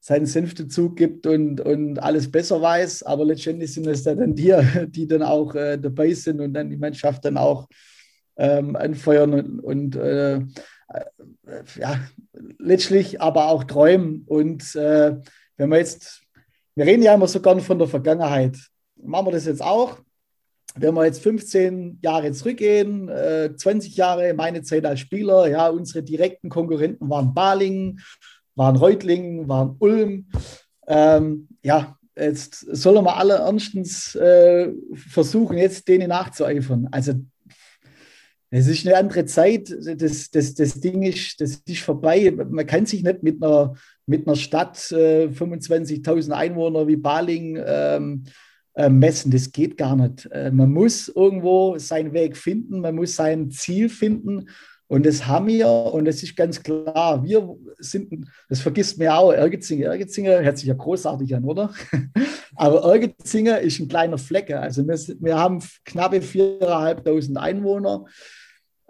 seinen 0.00 0.26
Senf 0.26 0.54
dazu 0.54 0.90
gibt 0.90 1.24
und, 1.24 1.60
und 1.60 2.00
alles 2.00 2.28
besser 2.28 2.60
weiß. 2.60 3.04
Aber 3.04 3.24
letztendlich 3.24 3.72
sind 3.72 3.86
es 3.86 4.02
dann 4.02 4.34
die, 4.34 4.52
die 4.88 5.06
dann 5.06 5.22
auch 5.22 5.54
äh, 5.54 5.78
dabei 5.78 6.12
sind 6.14 6.40
und 6.40 6.52
dann 6.52 6.68
die 6.68 6.76
Mannschaft 6.76 7.24
dann 7.24 7.36
auch 7.36 7.68
ähm, 8.36 8.74
anfeuern 8.74 9.32
und, 9.32 9.60
und 9.60 9.96
äh, 9.96 10.40
ja, 11.78 12.00
letztlich 12.58 13.20
aber 13.20 13.48
auch 13.48 13.64
träumen. 13.64 14.22
Und 14.26 14.74
äh, 14.74 15.16
wenn 15.56 15.70
wir 15.70 15.78
jetzt, 15.78 16.22
wir 16.74 16.86
reden 16.86 17.02
ja 17.02 17.14
immer 17.14 17.28
so 17.28 17.40
gern 17.40 17.60
von 17.60 17.78
der 17.78 17.88
Vergangenheit, 17.88 18.56
machen 18.96 19.26
wir 19.26 19.32
das 19.32 19.46
jetzt 19.46 19.62
auch. 19.62 19.98
Wenn 20.74 20.94
wir 20.94 21.04
jetzt 21.04 21.22
15 21.22 21.98
Jahre 22.02 22.32
zurückgehen, 22.32 23.08
äh, 23.08 23.54
20 23.54 23.96
Jahre 23.96 24.32
meine 24.32 24.62
Zeit 24.62 24.86
als 24.86 25.00
Spieler, 25.00 25.46
ja, 25.48 25.68
unsere 25.68 26.02
direkten 26.02 26.48
Konkurrenten 26.48 27.10
waren 27.10 27.34
Balingen, 27.34 28.00
waren 28.54 28.76
Reutlingen, 28.76 29.48
waren 29.48 29.76
Ulm. 29.80 30.28
Ähm, 30.86 31.48
ja, 31.62 31.98
jetzt 32.16 32.60
sollen 32.60 33.04
wir 33.04 33.16
alle 33.16 33.34
ernstens 33.34 34.14
äh, 34.14 34.72
versuchen, 34.94 35.58
jetzt 35.58 35.88
denen 35.88 36.08
nachzueifern. 36.08 36.88
Also 36.90 37.14
es 38.54 38.66
ist 38.66 38.86
eine 38.86 38.98
andere 38.98 39.24
Zeit. 39.24 39.74
Das, 39.96 40.30
das, 40.30 40.54
das 40.54 40.80
Ding 40.80 41.02
ist, 41.02 41.40
das 41.40 41.62
ist 41.66 41.80
vorbei. 41.80 42.30
Man 42.30 42.66
kann 42.66 42.84
sich 42.84 43.02
nicht 43.02 43.22
mit 43.22 43.42
einer, 43.42 43.74
mit 44.04 44.26
einer 44.26 44.36
Stadt 44.36 44.92
äh, 44.92 45.28
25.000 45.28 46.32
Einwohner 46.32 46.86
wie 46.86 46.96
Baling 46.96 47.58
ähm, 47.64 48.24
äh, 48.74 48.90
messen. 48.90 49.32
Das 49.32 49.52
geht 49.52 49.78
gar 49.78 49.96
nicht. 49.96 50.26
Äh, 50.32 50.50
man 50.50 50.70
muss 50.70 51.08
irgendwo 51.08 51.78
seinen 51.78 52.12
Weg 52.12 52.36
finden, 52.36 52.80
man 52.80 52.94
muss 52.94 53.16
sein 53.16 53.50
Ziel 53.50 53.88
finden. 53.88 54.50
Und 54.86 55.06
das 55.06 55.26
haben 55.26 55.46
wir, 55.46 55.68
und 55.68 56.04
das 56.04 56.22
ist 56.22 56.36
ganz 56.36 56.62
klar, 56.62 57.24
wir 57.24 57.56
sind, 57.78 58.26
das 58.50 58.60
vergisst 58.60 58.98
mir 58.98 59.14
auch, 59.14 59.32
Ergetzinger. 59.32 59.86
Ergetzinger 59.86 60.42
hört 60.42 60.58
sich 60.58 60.68
ja 60.68 60.74
großartig 60.74 61.34
an, 61.34 61.44
oder? 61.44 61.72
Aber 62.54 62.92
Ergetzinger 62.92 63.60
ist 63.60 63.80
ein 63.80 63.88
kleiner 63.88 64.18
Flecken. 64.18 64.58
Also 64.58 64.86
wir, 64.86 64.98
wir 65.20 65.38
haben 65.38 65.60
knappe 65.86 66.18
4.500 66.18 67.36
Einwohner. 67.38 68.04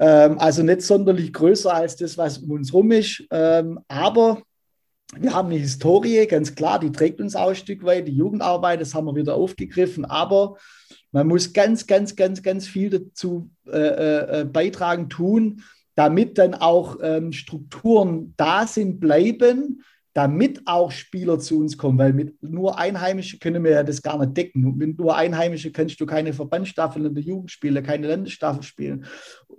Ähm, 0.02 0.36
also 0.40 0.64
nicht 0.64 0.82
sonderlich 0.82 1.32
größer 1.32 1.72
als 1.72 1.94
das, 1.94 2.18
was 2.18 2.38
um 2.38 2.50
uns 2.50 2.74
rum 2.74 2.90
ist. 2.90 3.22
Ähm, 3.30 3.78
aber 3.86 4.42
wir 5.16 5.32
haben 5.32 5.50
eine 5.50 5.60
Historie, 5.60 6.26
ganz 6.26 6.56
klar, 6.56 6.80
die 6.80 6.90
trägt 6.90 7.20
uns 7.20 7.36
auch 7.36 7.50
ein 7.50 7.54
Stück 7.54 7.84
weit. 7.84 8.08
Die 8.08 8.16
Jugendarbeit, 8.16 8.80
das 8.80 8.94
haben 8.94 9.04
wir 9.04 9.14
wieder 9.14 9.36
aufgegriffen. 9.36 10.04
Aber 10.04 10.56
man 11.12 11.28
muss 11.28 11.52
ganz, 11.52 11.86
ganz, 11.86 12.16
ganz, 12.16 12.42
ganz 12.42 12.66
viel 12.66 12.90
dazu 12.90 13.48
äh, 13.66 13.78
äh, 13.78 14.40
äh 14.40 14.44
beitragen, 14.44 15.08
tun, 15.08 15.62
damit 15.94 16.36
dann 16.36 16.54
auch 16.54 16.96
ähm, 17.00 17.30
Strukturen 17.30 18.34
da 18.36 18.66
sind, 18.66 18.98
bleiben, 18.98 19.84
damit 20.14 20.60
auch 20.66 20.90
Spieler 20.90 21.38
zu 21.38 21.58
uns 21.58 21.78
kommen, 21.78 21.98
weil 21.98 22.12
mit 22.12 22.42
nur 22.42 22.78
Einheimische 22.78 23.38
können 23.38 23.64
wir 23.64 23.70
ja 23.70 23.82
das 23.82 24.02
gar 24.02 24.18
nicht 24.18 24.36
decken. 24.36 24.76
Mit 24.76 24.98
nur 24.98 25.16
Einheimische 25.16 25.72
kannst 25.72 26.00
du 26.00 26.06
keine 26.06 26.34
Verbandsstaffeln 26.34 27.06
in 27.06 27.14
der 27.14 27.24
Jugend 27.24 27.50
spielen, 27.50 27.82
keine 27.82 28.08
Landesstaffel 28.08 28.62
spielen. 28.62 29.06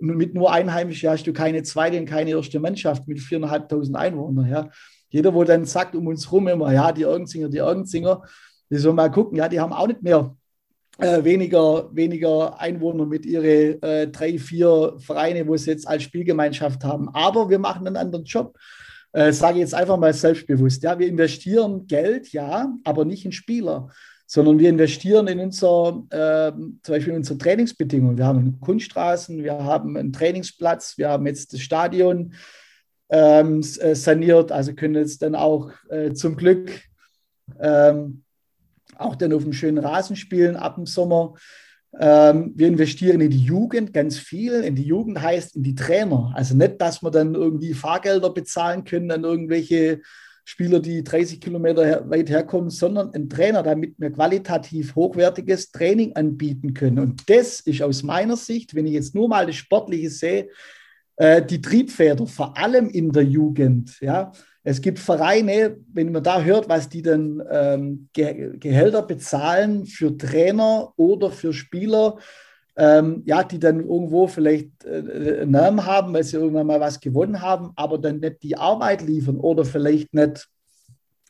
Mit 0.04 0.34
nur 0.34 0.52
Einheimische 0.52 1.10
hast 1.10 1.26
du 1.26 1.32
keine 1.32 1.62
zweite 1.62 1.98
und 1.98 2.06
keine 2.06 2.30
erste 2.30 2.60
Mannschaft 2.60 3.06
mit 3.08 3.18
4.500 3.18 3.94
Einwohnern. 3.94 4.48
Ja. 4.48 4.70
Jeder, 5.08 5.34
wo 5.34 5.44
dann 5.44 5.64
sagt 5.64 5.94
um 5.94 6.06
uns 6.06 6.30
rum 6.30 6.48
immer, 6.48 6.72
ja, 6.72 6.92
die 6.92 7.02
Irgendsinger, 7.02 7.48
die 7.48 7.58
Irgendsinger, 7.58 8.22
die 8.70 8.76
sollen 8.76 8.96
mal 8.96 9.10
gucken, 9.10 9.38
ja, 9.38 9.48
die 9.48 9.60
haben 9.60 9.72
auch 9.72 9.86
nicht 9.86 10.02
mehr 10.02 10.36
äh, 10.98 11.22
weniger, 11.24 11.88
weniger 11.94 12.60
Einwohner 12.60 13.06
mit 13.06 13.24
ihren 13.26 13.82
äh, 13.82 14.08
drei, 14.08 14.38
vier 14.38 14.94
Vereine, 14.98 15.46
wo 15.46 15.56
sie 15.56 15.70
jetzt 15.70 15.86
als 15.86 16.02
Spielgemeinschaft 16.02 16.84
haben. 16.84 17.08
Aber 17.10 17.48
wir 17.48 17.58
machen 17.58 17.86
einen 17.86 17.96
anderen 17.96 18.24
Job 18.24 18.56
äh, 19.14 19.32
sage 19.32 19.60
jetzt 19.60 19.74
einfach 19.74 19.96
mal 19.96 20.12
selbstbewusst, 20.12 20.82
ja, 20.82 20.98
wir 20.98 21.06
investieren 21.06 21.86
Geld, 21.86 22.32
ja, 22.32 22.74
aber 22.82 23.04
nicht 23.04 23.24
in 23.24 23.32
Spieler, 23.32 23.88
sondern 24.26 24.58
wir 24.58 24.70
investieren 24.70 25.26
in 25.26 25.40
unser, 25.40 26.02
äh, 26.10 26.52
zum 26.82 26.94
Beispiel 26.94 27.12
in 27.12 27.18
unsere 27.18 27.38
Trainingsbedingungen. 27.38 28.16
Wir 28.16 28.26
haben 28.26 28.60
Kunststraßen, 28.60 29.42
wir 29.42 29.64
haben 29.64 29.96
einen 29.96 30.12
Trainingsplatz, 30.12 30.96
wir 30.98 31.08
haben 31.08 31.26
jetzt 31.26 31.52
das 31.52 31.60
Stadion 31.60 32.34
ähm, 33.10 33.60
äh, 33.80 33.94
saniert, 33.94 34.50
also 34.50 34.74
können 34.74 34.94
jetzt 34.94 35.22
dann 35.22 35.34
auch 35.34 35.70
äh, 35.90 36.12
zum 36.14 36.36
Glück 36.36 36.70
ähm, 37.60 38.24
auch 38.96 39.16
dann 39.16 39.32
auf 39.32 39.42
einem 39.42 39.52
schönen 39.52 39.78
Rasen 39.78 40.16
spielen 40.16 40.56
ab 40.56 40.76
dem 40.76 40.86
Sommer. 40.86 41.34
Ähm, 41.98 42.52
wir 42.56 42.68
investieren 42.68 43.20
in 43.20 43.30
die 43.30 43.44
Jugend 43.44 43.92
ganz 43.92 44.18
viel. 44.18 44.52
In 44.62 44.74
die 44.74 44.84
Jugend 44.84 45.20
heißt 45.20 45.56
in 45.56 45.62
die 45.62 45.74
Trainer. 45.74 46.32
Also 46.34 46.56
nicht, 46.56 46.80
dass 46.80 47.02
wir 47.02 47.10
dann 47.10 47.34
irgendwie 47.34 47.74
Fahrgelder 47.74 48.30
bezahlen 48.30 48.84
können 48.84 49.10
an 49.10 49.24
irgendwelche 49.24 50.00
Spieler, 50.44 50.80
die 50.80 51.02
30 51.02 51.40
Kilometer 51.40 51.84
her 51.84 52.04
weit 52.10 52.28
herkommen, 52.28 52.70
sondern 52.70 53.12
ein 53.14 53.30
Trainer, 53.30 53.62
damit 53.62 53.94
wir 53.98 54.10
qualitativ 54.10 54.94
hochwertiges 54.94 55.72
Training 55.72 56.14
anbieten 56.16 56.74
können. 56.74 56.98
Und 56.98 57.28
das 57.30 57.60
ist 57.60 57.82
aus 57.82 58.02
meiner 58.02 58.36
Sicht, 58.36 58.74
wenn 58.74 58.86
ich 58.86 58.92
jetzt 58.92 59.14
nur 59.14 59.28
mal 59.28 59.46
das 59.46 59.56
Sportliche 59.56 60.10
sehe, 60.10 60.48
äh, 61.16 61.42
die 61.42 61.62
Triebfeder, 61.62 62.26
vor 62.26 62.56
allem 62.58 62.90
in 62.90 63.10
der 63.10 63.24
Jugend. 63.24 63.98
Ja, 64.00 64.32
es 64.64 64.80
gibt 64.80 64.98
Vereine, 64.98 65.78
wenn 65.92 66.12
man 66.12 66.22
da 66.22 66.42
hört, 66.42 66.68
was 66.68 66.88
die 66.88 67.02
dann 67.02 67.42
ähm, 67.50 68.08
Ge 68.12 68.58
Gehälter 68.58 69.02
bezahlen 69.02 69.86
für 69.86 70.16
Trainer 70.16 70.92
oder 70.96 71.30
für 71.30 71.52
Spieler, 71.52 72.18
ähm, 72.76 73.22
ja, 73.24 73.44
die 73.44 73.58
dann 73.58 73.80
irgendwo 73.80 74.26
vielleicht 74.26 74.84
äh, 74.84 75.40
einen 75.42 75.52
Namen 75.52 75.86
haben, 75.86 76.12
weil 76.12 76.24
sie 76.24 76.36
irgendwann 76.36 76.66
mal 76.66 76.80
was 76.80 77.00
gewonnen 77.00 77.40
haben, 77.40 77.70
aber 77.76 77.98
dann 77.98 78.20
nicht 78.20 78.42
die 78.42 78.56
Arbeit 78.56 79.02
liefern 79.02 79.36
oder 79.36 79.64
vielleicht 79.64 80.12
nicht 80.12 80.48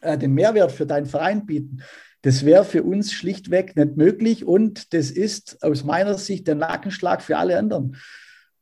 äh, 0.01 0.17
den 0.17 0.33
Mehrwert 0.33 0.73
für 0.73 0.87
deinen 0.87 1.07
Verein 1.07 1.45
bieten. 1.47 1.83
Das 2.23 2.47
wäre 2.47 2.65
für 2.65 2.83
uns 2.83 3.13
schlichtweg 3.13 3.77
nicht 3.77 3.97
möglich 3.99 4.47
und 4.47 4.95
das 4.95 5.11
ist 5.11 5.63
aus 5.63 5.85
meiner 5.85 6.17
Sicht 6.17 6.47
der 6.47 6.55
Nackenschlag 6.55 7.21
für 7.21 7.37
alle 7.37 7.59
anderen. 7.59 7.97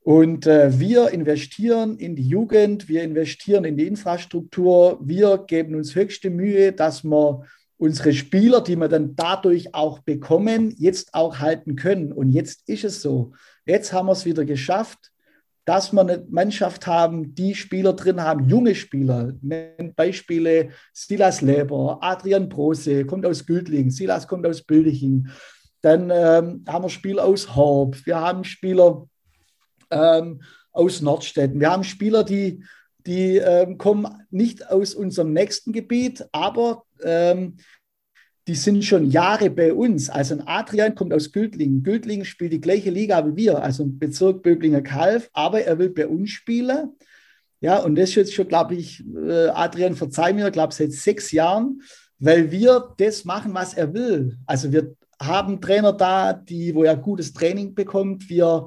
Und 0.01 0.49
äh, 0.49 0.81
wir 0.81 1.11
investieren 1.11 1.97
in 1.97 2.17
die 2.17 2.27
Jugend, 2.27 2.89
wir 2.89 3.05
investieren 3.05 3.65
in 3.65 3.77
die 3.77 3.87
Infrastruktur, 3.87 4.99
wir 5.01 5.39
geben 5.47 5.77
uns 5.77 5.95
höchste 5.95 6.29
Mühe, 6.29 6.73
dass 6.73 7.05
wir 7.05 7.45
unsere 7.83 8.13
Spieler, 8.13 8.61
die 8.61 8.77
wir 8.77 8.87
dann 8.87 9.17
dadurch 9.17 9.75
auch 9.75 9.99
bekommen, 9.99 10.73
jetzt 10.79 11.15
auch 11.15 11.41
halten 11.41 11.75
können. 11.75 12.13
Und 12.13 12.31
jetzt 12.31 12.63
ist 12.69 12.85
es 12.85 13.03
so. 13.03 13.33
Jetzt 13.67 13.93
haben 13.93 14.07
wir 14.07 14.13
es 14.13 14.25
wieder 14.25 14.45
geschafft, 14.45 15.11
dass 15.65 15.93
wir 15.93 16.01
eine 16.01 16.25
Mannschaft 16.31 16.87
haben, 16.87 17.35
die 17.35 17.57
Spieler 17.57 17.95
drin 17.95 18.23
haben, 18.23 18.49
junge 18.49 18.77
Spieler. 18.77 19.33
Beispiele 19.97 20.69
Silas 20.93 21.41
Leber, 21.41 21.99
Adrian 22.01 22.49
Brose, 22.49 23.05
kommt 23.05 23.27
aus 23.27 23.47
Güldling, 23.47 23.91
Silas 23.91 24.29
kommt 24.29 24.47
aus 24.47 24.63
Bildeching. 24.63 25.27
Dann 25.81 26.11
ähm, 26.11 26.65
haben 26.69 26.85
wir 26.85 26.89
Spieler 26.89 27.25
aus 27.25 27.57
Horb, 27.57 27.97
wir 28.07 28.21
haben 28.21 28.45
Spieler 28.45 29.09
ähm, 29.91 30.41
aus 30.71 31.01
Nordstetten. 31.01 31.59
Wir 31.59 31.73
haben 31.73 31.83
Spieler, 31.83 32.23
die, 32.23 32.63
die 33.07 33.39
ähm, 33.39 33.77
kommen 33.77 34.07
nicht 34.31 34.71
aus 34.71 34.95
unserem 34.95 35.33
nächsten 35.33 35.73
Gebiet, 35.73 36.25
aber 36.31 36.85
ähm, 37.05 37.57
die 38.49 38.55
sind 38.55 38.85
schon 38.85 39.11
Jahre 39.11 39.51
bei 39.51 39.73
uns. 39.73 40.11
Also 40.11 40.35
ein 40.35 40.47
Adrian 40.47 40.95
kommt 40.95 41.13
aus 41.13 41.31
Güldlingen. 41.31 41.83
Güldlingen 41.83 42.25
spielt 42.25 42.53
die 42.53 42.61
gleiche 42.61 42.91
Liga 42.91 43.25
wie 43.27 43.37
wir, 43.37 43.63
also 43.63 43.85
ein 43.85 43.99
Bezirk 43.99 44.43
Böblinger 44.43 44.83
Kalf, 44.83 45.31
aber 45.33 45.63
er 45.63 45.79
will 45.79 45.91
bei 45.91 46.07
uns 46.07 46.31
spielen. 46.31 46.97
Ja, 47.61 47.79
und 47.79 47.95
das 47.95 48.11
ist 48.11 48.15
jetzt 48.17 48.35
schon, 48.35 48.49
glaube 48.49 48.75
ich, 48.75 49.05
äh, 49.15 49.49
Adrian, 49.49 49.95
verzeih 49.95 50.33
mir, 50.33 50.51
glaube 50.51 50.75
seit 50.75 50.91
sechs 50.91 51.31
Jahren, 51.31 51.81
weil 52.19 52.51
wir 52.51 52.93
das 52.99 53.25
machen, 53.25 53.55
was 53.55 53.75
er 53.75 53.95
will. 53.95 54.37
Also 54.47 54.73
wir 54.73 54.97
haben 55.21 55.61
Trainer 55.61 55.93
da, 55.93 56.33
die, 56.33 56.75
wo 56.75 56.83
er 56.83 56.97
gutes 56.97 57.33
Training 57.33 57.75
bekommt. 57.75 58.29
Wir 58.29 58.67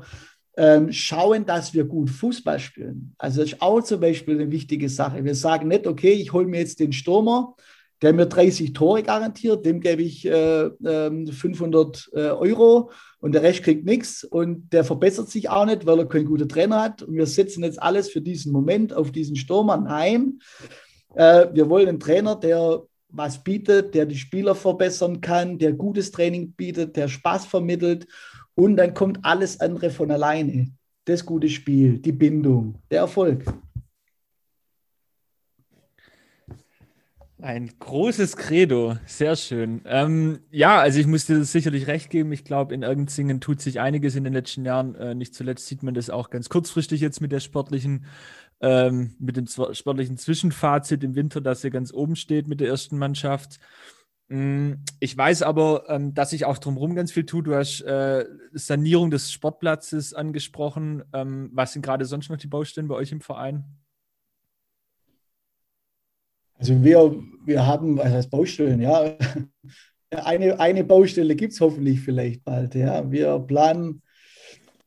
ähm, 0.56 0.92
schauen, 0.94 1.46
dass 1.46 1.74
wir 1.74 1.84
gut 1.84 2.10
Fußball 2.10 2.60
spielen. 2.60 3.14
Also 3.18 3.42
das 3.42 3.52
ist 3.52 3.62
auch 3.62 3.82
zum 3.82 4.00
Beispiel 4.00 4.36
eine 4.36 4.52
wichtige 4.52 4.88
Sache. 4.88 5.26
Wir 5.26 5.36
sagen 5.36 5.68
nicht, 5.68 5.86
okay, 5.88 6.14
ich 6.14 6.32
hole 6.32 6.48
mir 6.48 6.60
jetzt 6.60 6.80
den 6.80 6.94
Stürmer, 6.94 7.56
der 8.02 8.14
mir 8.14 8.26
30 8.26 8.74
Tore 8.74 9.04
garantiert, 9.04 9.66
dem 9.66 9.80
gebe 9.80 10.02
ich 10.02 10.26
äh, 10.26 10.66
äh, 10.66 11.32
500 11.32 12.10
äh, 12.14 12.20
Euro 12.30 12.92
und 13.20 13.34
der 13.34 13.44
Rest 13.44 13.64
kriegt 13.64 13.86
nichts 13.86 14.24
und 14.24 14.72
der 14.74 14.84
verbessert 14.84 15.30
sich 15.30 15.50
auch 15.50 15.66
nicht, 15.66 15.86
weil 15.86 16.00
er 16.00 16.08
keinen 16.08 16.26
guten 16.26 16.50
Trainer 16.50 16.82
hat 16.82 17.04
und 17.04 17.16
wir 17.16 17.26
setzen 17.26 17.64
jetzt 17.64 17.82
alles 17.82 18.10
für 18.10 18.22
diesen 18.22 18.52
Moment 18.52 18.94
auf 18.94 19.12
diesen 19.12 19.36
Stürmer. 19.36 19.78
Nein, 19.78 20.40
äh, 21.16 21.48
wir 21.54 21.70
wollen 21.70 21.88
einen 21.88 22.00
Trainer, 22.00 22.36
der 22.36 22.84
was 23.10 23.42
bietet, 23.44 23.96
der 23.96 24.06
die 24.06 24.18
Spieler 24.18 24.56
verbessern 24.56 25.22
kann, 25.22 25.58
der 25.58 25.72
gutes 25.72 26.12
Training 26.12 26.52
bietet, 26.52 26.98
der 26.98 27.08
Spaß 27.08 27.46
vermittelt 27.46 28.08
und 28.56 28.76
dann 28.76 28.94
kommt 28.94 29.20
alles 29.24 29.60
andere 29.62 29.90
von 29.90 30.12
alleine. 30.12 30.72
das 31.08 31.24
gute 31.24 31.50
Spiel, 31.50 32.00
die 32.00 32.12
Bindung, 32.12 32.76
der 32.90 33.02
Erfolg. 33.02 33.46
Ein 37.46 37.70
großes 37.78 38.38
Credo, 38.38 38.98
sehr 39.06 39.36
schön. 39.36 39.84
Ähm, 39.86 40.40
ja, 40.50 40.80
also 40.80 41.00
ich 41.00 41.06
muss 41.06 41.28
dir 41.28 41.44
sicherlich 41.44 41.86
recht 41.86 42.10
geben. 42.10 42.32
Ich 42.32 42.44
glaube, 42.44 42.74
in 42.74 42.82
Irgendzingen 42.82 43.40
tut 43.40 43.62
sich 43.62 43.80
einiges 43.80 44.16
in 44.16 44.24
den 44.24 44.34
letzten 44.34 44.66
Jahren. 44.66 44.96
Äh, 44.96 45.14
nicht 45.14 45.36
zuletzt 45.36 45.68
sieht 45.68 45.84
man 45.84 45.94
das 45.94 46.10
auch 46.10 46.32
ganz 46.32 46.50
kurzfristig 46.50 47.02
jetzt 47.02 47.22
mit 47.22 47.32
der 47.32 47.40
sportlichen, 47.40 48.08
ähm, 48.62 49.14
mit 49.20 49.38
dem 49.38 49.46
sportlichen 49.46 50.18
Zwischenfazit 50.18 51.04
im 51.04 51.14
Winter, 51.14 51.40
dass 51.40 51.64
er 51.64 51.70
ganz 51.70 51.94
oben 51.94 52.16
steht 52.16 52.48
mit 52.48 52.62
der 52.62 52.70
ersten 52.70 52.98
Mannschaft. 52.98 53.60
Mm, 54.28 54.78
ich 55.00 55.16
weiß 55.16 55.44
aber, 55.44 55.88
ähm, 55.88 56.16
dass 56.16 56.32
sich 56.32 56.46
auch 56.46 56.58
drumherum 56.58 56.96
ganz 56.96 57.12
viel 57.12 57.28
tut. 57.28 57.46
Du 57.46 57.54
hast 57.54 57.82
äh, 57.82 58.26
Sanierung 58.54 59.12
des 59.12 59.32
Sportplatzes 59.32 60.16
angesprochen. 60.16 61.04
Ähm, 61.14 61.52
was 61.54 61.74
sind 61.74 61.86
gerade 61.86 62.06
sonst 62.06 62.30
noch 62.30 62.38
die 62.38 62.48
Baustellen 62.48 62.88
bei 62.88 62.96
euch 62.96 63.12
im 63.12 63.22
Verein? 63.22 63.85
Also 66.60 66.84
wir, 66.84 67.16
wir 67.46 67.66
haben, 67.66 67.98
was 67.98 68.12
heißt 68.12 68.32
Baustellen, 68.32 68.82
ja. 68.82 69.16
Eine, 70.12 70.58
eine 70.60 70.84
Baustelle 70.86 71.36
gibt 71.36 71.52
es 71.52 71.60
hoffentlich 71.60 72.00
vielleicht 72.00 72.46
bald. 72.46 72.74
Ja. 72.76 73.12
Wir 73.12 73.38
planen 73.40 74.02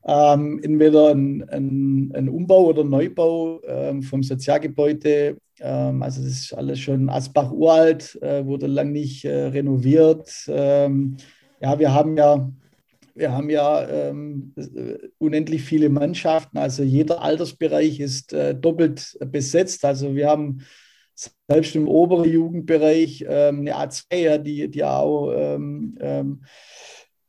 ähm, 0.07 0.61
entweder 0.63 1.11
einen, 1.11 1.47
einen, 1.51 2.29
Umbau 2.31 2.67
oder 2.67 2.83
Neubau 2.83 3.61
ähm, 3.67 4.03
vom 4.03 4.23
Sozialgebäude. 4.23 5.37
Ähm, 5.61 6.03
also 6.03 6.23
das 6.23 6.31
ist 6.31 6.55
alles 6.55 6.79
schon 6.81 7.11
Asbach 7.11 7.53
uralt, 7.53 8.17
äh, 8.23 8.47
wurde 8.47 8.69
lang 8.69 8.93
nicht 8.93 9.27
äh, 9.27 9.49
renoviert. 9.49 10.31
Ähm, 10.49 11.19
ja, 11.61 11.79
wir 11.79 11.93
haben 11.93 12.17
ja 12.17 12.51
wir 13.15 13.33
haben 13.33 13.51
ja 13.51 13.87
ähm, 13.89 14.55
unendlich 15.19 15.63
viele 15.63 15.89
Mannschaften, 15.89 16.57
also 16.57 16.85
jeder 16.85 17.21
Altersbereich 17.21 17.99
ist 17.99 18.33
äh, 18.33 18.55
doppelt 18.55 19.19
besetzt. 19.27 19.85
Also 19.85 20.15
wir 20.15 20.29
haben 20.29 20.61
selbst 21.49 21.75
im 21.75 21.89
oberen 21.89 22.31
Jugendbereich 22.31 23.25
ähm, 23.29 23.61
eine 23.61 23.77
A2, 23.77 24.17
ja, 24.17 24.39
die, 24.39 24.69
die 24.69 24.85
auch 24.85 25.33
ähm, 25.35 25.97
ähm, 26.01 26.45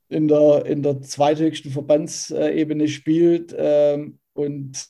in, 0.10 0.28
der, 0.28 0.66
in 0.66 0.84
der 0.84 1.02
zweithöchsten 1.02 1.72
Verbandsebene 1.72 2.88
spielt. 2.88 3.56
Ähm, 3.58 4.20
und 4.34 4.88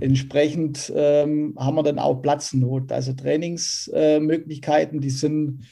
entsprechend 0.00 0.92
ähm, 0.94 1.54
haben 1.58 1.74
wir 1.74 1.82
dann 1.82 1.98
auch 1.98 2.22
Platznot. 2.22 2.92
Also 2.92 3.12
Trainingsmöglichkeiten, 3.12 5.00
die 5.00 5.10
sind, 5.10 5.66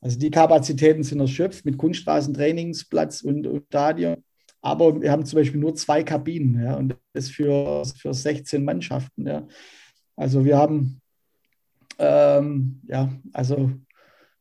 also 0.00 0.18
die 0.18 0.30
Kapazitäten 0.30 1.02
sind 1.02 1.20
erschöpft 1.20 1.66
mit 1.66 1.76
Kunststraßentrainingsplatz 1.76 3.22
und, 3.22 3.46
und 3.46 3.66
Stadion. 3.66 4.24
Aber 4.62 5.02
wir 5.02 5.10
haben 5.10 5.26
zum 5.26 5.40
Beispiel 5.40 5.60
nur 5.60 5.74
zwei 5.74 6.02
Kabinen 6.02 6.62
ja, 6.62 6.76
und 6.76 6.96
das 7.12 7.28
für, 7.28 7.84
für 7.84 8.14
16 8.14 8.64
Mannschaften. 8.64 9.26
Ja. 9.26 9.46
Also 10.16 10.44
wir 10.44 10.56
haben 10.56 11.01
ähm, 12.02 12.80
ja, 12.88 13.12
also 13.32 13.70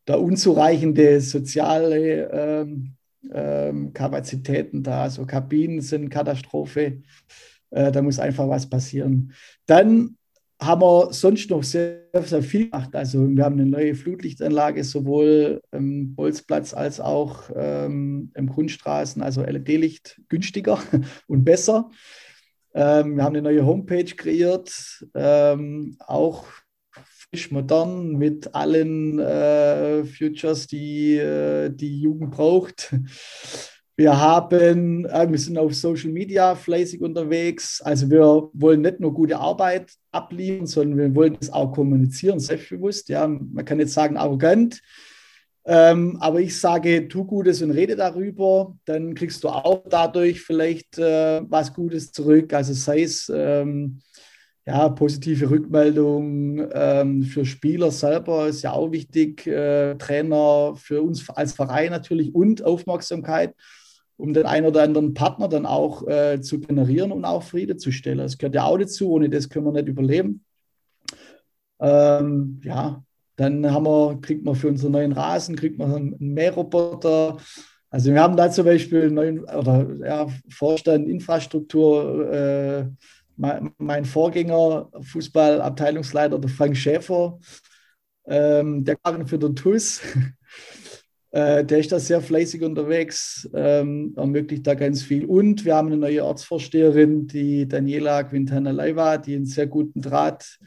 da 0.05 0.16
unzureichende 0.16 1.22
soziale 1.22 2.30
ähm, 2.32 2.95
ähm, 3.32 3.93
Kapazitäten 3.93 4.82
da, 4.82 5.03
also 5.03 5.26
Kabinen 5.26 5.82
sind 5.82 6.09
Katastrophe. 6.09 7.03
Äh, 7.70 7.91
da 7.91 8.01
muss 8.01 8.20
einfach 8.20 8.49
was 8.49 8.68
passieren. 8.68 9.34
Dann 9.68 10.18
haben 10.59 10.82
wir 10.82 11.14
sonst 11.14 11.49
noch 11.49 11.64
sehr, 11.64 12.01
sehr 12.24 12.43
viel 12.43 12.70
gemacht. 12.70 12.95
Also 12.95 13.28
wir 13.30 13.43
haben 13.43 13.59
eine 13.59 13.70
neue 13.70 13.95
Flutlichtanlage, 13.95 14.84
sowohl 14.84 15.62
im 15.72 16.16
Bolzplatz 16.16 16.74
als 16.74 16.99
auch 16.99 17.49
ähm, 17.55 18.32
im 18.36 18.47
Grundstraßen, 18.47 19.22
also 19.22 19.43
LED-Licht 19.43 20.20
günstiger 20.30 20.80
und 21.28 21.43
besser. 21.43 21.89
Ähm, 22.74 23.18
wir 23.18 23.24
haben 23.24 23.36
eine 23.36 23.41
neue 23.41 23.66
Homepage 23.66 24.16
kreiert, 24.16 25.05
ähm, 25.14 25.97
auch 25.99 26.45
frisch, 27.32 27.51
modern 27.51 28.17
mit 28.17 28.53
allen 28.53 29.17
äh, 29.19 30.03
Futures, 30.03 30.67
die 30.67 31.15
äh, 31.15 31.69
die 31.69 32.01
Jugend 32.01 32.32
braucht. 32.32 32.93
Wir 33.95 34.19
haben, 34.19 35.05
äh, 35.05 35.27
wir 35.29 35.38
sind 35.38 35.57
auf 35.57 35.73
Social 35.73 36.11
Media 36.11 36.55
fleißig 36.55 37.01
unterwegs. 37.01 37.82
Also 37.82 38.09
wir 38.09 38.49
wollen 38.53 38.82
nicht 38.82 38.99
nur 38.99 39.13
gute 39.13 39.38
Arbeit 39.39 39.93
abliefern, 40.11 40.67
sondern 40.67 40.97
wir 40.97 41.15
wollen 41.15 41.38
es 41.39 41.51
auch 41.51 41.71
kommunizieren, 41.71 42.39
selbstbewusst. 42.39 43.07
Ja, 43.09 43.27
man 43.27 43.63
kann 43.63 43.79
jetzt 43.79 43.93
sagen 43.93 44.17
arrogant. 44.17 44.82
Ähm, 45.63 46.17
aber 46.19 46.41
ich 46.41 46.59
sage, 46.59 47.07
tu 47.07 47.23
Gutes 47.23 47.61
und 47.61 47.71
rede 47.71 47.95
darüber, 47.95 48.75
dann 48.86 49.13
kriegst 49.13 49.43
du 49.43 49.49
auch 49.49 49.84
dadurch 49.88 50.41
vielleicht 50.41 50.97
äh, 50.97 51.41
was 51.47 51.73
Gutes 51.73 52.11
zurück. 52.11 52.51
Also 52.53 52.73
sei 52.73 53.03
es 53.03 53.32
ähm, 53.34 54.01
ja, 54.66 54.89
positive 54.89 55.49
Rückmeldung 55.49 56.68
ähm, 56.74 57.24
für 57.24 57.45
Spieler 57.45 57.91
selber 57.91 58.47
ist 58.47 58.62
ja 58.62 58.74
auch 58.74 58.91
wichtig, 58.91 59.47
äh, 59.47 59.95
Trainer 59.95 60.74
für 60.76 61.01
uns 61.01 61.28
als 61.30 61.53
Verein 61.53 61.91
natürlich 61.91 62.36
und 62.36 62.64
Aufmerksamkeit, 62.64 63.55
um 64.18 64.34
den 64.34 64.45
einen 64.45 64.68
oder 64.68 64.84
anderen 64.84 65.16
Partner 65.16 65.47
dann 65.47 65.66
auch 65.66 66.07
äh, 66.07 66.41
zu 66.41 66.59
generieren 66.59 67.12
und 67.12 67.26
auch 67.26 67.41
Friede 67.41 67.78
zu 67.78 67.91
stellen. 67.91 68.20
Das 68.20 68.38
gehört 68.38 68.55
ja 68.55 68.66
auch 68.66 68.78
dazu, 68.78 69.12
ohne 69.12 69.30
das 69.30 69.49
können 69.49 69.66
wir 69.66 69.72
nicht 69.72 69.88
überleben. 69.88 70.45
Ähm, 71.80 72.62
ja, 72.64 73.03
dann 73.38 73.72
haben 73.72 73.86
wir, 73.86 74.20
kriegt 74.22 74.45
man 74.45 74.53
für 74.53 74.68
unseren 74.68 74.91
neuen 74.91 75.14
Rasen, 75.14 75.55
kriegt 75.55 75.80
man 75.80 75.95
einen 75.95 76.34
Mähroboter. 76.34 77.38
Also 77.89 78.14
wir 78.14 78.22
haben 78.22 78.38
da 78.38 78.51
zum 78.51 78.66
Beispiel 78.66 79.05
einen 79.05 79.16
neuen 79.16 79.39
oder, 79.39 79.88
ja, 80.05 80.28
Vorstand 80.47 81.09
Infrastruktur 81.09 82.32
äh, 82.32 82.86
mein 83.36 84.05
Vorgänger, 84.05 84.89
Fußballabteilungsleiter, 85.01 86.39
der 86.39 86.49
Frank 86.49 86.77
Schäfer, 86.77 87.39
ähm, 88.25 88.84
der 88.84 88.97
kam 88.97 89.27
für 89.27 89.39
den 89.39 89.55
TUS. 89.55 90.01
äh, 91.32 91.63
der 91.65 91.79
ist 91.79 91.91
da 91.91 91.99
sehr 91.99 92.21
fleißig 92.21 92.61
unterwegs, 92.63 93.49
ähm, 93.53 94.13
ermöglicht 94.15 94.67
da 94.67 94.73
ganz 94.75 95.01
viel. 95.01 95.25
Und 95.25 95.65
wir 95.65 95.75
haben 95.75 95.88
eine 95.88 95.97
neue 95.97 96.25
Ortsvorsteherin, 96.25 97.27
die 97.27 97.67
Daniela 97.67 98.23
Quintana 98.23 98.71
Leiva, 98.71 99.17
die 99.17 99.36
einen 99.36 99.45
sehr 99.45 99.67
guten 99.67 100.01
Draht 100.01 100.59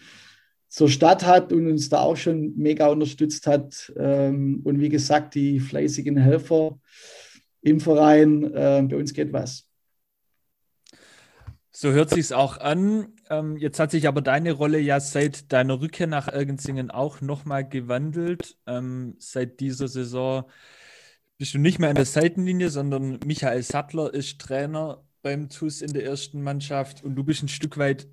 zur 0.69 0.89
Stadt 0.89 1.25
hat 1.25 1.53
und 1.53 1.69
uns 1.69 1.89
da 1.89 2.01
auch 2.01 2.17
schon 2.17 2.55
mega 2.57 2.89
unterstützt 2.89 3.47
hat. 3.47 3.93
Ähm, 3.97 4.61
und 4.65 4.81
wie 4.81 4.89
gesagt, 4.89 5.37
die 5.37 5.61
fleißigen 5.61 6.17
Helfer 6.17 6.79
im 7.63 7.79
Verein, 7.79 8.43
äh, 8.53 8.85
bei 8.89 8.97
uns 8.97 9.15
geht 9.15 9.33
was. 9.33 9.69
So 11.77 11.91
hört 11.91 12.11
sich 12.11 12.21
es 12.21 12.33
auch 12.33 12.59
an. 12.59 13.09
Ähm, 13.29 13.57
jetzt 13.57 13.81
hat 13.81 13.91
sich 13.91 14.07
aber 14.07 14.23
deine 14.23 14.53
Rolle 14.53 14.79
ja 14.79 15.01
seit 15.01 15.53
deiner 15.53 15.81
Rückkehr 15.81 16.07
nach 16.07 16.29
Ergenzingen 16.29 16.93
auch 16.93 17.21
nochmal 17.21 17.69
gewandelt. 17.69 18.57
Ähm, 18.67 19.17
seit 19.19 19.59
dieser 19.59 19.89
Saison 19.89 20.45
bist 21.37 21.53
du 21.53 21.59
nicht 21.59 21.81
mehr 21.81 21.91
in 21.91 21.97
der 21.97 22.05
Seitenlinie, 22.05 22.71
sondern 22.71 23.19
Michael 23.27 23.65
Sattler 23.65 24.15
ist 24.15 24.41
Trainer 24.41 25.03
beim 25.23 25.49
TUS 25.49 25.83
in 25.83 25.93
der 25.93 26.05
ersten 26.05 26.43
Mannschaft 26.43 27.03
und 27.03 27.17
du 27.17 27.25
bist 27.25 27.43
ein 27.43 27.49
Stück 27.49 27.77
weit, 27.77 28.07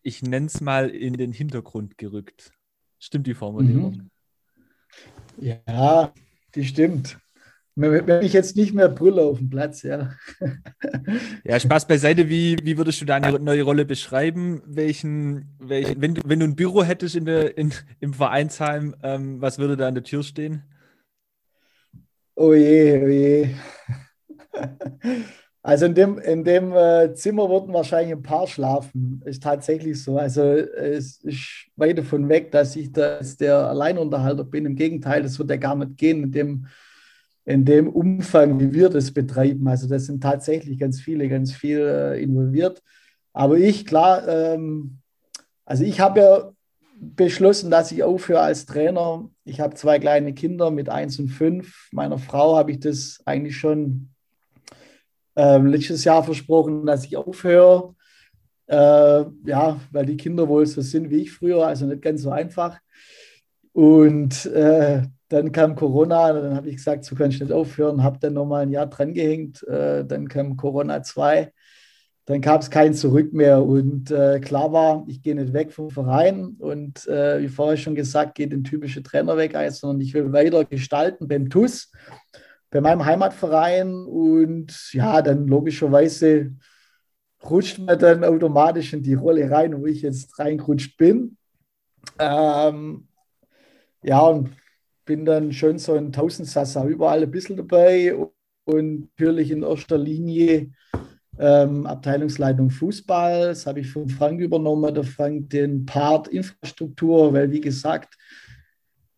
ich 0.00 0.22
nenne 0.22 0.46
es 0.46 0.62
mal, 0.62 0.88
in 0.88 1.12
den 1.12 1.32
Hintergrund 1.32 1.98
gerückt. 1.98 2.50
Stimmt 2.98 3.26
die 3.26 3.34
Formulierung? 3.34 4.10
Mhm. 5.36 5.60
Ja, 5.66 6.14
die 6.54 6.64
stimmt. 6.64 7.18
Wenn 7.74 8.22
ich 8.22 8.34
jetzt 8.34 8.54
nicht 8.56 8.74
mehr 8.74 8.90
brülle 8.90 9.22
auf 9.22 9.38
dem 9.38 9.48
Platz, 9.48 9.82
ja. 9.82 10.12
Ja, 11.44 11.58
Spaß 11.58 11.86
beiseite. 11.86 12.28
Wie, 12.28 12.56
wie 12.62 12.76
würdest 12.76 13.00
du 13.00 13.06
deine 13.06 13.38
neue 13.38 13.62
Rolle 13.62 13.86
beschreiben? 13.86 14.60
Welchen, 14.66 15.56
welchen, 15.58 16.00
wenn, 16.00 16.14
du, 16.14 16.22
wenn 16.26 16.40
du 16.40 16.46
ein 16.46 16.56
Büro 16.56 16.82
hättest 16.84 17.16
in 17.16 17.24
der, 17.24 17.56
in, 17.56 17.72
im 18.00 18.12
Vereinsheim, 18.12 18.94
ähm, 19.02 19.40
was 19.40 19.58
würde 19.58 19.76
da 19.78 19.88
an 19.88 19.94
der 19.94 20.04
Tür 20.04 20.22
stehen? 20.22 20.64
Oh 22.34 22.52
je, 22.52 23.02
oh 23.02 23.08
je. 23.08 23.48
Also 25.62 25.86
in 25.86 25.94
dem, 25.94 26.18
in 26.18 26.44
dem 26.44 26.72
äh, 26.72 27.14
Zimmer 27.14 27.48
würden 27.48 27.72
wahrscheinlich 27.72 28.12
ein 28.12 28.22
paar 28.22 28.48
schlafen. 28.48 29.22
Ist 29.24 29.44
tatsächlich 29.44 30.02
so. 30.02 30.18
Also 30.18 30.42
es 30.42 31.18
ist 31.22 31.68
weit 31.76 31.98
davon 31.98 32.28
weg, 32.28 32.50
dass 32.50 32.74
ich 32.74 32.92
da 32.92 33.20
der 33.40 33.68
Alleinunterhalter 33.68 34.44
bin. 34.44 34.66
Im 34.66 34.74
Gegenteil, 34.74 35.22
das 35.22 35.38
wird 35.38 35.50
ja 35.50 35.56
gar 35.56 35.76
nicht 35.76 35.96
gehen. 35.96 36.24
In 36.24 36.32
dem 36.32 36.66
in 37.44 37.64
dem 37.64 37.88
Umfang, 37.88 38.60
wie 38.60 38.72
wir 38.72 38.88
das 38.88 39.12
betreiben. 39.12 39.66
Also 39.68 39.88
das 39.88 40.06
sind 40.06 40.22
tatsächlich 40.22 40.78
ganz 40.78 41.00
viele, 41.00 41.28
ganz 41.28 41.52
viel 41.52 41.80
äh, 41.80 42.22
involviert. 42.22 42.82
Aber 43.32 43.56
ich, 43.58 43.86
klar, 43.86 44.26
ähm, 44.28 44.98
also 45.64 45.84
ich 45.84 46.00
habe 46.00 46.20
ja 46.20 46.52
beschlossen, 47.02 47.70
dass 47.70 47.90
ich 47.90 48.04
aufhöre 48.04 48.40
als 48.40 48.66
Trainer. 48.66 49.28
Ich 49.44 49.60
habe 49.60 49.74
zwei 49.74 49.98
kleine 49.98 50.34
Kinder 50.34 50.70
mit 50.70 50.88
eins 50.88 51.18
und 51.18 51.28
fünf. 51.28 51.88
Meiner 51.90 52.18
Frau 52.18 52.56
habe 52.56 52.70
ich 52.70 52.78
das 52.78 53.20
eigentlich 53.24 53.56
schon 53.56 54.10
ähm, 55.34 55.66
letztes 55.66 56.04
Jahr 56.04 56.22
versprochen, 56.22 56.86
dass 56.86 57.04
ich 57.04 57.16
aufhöre. 57.16 57.94
Äh, 58.66 59.24
ja, 59.44 59.80
weil 59.90 60.06
die 60.06 60.16
Kinder 60.16 60.48
wohl 60.48 60.64
so 60.66 60.80
sind 60.80 61.10
wie 61.10 61.22
ich 61.22 61.32
früher, 61.32 61.66
also 61.66 61.86
nicht 61.86 62.02
ganz 62.02 62.22
so 62.22 62.30
einfach. 62.30 62.78
Und 63.72 64.46
äh, 64.46 65.02
dann 65.32 65.50
kam 65.50 65.74
Corona, 65.74 66.32
dann 66.34 66.54
habe 66.54 66.68
ich 66.68 66.76
gesagt, 66.76 67.04
so 67.04 67.14
kann 67.14 67.30
ich 67.30 67.40
nicht 67.40 67.52
aufhören, 67.52 68.02
habe 68.02 68.18
dann 68.20 68.34
nochmal 68.34 68.64
ein 68.64 68.70
Jahr 68.70 68.86
dran 68.86 69.14
gehängt. 69.14 69.66
Äh, 69.66 70.04
dann 70.04 70.28
kam 70.28 70.56
Corona 70.58 71.02
2. 71.02 71.50
dann 72.26 72.40
gab 72.42 72.60
es 72.60 72.70
kein 72.70 72.92
Zurück 72.92 73.32
mehr. 73.32 73.62
Und 73.62 74.10
äh, 74.10 74.40
klar 74.40 74.72
war, 74.72 75.04
ich 75.08 75.22
gehe 75.22 75.34
nicht 75.34 75.54
weg 75.54 75.72
vom 75.72 75.90
Verein 75.90 76.56
und 76.58 77.06
äh, 77.08 77.40
wie 77.40 77.48
vorher 77.48 77.78
schon 77.78 77.94
gesagt, 77.94 78.34
geht 78.34 78.52
den 78.52 78.62
typische 78.62 79.02
Trainer 79.02 79.36
weg, 79.38 79.56
sondern 79.70 80.00
ich 80.02 80.12
will 80.12 80.32
weiter 80.32 80.64
gestalten 80.66 81.26
beim 81.26 81.48
TUS, 81.48 81.90
bei 82.70 82.82
meinem 82.82 83.04
Heimatverein. 83.04 84.04
Und 84.04 84.92
ja, 84.92 85.22
dann 85.22 85.46
logischerweise 85.46 86.52
rutscht 87.42 87.78
man 87.78 87.98
dann 87.98 88.22
automatisch 88.22 88.92
in 88.92 89.02
die 89.02 89.14
Rolle 89.14 89.50
rein, 89.50 89.80
wo 89.80 89.86
ich 89.86 90.02
jetzt 90.02 90.38
reingerutscht 90.38 90.98
bin. 90.98 91.38
Ähm, 92.18 93.08
ja, 94.02 94.20
und 94.20 94.50
bin 95.04 95.24
dann 95.24 95.52
schon 95.52 95.78
so 95.78 95.94
ein 95.94 96.12
Tausendsasser 96.12 96.84
überall 96.84 97.22
ein 97.22 97.30
bisschen 97.30 97.56
dabei 97.56 98.14
und 98.64 99.08
natürlich 99.18 99.50
in 99.50 99.62
erster 99.62 99.98
Linie 99.98 100.70
ähm, 101.38 101.86
Abteilungsleitung 101.86 102.70
Fußball. 102.70 103.48
Das 103.48 103.66
habe 103.66 103.80
ich 103.80 103.90
von 103.90 104.08
Frank 104.08 104.40
übernommen. 104.40 104.94
Der 104.94 105.04
Frank 105.04 105.50
den 105.50 105.86
Part 105.86 106.28
Infrastruktur, 106.28 107.32
weil 107.32 107.50
wie 107.50 107.60
gesagt, 107.60 108.16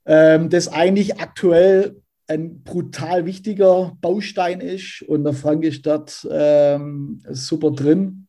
ähm, 0.06 0.48
das 0.50 0.68
eigentlich 0.68 1.20
aktuell 1.20 2.00
ein 2.26 2.62
brutal 2.62 3.26
wichtiger 3.26 3.96
Baustein 4.00 4.60
ist 4.60 5.02
und 5.02 5.24
der 5.24 5.34
Frank 5.34 5.64
ist 5.64 5.84
dort 5.84 6.26
ähm, 6.30 7.22
super 7.28 7.70
drin. 7.70 8.26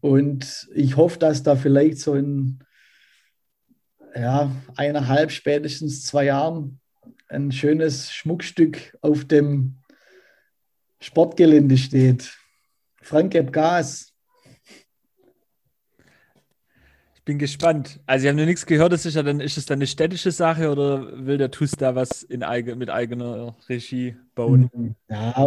Und 0.00 0.68
ich 0.74 0.96
hoffe, 0.96 1.18
dass 1.18 1.42
da 1.42 1.56
vielleicht 1.56 1.98
so 1.98 2.14
in 2.14 2.60
ja, 4.14 4.50
eineinhalb, 4.76 5.30
spätestens 5.30 6.04
zwei 6.04 6.24
Jahren 6.24 6.80
ein 7.28 7.52
schönes 7.52 8.10
Schmuckstück 8.12 8.96
auf 9.00 9.24
dem 9.24 9.78
Sportgelände 11.00 11.76
steht. 11.76 12.36
Frank 13.02 13.32
gibt 13.32 13.52
Gas. 13.52 14.12
Ich 17.14 17.22
bin 17.24 17.38
gespannt. 17.38 18.00
Also 18.06 18.24
ich 18.24 18.28
habe 18.28 18.40
noch 18.40 18.46
nichts 18.46 18.64
gehört, 18.64 18.92
das 18.92 19.04
ist 19.04 19.14
ja 19.14 19.22
dann, 19.22 19.40
ist 19.40 19.58
es 19.58 19.66
dann 19.66 19.78
eine 19.78 19.86
städtische 19.86 20.32
Sache 20.32 20.70
oder 20.70 21.26
will 21.26 21.36
der 21.36 21.50
TUS 21.50 21.72
da 21.72 21.94
was 21.94 22.22
in, 22.22 22.40
mit 22.78 22.90
eigener 22.90 23.56
Regie 23.68 24.16
bauen? 24.34 24.96
Ja, 25.08 25.46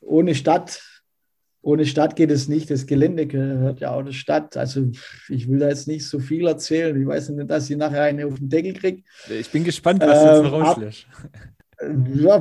ohne 0.00 0.34
Stadt 0.34 0.99
ohne 1.62 1.84
Stadt 1.84 2.16
geht 2.16 2.30
es 2.30 2.48
nicht. 2.48 2.70
Das 2.70 2.86
Gelände 2.86 3.26
gehört 3.26 3.80
ja 3.80 3.92
auch 3.92 4.02
der 4.02 4.12
Stadt. 4.12 4.56
Also 4.56 4.90
ich 5.28 5.48
will 5.48 5.58
da 5.58 5.68
jetzt 5.68 5.88
nicht 5.88 6.06
so 6.06 6.18
viel 6.18 6.46
erzählen. 6.46 7.00
Ich 7.00 7.06
weiß 7.06 7.30
nicht, 7.30 7.50
dass 7.50 7.68
ich 7.68 7.76
nachher 7.76 8.02
eine 8.02 8.26
auf 8.26 8.38
den 8.38 8.48
Deckel 8.48 8.72
kriege. 8.72 9.02
Ich 9.28 9.50
bin 9.50 9.64
gespannt, 9.64 10.00
was 10.00 10.18
ähm, 10.18 10.26
jetzt 10.26 10.42
noch 10.44 10.52
rauslässt. 10.52 11.06
Ja, 12.14 12.38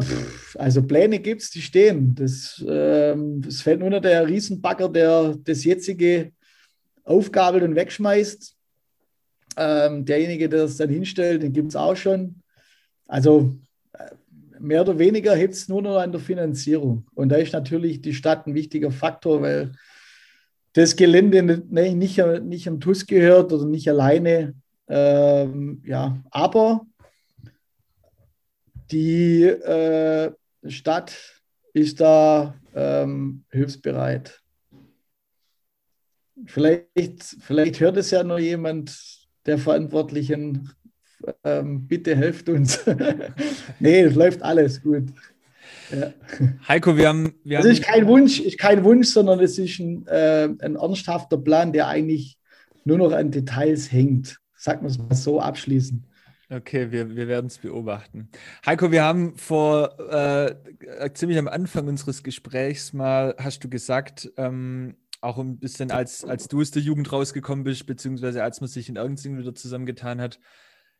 also 0.56 0.84
Pläne 0.84 1.18
gibt 1.20 1.42
es, 1.42 1.50
die 1.50 1.62
stehen. 1.62 2.14
Das, 2.14 2.62
ähm, 2.68 3.42
das 3.42 3.62
fällt 3.62 3.80
nur 3.80 3.90
noch 3.90 4.02
der 4.02 4.28
Riesenbagger, 4.28 4.90
der 4.90 5.34
das 5.42 5.64
jetzige 5.64 6.34
aufgabelt 7.06 7.64
und 7.64 7.74
wegschmeißt. 7.74 8.54
Ähm, 9.56 10.04
derjenige, 10.04 10.50
der 10.50 10.66
es 10.66 10.76
dann 10.76 10.90
hinstellt, 10.90 11.42
den 11.42 11.54
gibt 11.54 11.70
es 11.70 11.78
auch 11.78 11.96
schon. 11.96 12.42
Also 13.08 13.56
mehr 14.60 14.82
oder 14.82 15.00
weniger 15.00 15.36
hebt 15.36 15.54
es 15.54 15.68
nur 15.68 15.82
noch 15.82 15.98
an 15.98 16.12
der 16.12 16.22
Finanzierung. 16.22 17.06
Und 17.16 17.30
da 17.30 17.38
ist 17.38 17.54
natürlich 17.54 18.02
die 18.02 18.14
Stadt 18.14 18.48
ein 18.48 18.54
wichtiger 18.54 18.92
Faktor, 18.92 19.42
weil 19.42 19.74
das 20.74 20.96
Gelände 20.96 21.44
nicht, 21.44 21.96
nicht, 21.96 22.44
nicht 22.44 22.68
am 22.68 22.80
TUS 22.80 23.06
gehört 23.06 23.52
oder 23.52 23.66
nicht 23.66 23.90
alleine. 23.90 24.56
Ähm, 24.88 25.82
ja, 25.86 26.22
aber 26.32 26.86
die 28.92 29.44
äh, 29.44 30.32
Stadt 30.68 31.42
ist 31.74 32.02
da 32.02 32.56
ähm, 32.76 33.44
hilfsbereit. 33.52 34.42
Vielleicht, 36.46 37.38
vielleicht 37.42 37.80
hört 37.80 37.98
es 37.98 38.12
ja 38.12 38.24
noch 38.24 38.40
jemand 38.40 38.98
der 39.46 39.58
Verantwortlichen 39.58 40.72
ähm, 41.44 41.88
bitte 41.88 42.16
helft 42.16 42.50
uns. 42.50 42.80
nee, 43.80 44.02
es 44.02 44.16
läuft 44.16 44.42
alles 44.42 44.82
gut. 44.82 45.10
Ja. 45.92 46.14
Heiko, 46.68 46.96
wir 46.96 47.08
haben. 47.08 47.34
Wir 47.44 47.58
das 47.58 47.68
ist 47.68 47.84
kein 47.84 48.08
Wunsch, 48.08 48.40
ist 48.40 48.58
kein 48.58 48.84
Wunsch, 48.84 49.08
sondern 49.08 49.40
es 49.40 49.58
ist 49.58 49.80
ein, 49.80 50.06
äh, 50.08 50.50
ein 50.60 50.76
ernsthafter 50.76 51.38
Plan, 51.38 51.74
der 51.74 51.88
eigentlich 51.88 52.38
nur 52.86 52.98
noch 52.98 53.12
an 53.12 53.32
Details 53.32 53.92
hängt. 53.92 54.40
Sagen 54.56 54.82
wir 54.82 54.90
es 54.90 54.98
mal 54.98 55.16
so 55.16 55.40
abschließend. 55.40 56.04
Okay, 56.52 56.92
wir, 56.92 57.16
wir 57.16 57.28
werden 57.28 57.46
es 57.46 57.60
beobachten. 57.60 58.30
Heiko, 58.66 58.92
wir 58.92 59.04
haben 59.04 59.36
vor 59.36 60.00
äh, 60.12 60.56
ziemlich 61.14 61.38
am 61.38 61.48
Anfang 61.48 61.88
unseres 61.88 62.24
Gesprächs 62.24 62.92
mal, 62.92 63.36
hast 63.38 63.64
du 63.64 63.70
gesagt, 63.70 64.32
ähm, 64.36 64.96
auch 65.22 65.38
ein 65.38 65.60
bisschen 65.60 65.92
als, 65.92 66.24
als 66.24 66.48
du 66.48 66.62
aus 66.62 66.72
der 66.72 66.82
Jugend 66.82 67.12
rausgekommen 67.12 67.64
bist, 67.64 67.86
beziehungsweise 67.86 68.44
als 68.44 68.62
man 68.62 68.68
sich 68.68 68.90
in 68.90 68.96
Irgendsing 68.96 69.38
wieder 69.38 69.54
zusammengetan 69.54 70.20
hat, 70.20 70.40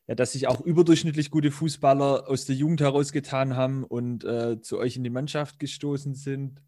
ja, 0.06 0.14
dass 0.14 0.32
sich 0.32 0.48
auch 0.48 0.60
überdurchschnittlich 0.60 1.30
gute 1.30 1.50
Fußballer 1.50 2.28
aus 2.28 2.44
der 2.44 2.56
Jugend 2.56 2.80
herausgetan 2.80 3.56
haben 3.56 3.84
und 3.84 4.24
äh, 4.24 4.60
zu 4.60 4.78
euch 4.78 4.96
in 4.96 5.04
die 5.04 5.10
Mannschaft 5.10 5.58
gestoßen 5.58 6.14
sind. 6.14 6.60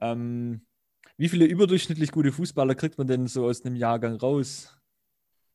Ähm, 0.00 0.66
wie 1.16 1.28
viele 1.28 1.44
überdurchschnittlich 1.44 2.10
gute 2.10 2.32
Fußballer 2.32 2.74
kriegt 2.74 2.98
man 2.98 3.06
denn 3.06 3.26
so 3.26 3.46
aus 3.46 3.64
einem 3.64 3.76
Jahrgang 3.76 4.16
raus? 4.16 4.76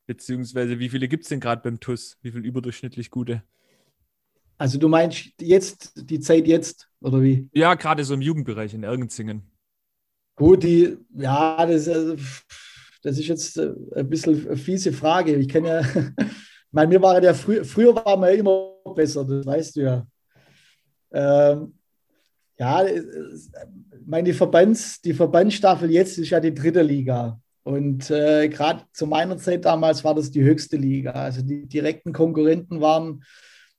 Beziehungsweise 0.05 0.79
wie 0.79 0.89
viele 0.89 1.07
gibt 1.07 1.23
es 1.23 1.29
denn 1.29 1.39
gerade 1.39 1.61
beim 1.61 1.79
TUS? 1.79 2.17
Wie 2.21 2.31
viele 2.31 2.47
überdurchschnittlich 2.47 3.11
gute? 3.11 3.43
Also 4.57 4.79
du 4.79 4.87
meinst 4.87 5.33
jetzt, 5.39 5.93
die 6.09 6.19
Zeit 6.19 6.47
jetzt, 6.47 6.89
oder 7.01 7.21
wie? 7.21 7.49
Ja, 7.53 7.75
gerade 7.75 8.03
so 8.03 8.13
im 8.13 8.21
Jugendbereich 8.21 8.73
in 8.73 8.83
Ergenzingen. 8.83 9.43
Gut, 10.35 10.63
die, 10.63 10.97
ja, 11.15 11.65
das, 11.65 11.87
äh, 11.87 12.15
das 13.01 13.19
ist 13.19 13.27
jetzt 13.27 13.57
äh, 13.57 13.73
ein 13.95 14.09
bisschen 14.09 14.47
eine 14.47 14.57
fiese 14.57 14.93
Frage. 14.93 15.35
Ich 15.35 15.49
kenne 15.49 15.67
ja 15.67 15.81
meine, 16.71 16.91
wir 16.91 17.01
waren 17.01 17.23
ja 17.23 17.33
frü 17.33 17.63
früher 17.63 17.95
waren 17.95 18.21
wir 18.21 18.31
immer 18.31 18.73
besser, 18.95 19.23
das 19.25 19.45
weißt 19.45 19.75
du 19.75 19.81
ja. 19.81 20.07
Ähm, 21.11 21.73
ja, 22.59 22.85
meine 24.05 24.33
Verbands, 24.33 25.01
die 25.01 25.13
Verbandsstaffel 25.13 25.91
jetzt 25.91 26.17
ist 26.17 26.29
ja 26.29 26.39
die 26.39 26.53
dritte 26.53 26.81
Liga. 26.81 27.39
Und 27.63 28.09
äh, 28.09 28.47
gerade 28.47 28.83
zu 28.93 29.05
meiner 29.05 29.37
Zeit 29.37 29.65
damals 29.65 30.03
war 30.03 30.15
das 30.15 30.31
die 30.31 30.41
höchste 30.41 30.77
Liga. 30.77 31.11
Also 31.11 31.41
die 31.41 31.67
direkten 31.67 32.13
Konkurrenten 32.13 32.79
waren, 32.79 33.23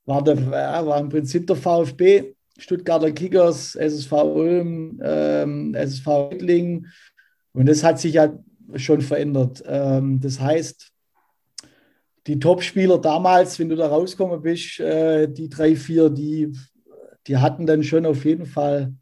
war, 0.04 0.22
der, 0.22 0.36
ja, 0.36 0.86
war 0.86 1.00
im 1.00 1.08
Prinzip 1.08 1.46
der 1.46 1.56
VfB, 1.56 2.34
Stuttgarter 2.58 3.12
Kickers, 3.12 3.74
SSV 3.76 4.12
Ulm, 4.12 5.00
ähm, 5.02 5.74
SSV 5.74 6.06
Wittling. 6.06 6.86
Und 7.52 7.66
das 7.66 7.82
hat 7.82 7.98
sich 7.98 8.14
ja 8.14 8.38
schon 8.76 9.00
verändert. 9.00 9.62
Ähm, 9.66 10.20
das 10.20 10.38
heißt, 10.38 10.90
die 12.28 12.38
Top-Spieler 12.38 12.98
damals, 12.98 13.58
wenn 13.58 13.70
du 13.70 13.76
da 13.76 13.88
rausgekommen 13.88 14.42
bist, 14.42 14.78
äh, 14.80 15.26
die 15.28 15.48
drei, 15.48 15.74
vier, 15.74 16.10
die, 16.10 16.52
die 17.26 17.38
hatten 17.38 17.66
dann 17.66 17.82
schon 17.82 18.04
auf 18.04 18.24
jeden 18.26 18.44
Fall 18.44 18.92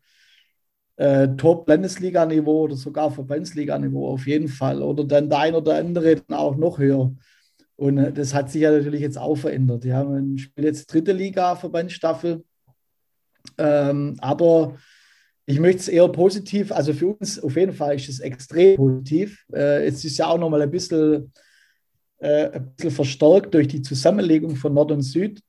äh, 0.96 1.28
Top-Landesliga-Niveau 1.36 2.62
oder 2.62 2.76
sogar 2.76 3.10
Verbandsliga-Niveau 3.10 4.08
auf 4.08 4.26
jeden 4.28 4.48
Fall. 4.48 4.80
Oder 4.80 5.04
dann 5.04 5.28
der 5.28 5.40
eine 5.40 5.56
oder 5.58 5.76
andere 5.76 6.16
dann 6.16 6.38
auch 6.38 6.56
noch 6.56 6.78
höher. 6.78 7.12
Und 7.74 7.98
äh, 7.98 8.12
das 8.12 8.32
hat 8.32 8.48
sich 8.50 8.62
ja 8.62 8.70
natürlich 8.70 9.00
jetzt 9.00 9.18
auch 9.18 9.36
verändert. 9.36 9.84
Ja, 9.84 10.04
man 10.04 10.38
spielt 10.38 10.64
jetzt 10.64 10.86
dritte 10.86 11.12
Liga, 11.12 11.56
Verbandsstaffel. 11.56 12.44
Ähm, 13.58 14.16
aber 14.20 14.76
ich 15.46 15.58
möchte 15.58 15.80
es 15.80 15.88
eher 15.88 16.08
positiv, 16.08 16.72
also 16.72 16.92
für 16.92 17.08
uns 17.08 17.38
auf 17.38 17.56
jeden 17.56 17.72
Fall 17.72 17.96
ist 17.96 18.08
es 18.08 18.20
extrem 18.20 18.76
positiv. 18.76 19.44
Äh, 19.52 19.86
es 19.86 20.04
ist 20.04 20.16
ja 20.16 20.28
auch 20.28 20.38
nochmal 20.38 20.62
ein 20.62 20.70
bisschen 20.70 21.32
äh, 22.18 22.50
ein 22.50 22.74
bisschen 22.74 22.90
verstärkt 22.90 23.54
durch 23.54 23.68
die 23.68 23.82
Zusammenlegung 23.82 24.56
von 24.56 24.74
Nord 24.74 24.92
und 24.92 25.02
Süd. 25.02 25.40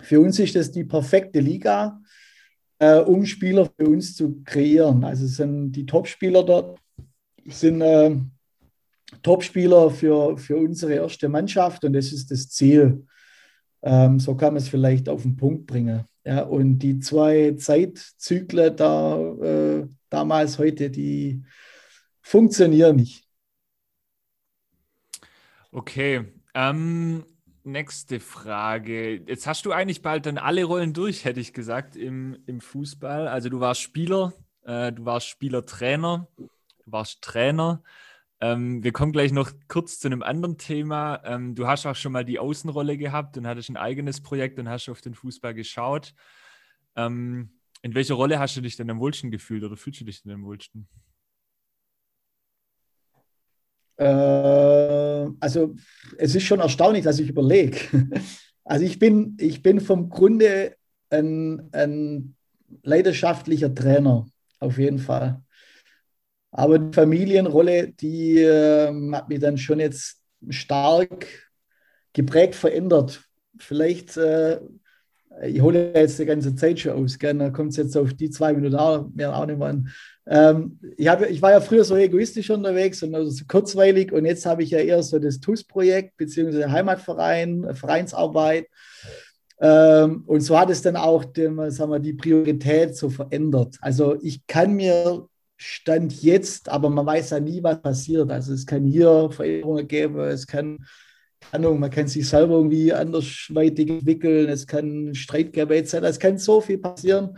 Für 0.00 0.20
uns 0.20 0.38
ist 0.38 0.54
das 0.54 0.70
die 0.70 0.84
perfekte 0.84 1.40
Liga, 1.40 2.00
äh, 2.78 2.98
um 2.98 3.24
Spieler 3.24 3.70
für 3.76 3.88
uns 3.88 4.16
zu 4.16 4.42
kreieren. 4.44 5.04
Also 5.04 5.26
sind 5.26 5.72
die 5.72 5.86
Topspieler 5.86 6.42
dort, 6.42 6.78
sind 7.46 7.80
äh, 7.80 8.16
Topspieler 9.22 9.90
für, 9.90 10.36
für 10.36 10.56
unsere 10.56 10.94
erste 10.94 11.28
Mannschaft 11.28 11.84
und 11.84 11.92
das 11.92 12.12
ist 12.12 12.30
das 12.30 12.48
Ziel. 12.50 13.06
Ähm, 13.82 14.18
so 14.18 14.34
kann 14.34 14.54
man 14.54 14.62
es 14.62 14.68
vielleicht 14.68 15.08
auf 15.08 15.22
den 15.22 15.36
Punkt 15.36 15.66
bringen. 15.66 16.04
Ja, 16.24 16.42
und 16.42 16.78
die 16.78 17.00
zwei 17.00 17.52
Zeitzyklen 17.52 18.74
da, 18.76 19.18
äh, 19.42 19.86
damals, 20.08 20.58
heute, 20.58 20.88
die 20.88 21.42
funktionieren 22.22 22.96
nicht. 22.96 23.23
Okay. 25.74 26.32
Ähm, 26.54 27.26
nächste 27.64 28.20
Frage. 28.20 29.16
Jetzt 29.26 29.48
hast 29.48 29.66
du 29.66 29.72
eigentlich 29.72 30.02
bald 30.02 30.24
dann 30.24 30.38
alle 30.38 30.62
Rollen 30.62 30.92
durch, 30.92 31.24
hätte 31.24 31.40
ich 31.40 31.52
gesagt, 31.52 31.96
im, 31.96 32.38
im 32.46 32.60
Fußball. 32.60 33.26
Also 33.26 33.48
du 33.48 33.58
warst 33.58 33.80
Spieler, 33.80 34.32
äh, 34.62 34.92
du 34.92 35.04
warst 35.04 35.26
Spielertrainer, 35.26 36.28
du 36.36 36.48
warst 36.86 37.22
Trainer. 37.22 37.82
Ähm, 38.40 38.84
wir 38.84 38.92
kommen 38.92 39.10
gleich 39.10 39.32
noch 39.32 39.50
kurz 39.66 39.98
zu 39.98 40.06
einem 40.06 40.22
anderen 40.22 40.58
Thema. 40.58 41.20
Ähm, 41.24 41.56
du 41.56 41.66
hast 41.66 41.86
auch 41.86 41.96
schon 41.96 42.12
mal 42.12 42.24
die 42.24 42.38
Außenrolle 42.38 42.96
gehabt 42.96 43.36
und 43.36 43.44
hattest 43.44 43.68
ein 43.68 43.76
eigenes 43.76 44.22
Projekt 44.22 44.60
und 44.60 44.68
hast 44.68 44.88
auf 44.88 45.00
den 45.00 45.14
Fußball 45.14 45.54
geschaut. 45.54 46.14
Ähm, 46.94 47.58
in 47.82 47.96
welcher 47.96 48.14
Rolle 48.14 48.38
hast 48.38 48.56
du 48.56 48.60
dich 48.60 48.76
denn 48.76 48.90
am 48.90 49.00
wohlsten 49.00 49.32
gefühlt 49.32 49.64
oder 49.64 49.76
fühlst 49.76 50.02
du 50.02 50.04
dich 50.04 50.22
denn 50.22 50.30
am 50.30 50.44
wohlsten? 50.44 50.86
Äh, 53.96 54.04
also 55.40 55.74
es 56.18 56.34
ist 56.34 56.42
schon 56.44 56.60
erstaunlich, 56.60 57.04
dass 57.04 57.18
ich 57.18 57.28
überlege. 57.28 57.78
Also 58.66 58.86
ich 58.86 58.98
bin, 58.98 59.36
ich 59.38 59.62
bin 59.62 59.78
vom 59.78 60.08
Grunde 60.08 60.74
ein, 61.10 61.68
ein 61.72 62.34
leidenschaftlicher 62.82 63.74
Trainer, 63.74 64.24
auf 64.58 64.78
jeden 64.78 64.98
Fall. 64.98 65.42
Aber 66.50 66.78
die 66.78 66.94
Familienrolle, 66.94 67.92
die 67.92 68.38
äh, 68.38 69.12
hat 69.12 69.28
mich 69.28 69.40
dann 69.40 69.58
schon 69.58 69.80
jetzt 69.80 70.22
stark 70.48 71.26
geprägt 72.14 72.54
verändert. 72.54 73.22
Vielleicht, 73.58 74.16
äh, 74.16 74.60
ich 75.42 75.60
hole 75.60 75.92
jetzt 75.94 76.18
die 76.18 76.24
ganze 76.24 76.54
Zeit 76.54 76.78
schon 76.78 76.92
aus, 76.92 77.18
gell? 77.18 77.34
da 77.34 77.50
kommt 77.50 77.70
es 77.70 77.76
jetzt 77.76 77.96
auf 77.96 78.14
die 78.14 78.30
zwei 78.30 78.52
Minuten 78.52 78.76
auch, 78.76 79.08
mehr 79.14 79.36
auch 79.36 79.46
nicht 79.46 79.58
mehr 79.58 79.68
an. 79.68 79.88
Ähm, 80.26 80.78
ich, 80.96 81.08
hab, 81.08 81.22
ich 81.28 81.42
war 81.42 81.50
ja 81.50 81.60
früher 81.60 81.84
so 81.84 81.96
egoistisch 81.96 82.50
unterwegs 82.50 83.02
und 83.02 83.14
also 83.14 83.30
so 83.30 83.44
kurzweilig 83.46 84.12
und 84.12 84.24
jetzt 84.24 84.46
habe 84.46 84.62
ich 84.62 84.70
ja 84.70 84.78
eher 84.78 85.02
so 85.02 85.18
das 85.18 85.40
TUS-Projekt 85.40 86.16
beziehungsweise 86.16 86.70
Heimatverein, 86.70 87.74
Vereinsarbeit. 87.74 88.68
Ähm, 89.60 90.24
und 90.26 90.40
so 90.40 90.58
hat 90.58 90.70
es 90.70 90.82
dann 90.82 90.96
auch 90.96 91.24
den, 91.24 91.70
sagen 91.70 91.92
wir, 91.92 92.00
die 92.00 92.14
Priorität 92.14 92.96
so 92.96 93.10
verändert. 93.10 93.76
Also 93.80 94.16
ich 94.22 94.46
kann 94.46 94.74
mir 94.74 95.26
Stand 95.56 96.22
jetzt, 96.22 96.68
aber 96.68 96.90
man 96.90 97.06
weiß 97.06 97.30
ja 97.30 97.40
nie, 97.40 97.62
was 97.62 97.80
passiert. 97.80 98.30
Also 98.30 98.52
es 98.52 98.66
kann 98.66 98.84
hier 98.84 99.30
Veränderungen 99.30 99.86
geben, 99.86 100.18
es 100.20 100.46
kann, 100.46 100.84
Ahnung, 101.52 101.80
man 101.80 101.90
kann 101.90 102.08
sich 102.08 102.28
selber 102.28 102.54
irgendwie 102.54 102.92
andersweitig 102.92 103.88
entwickeln, 103.88 104.48
es 104.48 104.66
kann 104.66 105.14
Streit 105.14 105.52
geben 105.52 105.72
etc. 105.72 105.94
Es 105.94 106.18
kann 106.18 106.38
so 106.38 106.60
viel 106.60 106.78
passieren 106.78 107.36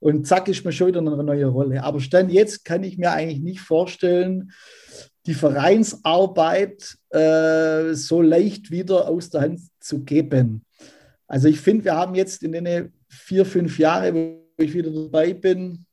und 0.00 0.26
zack 0.26 0.48
ist 0.48 0.64
man 0.64 0.72
schon 0.72 0.88
wieder 0.88 1.00
in 1.00 1.08
einer 1.08 1.22
neuen 1.22 1.48
Rolle. 1.48 1.82
Aber 1.82 2.00
Stand 2.00 2.32
jetzt 2.32 2.64
kann 2.64 2.84
ich 2.84 2.98
mir 2.98 3.10
eigentlich 3.10 3.40
nicht 3.40 3.60
vorstellen, 3.60 4.52
die 5.26 5.34
Vereinsarbeit 5.34 6.96
äh, 7.10 7.92
so 7.94 8.22
leicht 8.22 8.70
wieder 8.70 9.08
aus 9.08 9.30
der 9.30 9.42
Hand 9.42 9.60
zu 9.80 10.04
geben. 10.04 10.64
Also 11.26 11.48
ich 11.48 11.60
finde, 11.60 11.84
wir 11.84 11.96
haben 11.96 12.14
jetzt 12.14 12.42
in 12.42 12.52
den 12.52 12.92
vier, 13.08 13.44
fünf 13.44 13.78
Jahren, 13.78 14.14
wo 14.14 14.62
ich 14.62 14.72
wieder 14.72 14.90
dabei 14.90 15.34
bin, 15.34 15.84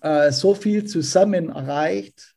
äh, 0.00 0.30
so 0.30 0.54
viel 0.54 0.84
zusammen 0.84 1.48
erreicht. 1.48 2.33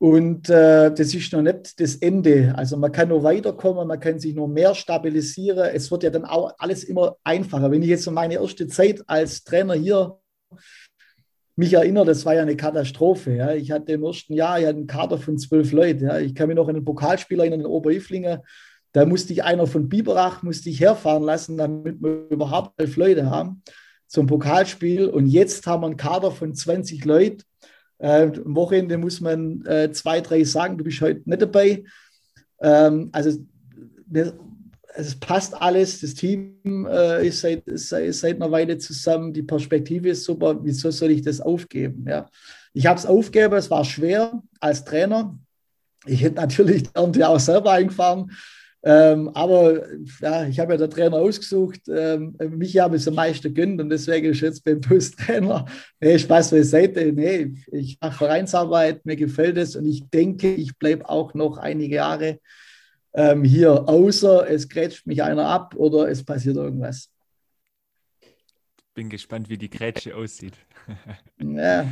Und 0.00 0.48
äh, 0.48 0.94
das 0.94 1.12
ist 1.12 1.32
noch 1.32 1.42
nicht 1.42 1.80
das 1.80 1.96
Ende. 1.96 2.54
Also 2.56 2.76
man 2.76 2.92
kann 2.92 3.08
nur 3.08 3.24
weiterkommen, 3.24 3.88
man 3.88 3.98
kann 3.98 4.20
sich 4.20 4.34
nur 4.34 4.46
mehr 4.46 4.74
stabilisieren. 4.74 5.70
Es 5.74 5.90
wird 5.90 6.04
ja 6.04 6.10
dann 6.10 6.24
auch 6.24 6.52
alles 6.58 6.84
immer 6.84 7.16
einfacher. 7.24 7.70
Wenn 7.70 7.82
ich 7.82 7.88
jetzt 7.88 8.06
an 8.06 8.14
meine 8.14 8.34
erste 8.34 8.68
Zeit 8.68 9.02
als 9.08 9.42
Trainer 9.42 9.74
hier 9.74 10.18
mich 11.56 11.72
erinnere, 11.72 12.04
das 12.04 12.24
war 12.24 12.34
ja 12.34 12.42
eine 12.42 12.56
Katastrophe. 12.56 13.34
Ja. 13.34 13.52
Ich 13.52 13.72
hatte 13.72 13.92
im 13.92 14.04
ersten 14.04 14.34
Jahr 14.34 14.60
ja 14.60 14.68
einen 14.68 14.86
Kader 14.86 15.18
von 15.18 15.36
zwölf 15.36 15.72
Leuten. 15.72 16.04
Ja. 16.04 16.18
Ich 16.20 16.36
kann 16.36 16.46
mich 16.46 16.56
noch 16.56 16.68
an 16.68 16.76
einen 16.76 16.84
Pokalspieler 16.84 17.44
in 17.44 17.50
den 17.50 17.66
Oberilflingen. 17.66 18.38
Da 18.92 19.04
musste 19.04 19.32
ich 19.32 19.42
einer 19.42 19.66
von 19.66 19.88
Biberach 19.88 20.44
musste 20.44 20.70
ich 20.70 20.80
herfahren 20.80 21.24
lassen, 21.24 21.58
damit 21.58 22.00
wir 22.00 22.28
überhaupt 22.30 22.80
elf 22.80 22.96
Leute 22.96 23.28
haben 23.28 23.62
zum 24.06 24.26
Pokalspiel. 24.26 25.08
Und 25.08 25.26
jetzt 25.26 25.66
haben 25.66 25.82
wir 25.82 25.88
einen 25.88 25.96
Kader 25.96 26.30
von 26.30 26.54
20 26.54 27.04
Leuten. 27.04 27.42
Äh, 27.98 28.30
am 28.44 28.54
Wochenende 28.54 28.96
muss 28.98 29.20
man 29.20 29.64
äh, 29.66 29.90
zwei, 29.92 30.20
drei 30.20 30.44
sagen, 30.44 30.78
du 30.78 30.84
bist 30.84 31.00
heute 31.00 31.22
nicht 31.24 31.42
dabei. 31.42 31.84
Ähm, 32.60 33.08
also 33.12 33.38
es 34.94 35.14
passt 35.16 35.54
alles, 35.60 36.00
das 36.00 36.14
Team 36.14 36.86
äh, 36.90 37.26
ist, 37.26 37.40
seit, 37.40 37.66
ist, 37.66 37.88
seit 37.88 38.36
einer 38.36 38.50
Weile 38.50 38.78
zusammen, 38.78 39.32
die 39.32 39.42
Perspektive 39.42 40.10
ist 40.10 40.24
super, 40.24 40.58
wieso 40.62 40.90
soll 40.90 41.10
ich 41.10 41.22
das 41.22 41.40
aufgeben? 41.40 42.04
Ja? 42.08 42.28
Ich 42.72 42.86
habe 42.86 42.98
es 42.98 43.06
aufgegeben, 43.06 43.54
es 43.54 43.70
war 43.70 43.84
schwer 43.84 44.42
als 44.60 44.84
Trainer. 44.84 45.38
Ich 46.06 46.22
hätte 46.22 46.36
natürlich 46.36 46.84
die 46.84 46.94
Ernte 46.94 47.28
auch 47.28 47.40
selber 47.40 47.72
eingefahren, 47.72 48.30
ähm, 48.82 49.28
aber 49.34 49.82
ja, 50.20 50.46
ich 50.46 50.60
habe 50.60 50.72
ja 50.72 50.78
den 50.78 50.90
Trainer 50.90 51.16
ausgesucht. 51.16 51.80
Ähm, 51.88 52.36
mich 52.50 52.78
habe 52.78 52.96
ich 52.96 53.08
am 53.08 53.14
meisten 53.14 53.52
gönnt 53.52 53.80
und 53.80 53.90
deswegen 53.90 54.30
ist 54.30 54.40
jetzt 54.40 54.64
beim 54.64 54.80
Post-Trainer. 54.80 55.64
Nee, 56.00 56.18
Spaß 56.18 56.52
beiseite. 56.52 57.12
Nee, 57.12 57.54
ich 57.72 57.98
mache 58.00 58.18
Vereinsarbeit, 58.18 59.04
mir 59.04 59.16
gefällt 59.16 59.56
es 59.56 59.74
und 59.74 59.86
ich 59.86 60.08
denke, 60.10 60.54
ich 60.54 60.76
bleibe 60.78 61.08
auch 61.08 61.34
noch 61.34 61.58
einige 61.58 61.96
Jahre 61.96 62.38
ähm, 63.14 63.42
hier, 63.42 63.88
außer 63.88 64.48
es 64.48 64.68
grätscht 64.68 65.06
mich 65.06 65.22
einer 65.22 65.46
ab 65.46 65.74
oder 65.74 66.08
es 66.08 66.22
passiert 66.24 66.56
irgendwas. 66.56 67.10
Bin 68.94 69.08
gespannt, 69.08 69.48
wie 69.48 69.58
die 69.58 69.70
Grätsche 69.70 70.14
aussieht. 70.14 70.54
ja, 71.38 71.86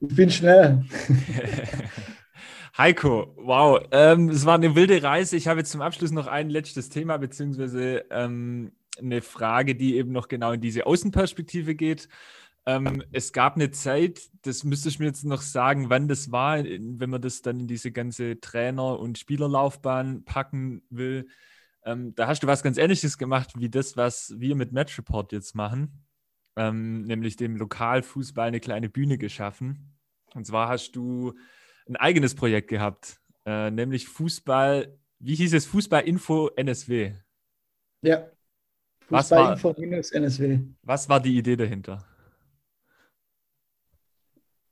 ich 0.00 0.14
bin 0.14 0.30
schnell. 0.30 0.84
Heiko, 2.76 3.34
wow, 3.36 3.80
ähm, 3.90 4.28
es 4.28 4.46
war 4.46 4.54
eine 4.54 4.74
wilde 4.74 5.02
Reise. 5.02 5.36
Ich 5.36 5.48
habe 5.48 5.60
jetzt 5.60 5.72
zum 5.72 5.80
Abschluss 5.80 6.12
noch 6.12 6.26
ein 6.26 6.50
letztes 6.50 6.88
Thema, 6.88 7.16
beziehungsweise 7.16 8.04
ähm, 8.10 8.72
eine 8.98 9.22
Frage, 9.22 9.74
die 9.74 9.96
eben 9.96 10.12
noch 10.12 10.28
genau 10.28 10.52
in 10.52 10.60
diese 10.60 10.86
Außenperspektive 10.86 11.74
geht. 11.74 12.08
Ähm, 12.66 13.02
es 13.12 13.32
gab 13.32 13.56
eine 13.56 13.70
Zeit, 13.70 14.20
das 14.42 14.64
müsste 14.64 14.88
ich 14.88 14.98
mir 14.98 15.06
jetzt 15.06 15.24
noch 15.24 15.40
sagen, 15.40 15.90
wann 15.90 16.08
das 16.08 16.30
war, 16.30 16.62
wenn 16.62 17.10
man 17.10 17.22
das 17.22 17.42
dann 17.42 17.60
in 17.60 17.66
diese 17.66 17.90
ganze 17.90 18.40
Trainer- 18.40 18.98
und 18.98 19.18
Spielerlaufbahn 19.18 20.24
packen 20.24 20.82
will. 20.90 21.28
Ähm, 21.84 22.14
da 22.14 22.26
hast 22.26 22.42
du 22.42 22.46
was 22.46 22.62
ganz 22.62 22.76
Ähnliches 22.76 23.18
gemacht 23.18 23.52
wie 23.56 23.70
das, 23.70 23.96
was 23.96 24.34
wir 24.38 24.54
mit 24.54 24.72
Match 24.72 24.96
Report 24.98 25.32
jetzt 25.32 25.54
machen, 25.54 26.04
ähm, 26.56 27.02
nämlich 27.02 27.36
dem 27.36 27.56
Lokalfußball 27.56 28.48
eine 28.48 28.60
kleine 28.60 28.90
Bühne 28.90 29.18
geschaffen. 29.18 29.96
Und 30.34 30.46
zwar 30.46 30.68
hast 30.68 30.92
du 30.92 31.34
ein 31.90 31.96
eigenes 31.96 32.34
Projekt 32.34 32.68
gehabt, 32.68 33.20
äh, 33.44 33.70
nämlich 33.70 34.06
Fußball, 34.08 34.96
wie 35.18 35.34
hieß 35.34 35.54
es? 35.54 35.66
Fußball 35.66 36.02
Info 36.02 36.48
NSW. 36.56 37.12
Ja. 38.02 38.30
Fußball 39.08 39.54
Info 39.54 39.70
NSW. 39.72 40.60
Was 40.82 41.08
war 41.08 41.20
die 41.20 41.36
Idee 41.36 41.56
dahinter? 41.56 42.06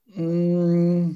Mm, 0.06 1.12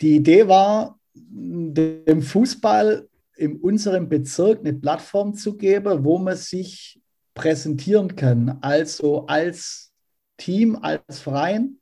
die 0.00 0.16
Idee 0.16 0.48
war, 0.48 0.98
dem 1.14 2.22
Fußball 2.22 3.06
in 3.36 3.60
unserem 3.60 4.08
Bezirk 4.08 4.60
eine 4.60 4.72
Plattform 4.72 5.34
zu 5.34 5.56
geben, 5.56 6.04
wo 6.04 6.18
man 6.18 6.36
sich 6.36 7.00
präsentieren 7.34 8.16
kann, 8.16 8.58
also 8.62 9.26
als 9.26 9.92
Team, 10.38 10.76
als 10.76 11.20
Verein 11.20 11.77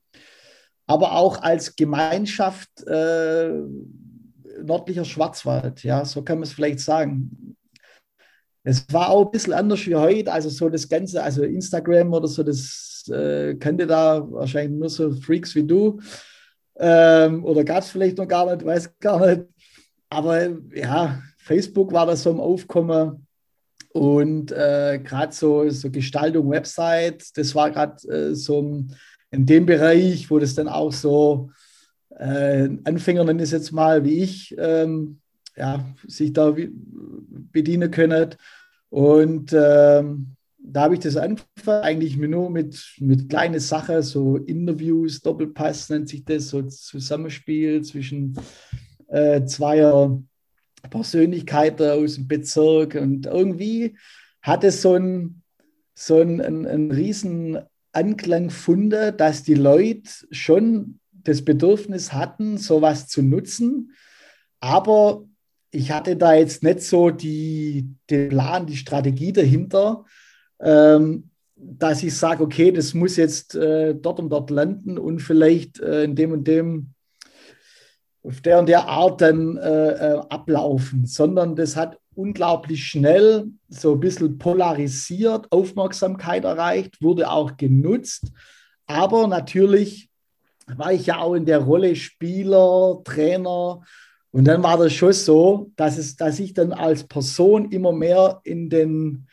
aber 0.87 1.13
auch 1.13 1.43
als 1.43 1.77
Gemeinschaft 1.77 2.69
äh, 2.87 3.51
nördlicher 4.63 5.05
Schwarzwald. 5.05 5.83
Ja, 5.83 6.05
so 6.05 6.23
kann 6.23 6.39
man 6.39 6.45
es 6.45 6.53
vielleicht 6.53 6.81
sagen. 6.81 7.57
Es 8.63 8.85
war 8.93 9.11
auch 9.11 9.27
ein 9.27 9.31
bisschen 9.31 9.53
anders 9.53 9.87
wie 9.87 9.95
heute. 9.95 10.33
Also 10.33 10.49
so 10.49 10.69
das 10.69 10.89
Ganze, 10.89 11.23
also 11.23 11.45
Instagram 11.45 12.13
oder 12.13 12.29
so, 12.29 12.43
das 12.43 13.05
äh, 13.13 13.55
kannte 13.55 13.87
da 13.87 14.27
wahrscheinlich 14.31 14.79
nur 14.79 14.91
so 14.91 15.13
Freaks 15.13 15.55
wie 15.55 15.65
du. 15.65 16.01
Ähm, 16.79 17.45
oder 17.45 17.65
gab 17.65 17.83
es 17.83 17.91
vielleicht 17.91 18.19
noch 18.19 18.29
gar 18.29 18.53
nicht, 18.53 18.65
weiß 18.67 18.99
gar 18.99 19.25
nicht. 19.27 19.47
Aber 20.11 20.49
ja, 20.75 21.23
Facebook 21.39 21.93
war 21.93 22.07
da 22.07 22.17
so 22.17 22.31
im 22.31 22.41
Aufkommen. 22.41 23.27
Und 23.93 24.53
äh, 24.53 25.01
gerade 25.03 25.33
so, 25.33 25.71
so 25.71 25.91
Gestaltung, 25.91 26.51
Website, 26.51 27.37
das 27.37 27.55
war 27.55 27.71
gerade 27.71 28.07
äh, 28.09 28.35
so 28.35 28.61
ein 28.61 28.97
in 29.37 29.47
dem 29.47 29.67
Bereich, 29.67 30.31
wo 30.31 30.39
das 30.39 30.55
dann 30.55 30.69
auch 30.69 30.93
so 30.93 31.51
äh, 32.19 32.69
Anfänger, 32.85 33.25
nenne 33.25 33.43
ich 33.43 33.49
es 33.49 33.53
jetzt 33.53 33.73
mal, 33.73 34.05
wie 34.05 34.23
ich, 34.23 34.55
ähm, 34.59 35.19
ja, 35.57 35.85
sich 36.07 36.33
da 36.33 36.57
bedienen 37.53 37.91
können. 37.91 38.31
Und 38.89 39.53
ähm, 39.53 40.37
da 40.59 40.83
habe 40.83 40.95
ich 40.95 41.01
das 41.01 41.17
angefangen, 41.17 41.85
eigentlich 41.85 42.17
nur 42.17 42.51
mit, 42.51 42.95
mit 42.99 43.29
kleinen 43.29 43.61
Sachen, 43.61 44.03
so 44.03 44.37
Interviews, 44.39 45.21
Doppelpass 45.21 45.91
nennt 45.91 46.09
sich 46.09 46.25
das, 46.25 46.49
so 46.49 46.63
Zusammenspiel 46.63 47.83
zwischen 47.83 48.39
äh, 49.09 49.45
zweier 49.45 50.19
Persönlichkeiten 50.91 51.91
aus 51.91 52.15
dem 52.15 52.27
Bezirk. 52.27 52.95
Und 52.95 53.27
irgendwie 53.27 53.97
hat 54.41 54.65
es 54.65 54.81
so 54.81 54.95
ein, 54.95 55.43
so 55.95 56.21
ein, 56.21 56.41
ein, 56.41 56.67
ein 56.67 56.91
riesen 56.91 57.59
Anklang 57.97 58.51
funde, 58.51 59.13
dass 59.13 59.43
die 59.43 59.55
Leute 59.55 60.11
schon 60.31 61.01
das 61.13 61.45
Bedürfnis 61.45 62.13
hatten, 62.13 62.59
sowas 62.59 63.09
zu 63.09 63.23
nutzen. 63.23 63.93
Aber 64.61 65.25
ich 65.71 65.91
hatte 65.91 66.17
da 66.17 66.35
jetzt 66.35 66.63
nicht 66.63 66.83
so 66.83 67.11
die, 67.11 67.89
den 68.11 68.29
Plan, 68.29 68.67
die 68.67 68.77
Strategie 68.77 69.33
dahinter, 69.33 70.05
ähm, 70.61 71.31
dass 71.57 72.03
ich 72.03 72.15
sage, 72.15 72.43
okay, 72.43 72.71
das 72.71 72.93
muss 72.93 73.17
jetzt 73.17 73.55
äh, 73.55 73.95
dort 73.95 74.21
und 74.21 74.29
dort 74.29 74.51
landen 74.51 74.99
und 74.99 75.21
vielleicht 75.21 75.81
äh, 75.81 76.05
in 76.05 76.15
dem 76.15 76.33
und 76.33 76.47
dem, 76.47 76.91
auf 78.23 78.41
der 78.43 78.59
und 78.59 78.69
der 78.69 78.87
Art 78.89 79.21
dann 79.23 79.57
äh, 79.57 79.91
äh 79.91 80.21
ablaufen, 80.29 81.07
sondern 81.07 81.57
das 81.57 81.77
hat 81.77 81.99
unglaublich 82.17 82.85
schnell 82.85 83.47
so 83.69 83.93
ein 83.93 84.01
bisschen 84.01 84.39
polarisiert, 84.39 85.51
Aufmerksamkeit 85.53 86.45
erreicht, 86.45 87.03
wurde 87.03 87.31
auch 87.31 87.57
genutzt. 87.57 88.33
Aber 88.87 89.27
natürlich 89.27 90.09
war 90.67 90.93
ich 90.93 91.07
ja 91.07 91.19
auch 91.19 91.35
in 91.35 91.47
der 91.47 91.59
Rolle 91.59 91.95
Spieler, 91.95 93.01
Trainer 93.05 93.83
Und 94.33 94.45
dann 94.45 94.63
war 94.63 94.79
das 94.79 94.93
schon 94.93 95.13
so, 95.13 95.71
dass, 95.77 95.99
es, 95.99 96.17
dass 96.17 96.41
ich 96.41 96.55
dann 96.55 96.73
als 96.73 97.05
Person 97.05 97.71
immer 97.71 97.93
mehr 97.93 98.41
in 98.45 98.69
den, 98.69 99.27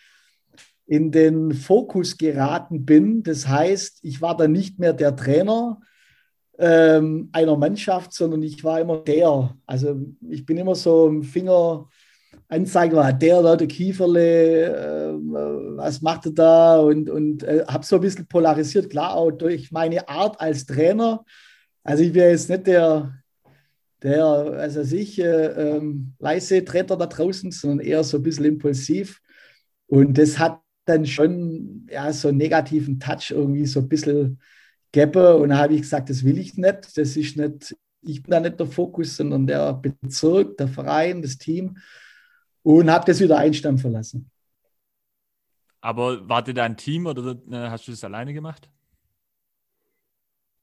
in 0.85 1.11
den 1.11 1.53
Fokus 1.53 2.17
geraten 2.17 2.85
bin. 2.85 3.23
Das 3.23 3.47
heißt, 3.47 3.99
ich 4.03 4.21
war 4.21 4.37
dann 4.37 4.51
nicht 4.51 4.79
mehr 4.79 4.93
der 4.93 5.15
Trainer 5.15 5.79
ähm, 6.59 7.29
einer 7.31 7.57
Mannschaft, 7.57 8.13
sondern 8.13 8.43
ich 8.43 8.63
war 8.63 8.79
immer 8.79 8.97
der. 8.97 9.55
Also 9.65 9.99
ich 10.29 10.45
bin 10.45 10.57
immer 10.57 10.75
so 10.75 11.07
im 11.07 11.23
Finger 11.23 11.87
anzeigen, 12.53 12.95
war 12.95 13.11
der 13.13 13.41
da, 13.41 13.55
der 13.55 13.67
Kieferle, 13.67 14.65
äh, 14.67 15.13
was 15.77 16.01
macht 16.01 16.25
er 16.27 16.31
da? 16.33 16.79
Und, 16.79 17.09
und 17.09 17.43
äh, 17.43 17.65
habe 17.67 17.85
so 17.85 17.95
ein 17.95 18.01
bisschen 18.01 18.27
polarisiert, 18.27 18.89
klar 18.89 19.15
auch 19.15 19.31
durch 19.31 19.71
meine 19.71 20.07
Art 20.07 20.39
als 20.39 20.65
Trainer. 20.65 21.25
Also 21.83 22.03
ich 22.03 22.13
wäre 22.13 22.31
jetzt 22.31 22.49
nicht 22.49 22.67
der, 22.67 23.13
der, 24.01 24.25
also 24.25 24.81
ich, 24.95 25.19
äh, 25.19 25.45
ähm, 25.47 26.13
leise 26.19 26.63
Treter 26.63 26.97
da 26.97 27.07
draußen, 27.07 27.51
sondern 27.51 27.85
eher 27.85 28.03
so 28.03 28.17
ein 28.17 28.23
bisschen 28.23 28.45
impulsiv. 28.45 29.19
Und 29.87 30.17
das 30.17 30.39
hat 30.39 30.59
dann 30.85 31.05
schon 31.05 31.87
ja, 31.89 32.11
so 32.11 32.27
einen 32.27 32.37
negativen 32.37 32.99
Touch 32.99 33.31
irgendwie 33.31 33.65
so 33.65 33.79
ein 33.79 33.87
bisschen 33.87 34.39
gegeben. 34.91 35.41
Und 35.41 35.49
da 35.49 35.57
habe 35.57 35.73
ich 35.73 35.81
gesagt, 35.81 36.09
das 36.09 36.23
will 36.23 36.37
ich 36.37 36.57
nicht. 36.57 36.97
Das 36.97 37.15
ist 37.17 37.37
nicht, 37.37 37.75
ich 38.01 38.23
bin 38.23 38.31
da 38.31 38.39
nicht 38.39 38.59
der 38.59 38.67
Fokus, 38.67 39.15
sondern 39.15 39.47
der 39.47 39.73
Bezirk, 39.73 40.57
der 40.57 40.67
Verein, 40.67 41.21
das 41.21 41.37
Team. 41.37 41.77
Und 42.63 42.89
habe 42.89 43.05
das 43.05 43.19
wieder 43.19 43.37
einstampfen 43.37 43.91
lassen. 43.91 44.31
Aber 45.81 46.27
warte 46.29 46.53
da 46.53 46.63
ein 46.63 46.77
Team 46.77 47.05
oder 47.05 47.31
äh, 47.51 47.69
hast 47.69 47.87
du 47.87 47.91
das 47.91 48.03
alleine 48.03 48.33
gemacht? 48.33 48.69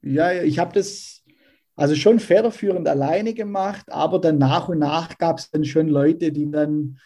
Ja, 0.03 0.33
ich 0.33 0.59
habe 0.59 0.73
das 0.73 1.23
also 1.77 1.95
schon 1.95 2.21
federführend 2.21 2.89
alleine 2.89 3.35
gemacht, 3.35 3.91
aber 3.91 4.19
dann 4.19 4.39
nach 4.39 4.69
und 4.69 4.79
nach 4.79 5.19
gab 5.19 5.39
es 5.39 5.51
dann 5.51 5.65
schon 5.65 5.89
Leute, 5.89 6.33
die 6.33 6.51
dann 6.51 6.99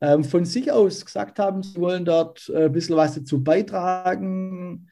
ähm, 0.00 0.24
von 0.24 0.44
sich 0.44 0.70
aus 0.70 1.04
gesagt 1.04 1.38
haben, 1.38 1.62
sie 1.62 1.80
wollen 1.80 2.04
dort 2.04 2.48
äh, 2.54 2.66
ein 2.66 2.72
bisschen 2.72 2.96
was 2.96 3.14
dazu 3.14 3.42
beitragen. 3.42 4.90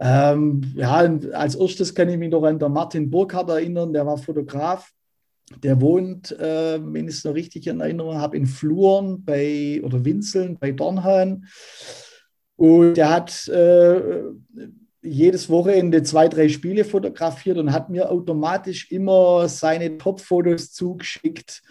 Ähm, 0.00 0.62
ja, 0.76 0.96
als 1.32 1.54
erstes 1.56 1.94
kann 1.94 2.08
ich 2.08 2.18
mich 2.18 2.30
noch 2.30 2.44
an 2.44 2.58
der 2.58 2.68
Martin 2.68 3.10
Burkhardt 3.10 3.50
erinnern, 3.50 3.92
der 3.92 4.06
war 4.06 4.16
Fotograf. 4.16 4.92
Der 5.62 5.80
wohnt, 5.80 6.32
äh, 6.32 6.78
wenn 6.80 7.08
ich 7.08 7.16
es 7.16 7.24
noch 7.24 7.34
richtig 7.34 7.66
in 7.66 7.80
Erinnerung 7.80 8.16
habe, 8.16 8.36
in 8.36 8.46
Fluren 8.46 9.24
bei 9.24 9.80
oder 9.82 10.04
Winzeln 10.04 10.58
bei 10.58 10.72
Dornheim. 10.72 11.44
Und 12.56 12.94
der 12.94 13.10
hat 13.10 13.48
äh, 13.48 14.22
jedes 15.02 15.48
Wochenende 15.48 16.02
zwei, 16.02 16.28
drei 16.28 16.48
Spiele 16.48 16.84
fotografiert 16.84 17.58
und 17.58 17.72
hat 17.72 17.88
mir 17.88 18.10
automatisch 18.10 18.90
immer 18.90 19.48
seine 19.48 19.96
Top-Fotos 19.96 20.72
zugeschickt. 20.72 21.62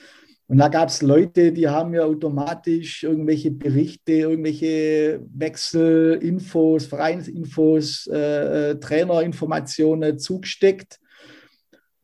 Und 0.50 0.60
da 0.60 0.70
gab 0.70 0.88
es 0.88 1.02
Leute, 1.02 1.52
die 1.52 1.68
haben 1.68 1.92
mir 1.92 2.06
automatisch 2.06 3.04
irgendwelche 3.04 3.52
Berichte, 3.52 4.14
irgendwelche 4.14 5.22
Wechselinfos, 5.34 6.86
Vereinsinfos, 6.86 8.08
äh, 8.08 8.72
äh, 8.72 8.80
Trainerinformationen 8.80 10.18
zugesteckt. 10.20 11.00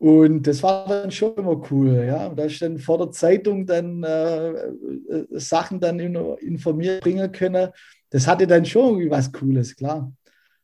Und 0.04 0.45
das 0.47 0.62
war 0.62 0.86
dann 0.86 1.12
schon 1.12 1.34
immer 1.36 1.64
cool. 1.72 2.04
Ja? 2.06 2.28
Da 2.28 2.43
ist 2.43 2.62
dann 2.62 2.78
vor 2.78 2.97
der 2.97 3.12
Zeitung 3.12 3.66
dann 3.66 4.04
äh, 4.04 4.49
äh 4.49 5.26
Sachen 5.39 5.80
dann 5.80 5.97
informiert 5.97 7.01
bringen 7.01 7.32
können. 7.32 7.70
Das 8.10 8.28
hatte 8.28 8.45
dann 8.45 8.66
schon 8.66 8.89
irgendwie 8.89 9.10
was 9.10 9.32
Cooles, 9.32 9.74
klar. 9.74 10.12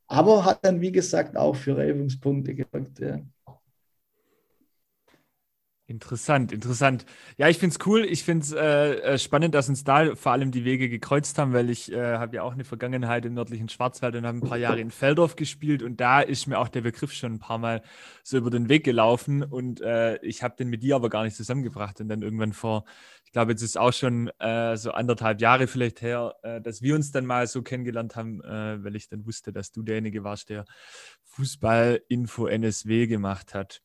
Aber 0.07 0.43
hat 0.43 0.65
dann, 0.65 0.81
wie 0.81 0.91
gesagt, 0.91 1.37
auch 1.37 1.55
für 1.55 1.77
Reibungspunkte 1.77 2.53
gesorgt. 2.53 2.99
Ja. 2.99 3.19
Interessant, 5.89 6.51
interessant. 6.51 7.03
Ja, 7.37 7.49
ich 7.49 7.57
finde 7.57 7.75
es 7.75 7.87
cool. 7.87 8.05
Ich 8.05 8.23
finde 8.23 8.43
es 8.43 8.51
äh, 8.51 9.13
äh, 9.13 9.17
spannend, 9.17 9.55
dass 9.55 9.69
uns 9.69 9.83
da 9.83 10.13
vor 10.13 10.33
allem 10.33 10.51
die 10.51 10.63
Wege 10.63 10.87
gekreuzt 10.87 11.39
haben, 11.39 11.51
weil 11.51 11.71
ich 11.71 11.91
äh, 11.91 12.17
habe 12.17 12.35
ja 12.35 12.43
auch 12.43 12.53
eine 12.53 12.63
Vergangenheit 12.63 13.25
im 13.25 13.33
nördlichen 13.33 13.69
Schwarzwald 13.69 14.15
und 14.15 14.23
habe 14.23 14.37
ein 14.37 14.47
paar 14.47 14.59
Jahre 14.59 14.79
in 14.79 14.91
Feldorf 14.91 15.35
gespielt 15.35 15.81
und 15.81 15.99
da 15.99 16.21
ist 16.21 16.45
mir 16.45 16.59
auch 16.59 16.67
der 16.67 16.81
Begriff 16.81 17.11
schon 17.11 17.33
ein 17.33 17.39
paar 17.39 17.57
Mal 17.57 17.81
so 18.21 18.37
über 18.37 18.51
den 18.51 18.69
Weg 18.69 18.83
gelaufen 18.83 19.41
und 19.41 19.81
äh, 19.81 20.23
ich 20.23 20.43
habe 20.43 20.55
den 20.57 20.67
mit 20.67 20.83
dir 20.83 20.95
aber 20.95 21.09
gar 21.09 21.23
nicht 21.23 21.35
zusammengebracht 21.35 21.99
und 22.01 22.07
dann 22.07 22.21
irgendwann 22.21 22.53
vor 22.53 22.85
ich 23.25 23.31
glaube, 23.31 23.51
jetzt 23.51 23.61
ist 23.61 23.77
auch 23.77 23.93
schon 23.93 24.27
äh, 24.39 24.75
so 24.75 24.91
anderthalb 24.91 25.39
Jahre 25.39 25.67
vielleicht 25.67 26.01
her, 26.01 26.35
äh, 26.41 26.61
dass 26.61 26.81
wir 26.81 26.95
uns 26.95 27.11
dann 27.11 27.27
mal 27.27 27.45
so 27.45 27.61
kennengelernt 27.61 28.15
haben, 28.15 28.39
weil 28.41 28.95
ich 28.95 29.07
dann 29.07 29.25
wusste, 29.25 29.51
dass 29.51 29.71
du 29.71 29.83
derjenige 29.83 30.23
warst, 30.23 30.49
der 30.49 30.65
Fußball-Info 31.25 32.47
NSW 32.47 33.05
gemacht 33.05 33.53
hat. 33.53 33.81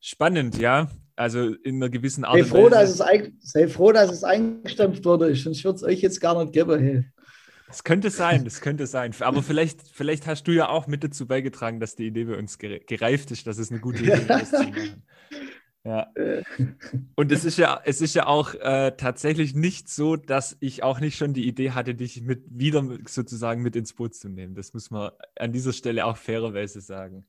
Spannend, 0.00 0.58
ja. 0.58 0.90
Also 1.16 1.54
in 1.54 1.76
einer 1.76 1.88
gewissen 1.88 2.24
Art 2.24 2.38
sei 2.38 2.44
froh, 2.44 2.68
Dass 2.68 2.90
es, 2.90 3.02
sei 3.40 3.68
froh, 3.68 3.92
dass 3.92 4.10
es 4.12 4.22
eingestampft 4.22 5.04
wurde, 5.04 5.34
sonst 5.34 5.64
würde 5.64 5.76
es 5.76 5.82
euch 5.82 6.02
jetzt 6.02 6.20
gar 6.20 6.40
nicht 6.42 6.52
geben. 6.52 6.78
Hey. 6.78 7.04
Das 7.66 7.82
könnte 7.82 8.10
sein, 8.10 8.44
das 8.44 8.60
könnte 8.60 8.86
sein. 8.86 9.12
Aber 9.20 9.42
vielleicht, 9.42 9.80
vielleicht 9.92 10.26
hast 10.26 10.44
du 10.44 10.52
ja 10.52 10.68
auch 10.68 10.86
mit 10.86 11.02
dazu 11.02 11.26
beigetragen, 11.26 11.80
dass 11.80 11.96
die 11.96 12.06
Idee 12.06 12.24
bei 12.24 12.36
uns 12.36 12.58
gereift 12.58 13.30
ist, 13.30 13.46
dass 13.46 13.58
es 13.58 13.70
eine 13.70 13.80
gute 13.80 14.02
Idee 14.02 14.34
ist. 14.40 14.54
Ja. 15.86 16.08
Und 17.14 17.30
es 17.30 17.44
ist 17.44 17.58
ja, 17.58 17.80
es 17.84 18.00
ist 18.00 18.16
ja 18.16 18.26
auch 18.26 18.54
äh, 18.54 18.96
tatsächlich 18.96 19.54
nicht 19.54 19.88
so, 19.88 20.16
dass 20.16 20.56
ich 20.58 20.82
auch 20.82 20.98
nicht 20.98 21.16
schon 21.16 21.32
die 21.32 21.46
Idee 21.46 21.70
hatte, 21.70 21.94
dich 21.94 22.22
mit 22.22 22.42
wieder 22.50 22.84
sozusagen 23.06 23.62
mit 23.62 23.76
ins 23.76 23.92
Boot 23.92 24.12
zu 24.12 24.28
nehmen. 24.28 24.56
Das 24.56 24.74
muss 24.74 24.90
man 24.90 25.12
an 25.36 25.52
dieser 25.52 25.72
Stelle 25.72 26.04
auch 26.04 26.16
fairerweise 26.16 26.80
sagen. 26.80 27.24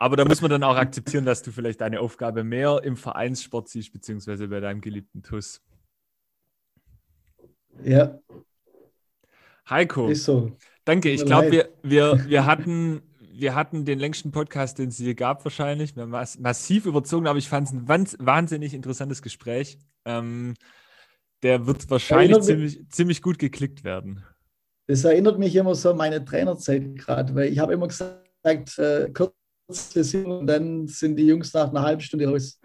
Aber 0.00 0.16
da 0.16 0.24
muss 0.24 0.40
man 0.40 0.50
dann 0.50 0.62
auch 0.62 0.76
akzeptieren, 0.76 1.26
dass 1.26 1.42
du 1.42 1.52
vielleicht 1.52 1.82
deine 1.82 2.00
Aufgabe 2.00 2.42
mehr 2.42 2.80
im 2.82 2.96
Vereinssport 2.96 3.68
siehst, 3.68 3.92
beziehungsweise 3.92 4.48
bei 4.48 4.58
deinem 4.60 4.80
geliebten 4.80 5.22
TUS. 5.22 5.60
Ja. 7.84 8.18
Heiko. 9.68 10.08
Ist 10.08 10.24
so. 10.24 10.56
Danke. 10.86 11.10
Ich 11.10 11.26
glaube, 11.26 11.52
wir, 11.52 11.68
wir, 11.82 12.24
wir 12.26 12.46
hatten 12.46 13.02
wir 13.30 13.54
hatten 13.54 13.84
den 13.84 13.98
längsten 13.98 14.32
Podcast, 14.32 14.78
den 14.78 14.88
es 14.88 14.98
je 14.98 15.12
gab, 15.12 15.44
wahrscheinlich. 15.44 15.94
Wir 15.96 16.04
haben 16.04 16.10
mass 16.10 16.38
massiv 16.38 16.86
überzogen, 16.86 17.26
aber 17.26 17.38
ich 17.38 17.48
fand 17.48 17.68
es 17.68 17.74
ein 17.74 17.86
wahnsinnig 17.86 18.72
interessantes 18.72 19.20
Gespräch. 19.20 19.78
Ähm, 20.06 20.54
der 21.42 21.66
wird 21.66 21.90
wahrscheinlich 21.90 22.40
ziemlich, 22.40 22.88
ziemlich 22.88 23.20
gut 23.20 23.38
geklickt 23.38 23.84
werden. 23.84 24.24
Das 24.86 25.04
erinnert 25.04 25.38
mich 25.38 25.54
immer 25.56 25.74
so 25.74 25.90
an 25.90 25.98
meine 25.98 26.24
Trainerzeit 26.24 26.96
gerade, 26.96 27.34
weil 27.34 27.52
ich 27.52 27.58
habe 27.58 27.74
immer 27.74 27.86
gesagt, 27.86 28.78
äh, 28.78 29.08
Sinn 29.12 29.14
und 30.26 30.46
dann 30.46 30.86
sind 30.86 31.16
die 31.16 31.26
Jungs 31.26 31.52
nach 31.52 31.68
einer 31.68 31.82
halben 31.82 32.00
Stunde 32.00 32.28
raus. 32.28 32.60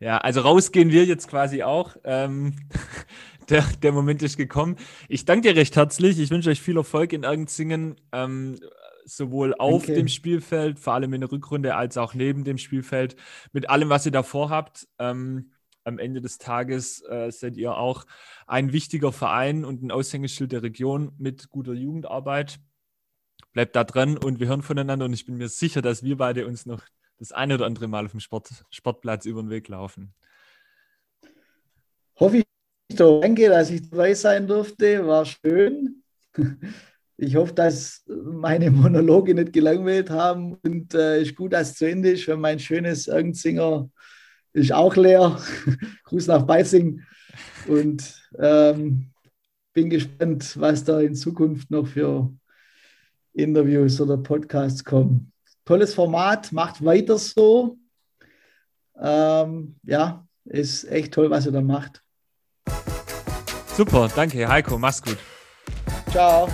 Ja, 0.00 0.18
also 0.18 0.40
rausgehen 0.40 0.90
wir 0.90 1.04
jetzt 1.04 1.28
quasi 1.28 1.62
auch. 1.62 1.96
Ähm, 2.04 2.54
der, 3.48 3.64
der 3.82 3.92
Moment 3.92 4.22
ist 4.22 4.36
gekommen. 4.36 4.76
Ich 5.08 5.24
danke 5.24 5.48
dir 5.48 5.56
recht 5.56 5.76
herzlich. 5.76 6.18
Ich 6.18 6.30
wünsche 6.30 6.50
euch 6.50 6.60
viel 6.60 6.76
Erfolg 6.76 7.12
in 7.12 7.22
Ergenzingen. 7.22 7.96
Ähm, 8.12 8.56
sowohl 9.06 9.54
auf 9.54 9.84
okay. 9.84 9.94
dem 9.94 10.08
Spielfeld, 10.08 10.78
vor 10.78 10.94
allem 10.94 11.12
in 11.14 11.20
der 11.20 11.30
Rückrunde, 11.30 11.76
als 11.76 11.96
auch 11.96 12.14
neben 12.14 12.44
dem 12.44 12.58
Spielfeld, 12.58 13.16
mit 13.52 13.68
allem, 13.68 13.88
was 13.88 14.06
ihr 14.06 14.12
davor 14.12 14.50
habt. 14.50 14.88
Ähm, 14.98 15.50
am 15.84 15.98
Ende 15.98 16.20
des 16.20 16.38
Tages 16.38 17.02
äh, 17.02 17.30
seid 17.30 17.56
ihr 17.56 17.76
auch 17.76 18.06
ein 18.46 18.72
wichtiger 18.72 19.12
Verein 19.12 19.64
und 19.64 19.82
ein 19.82 19.90
Aushängeschild 19.90 20.52
der 20.52 20.62
Region 20.62 21.12
mit 21.18 21.50
guter 21.50 21.74
Jugendarbeit. 21.74 22.58
Bleibt 23.54 23.76
da 23.76 23.84
dran 23.84 24.18
und 24.18 24.40
wir 24.40 24.48
hören 24.48 24.62
voneinander 24.62 25.04
und 25.04 25.12
ich 25.12 25.26
bin 25.26 25.36
mir 25.36 25.48
sicher, 25.48 25.80
dass 25.80 26.02
wir 26.02 26.16
beide 26.16 26.44
uns 26.44 26.66
noch 26.66 26.82
das 27.18 27.30
eine 27.30 27.54
oder 27.54 27.66
andere 27.66 27.86
Mal 27.86 28.04
auf 28.04 28.10
dem 28.10 28.18
Sport, 28.18 28.50
Sportplatz 28.68 29.26
über 29.26 29.40
den 29.42 29.48
Weg 29.48 29.68
laufen. 29.68 30.12
Hoffe 32.18 32.38
ich 32.38 32.44
doch. 32.96 33.20
Danke, 33.20 33.48
dass 33.48 33.70
ich 33.70 33.88
dabei 33.88 34.12
sein 34.14 34.48
durfte. 34.48 35.06
War 35.06 35.24
schön. 35.24 36.02
Ich 37.16 37.36
hoffe, 37.36 37.54
dass 37.54 38.02
meine 38.08 38.72
Monologe 38.72 39.36
nicht 39.36 39.52
gelangweilt 39.52 40.10
haben 40.10 40.54
und 40.64 40.92
äh, 40.94 41.22
ist 41.22 41.36
gut, 41.36 41.52
dass 41.52 41.70
es 41.70 41.76
zu 41.76 41.88
Ende 41.88 42.10
ist. 42.10 42.26
Weil 42.26 42.38
mein 42.38 42.58
schönes 42.58 43.06
Irgendsinger 43.06 43.88
ist 44.52 44.72
auch 44.72 44.96
leer. 44.96 45.40
Gruß 46.06 46.26
nach 46.26 46.42
Beißing 46.42 47.00
und 47.68 48.20
ähm, 48.36 49.10
bin 49.72 49.90
gespannt, 49.90 50.58
was 50.58 50.82
da 50.82 51.00
in 51.00 51.14
Zukunft 51.14 51.70
noch 51.70 51.86
für 51.86 52.32
Interviews 53.34 54.00
oder 54.00 54.16
Podcasts 54.16 54.84
kommen. 54.84 55.32
Tolles 55.64 55.94
Format, 55.94 56.52
macht 56.52 56.84
weiter 56.84 57.18
so. 57.18 57.76
Ähm, 59.00 59.76
ja, 59.82 60.26
ist 60.44 60.84
echt 60.84 61.12
toll, 61.14 61.30
was 61.30 61.46
ihr 61.46 61.52
da 61.52 61.60
macht. 61.60 62.02
Super, 63.76 64.08
danke, 64.14 64.48
Heiko, 64.48 64.78
mach's 64.78 65.02
gut. 65.02 65.18
Ciao. 66.10 66.48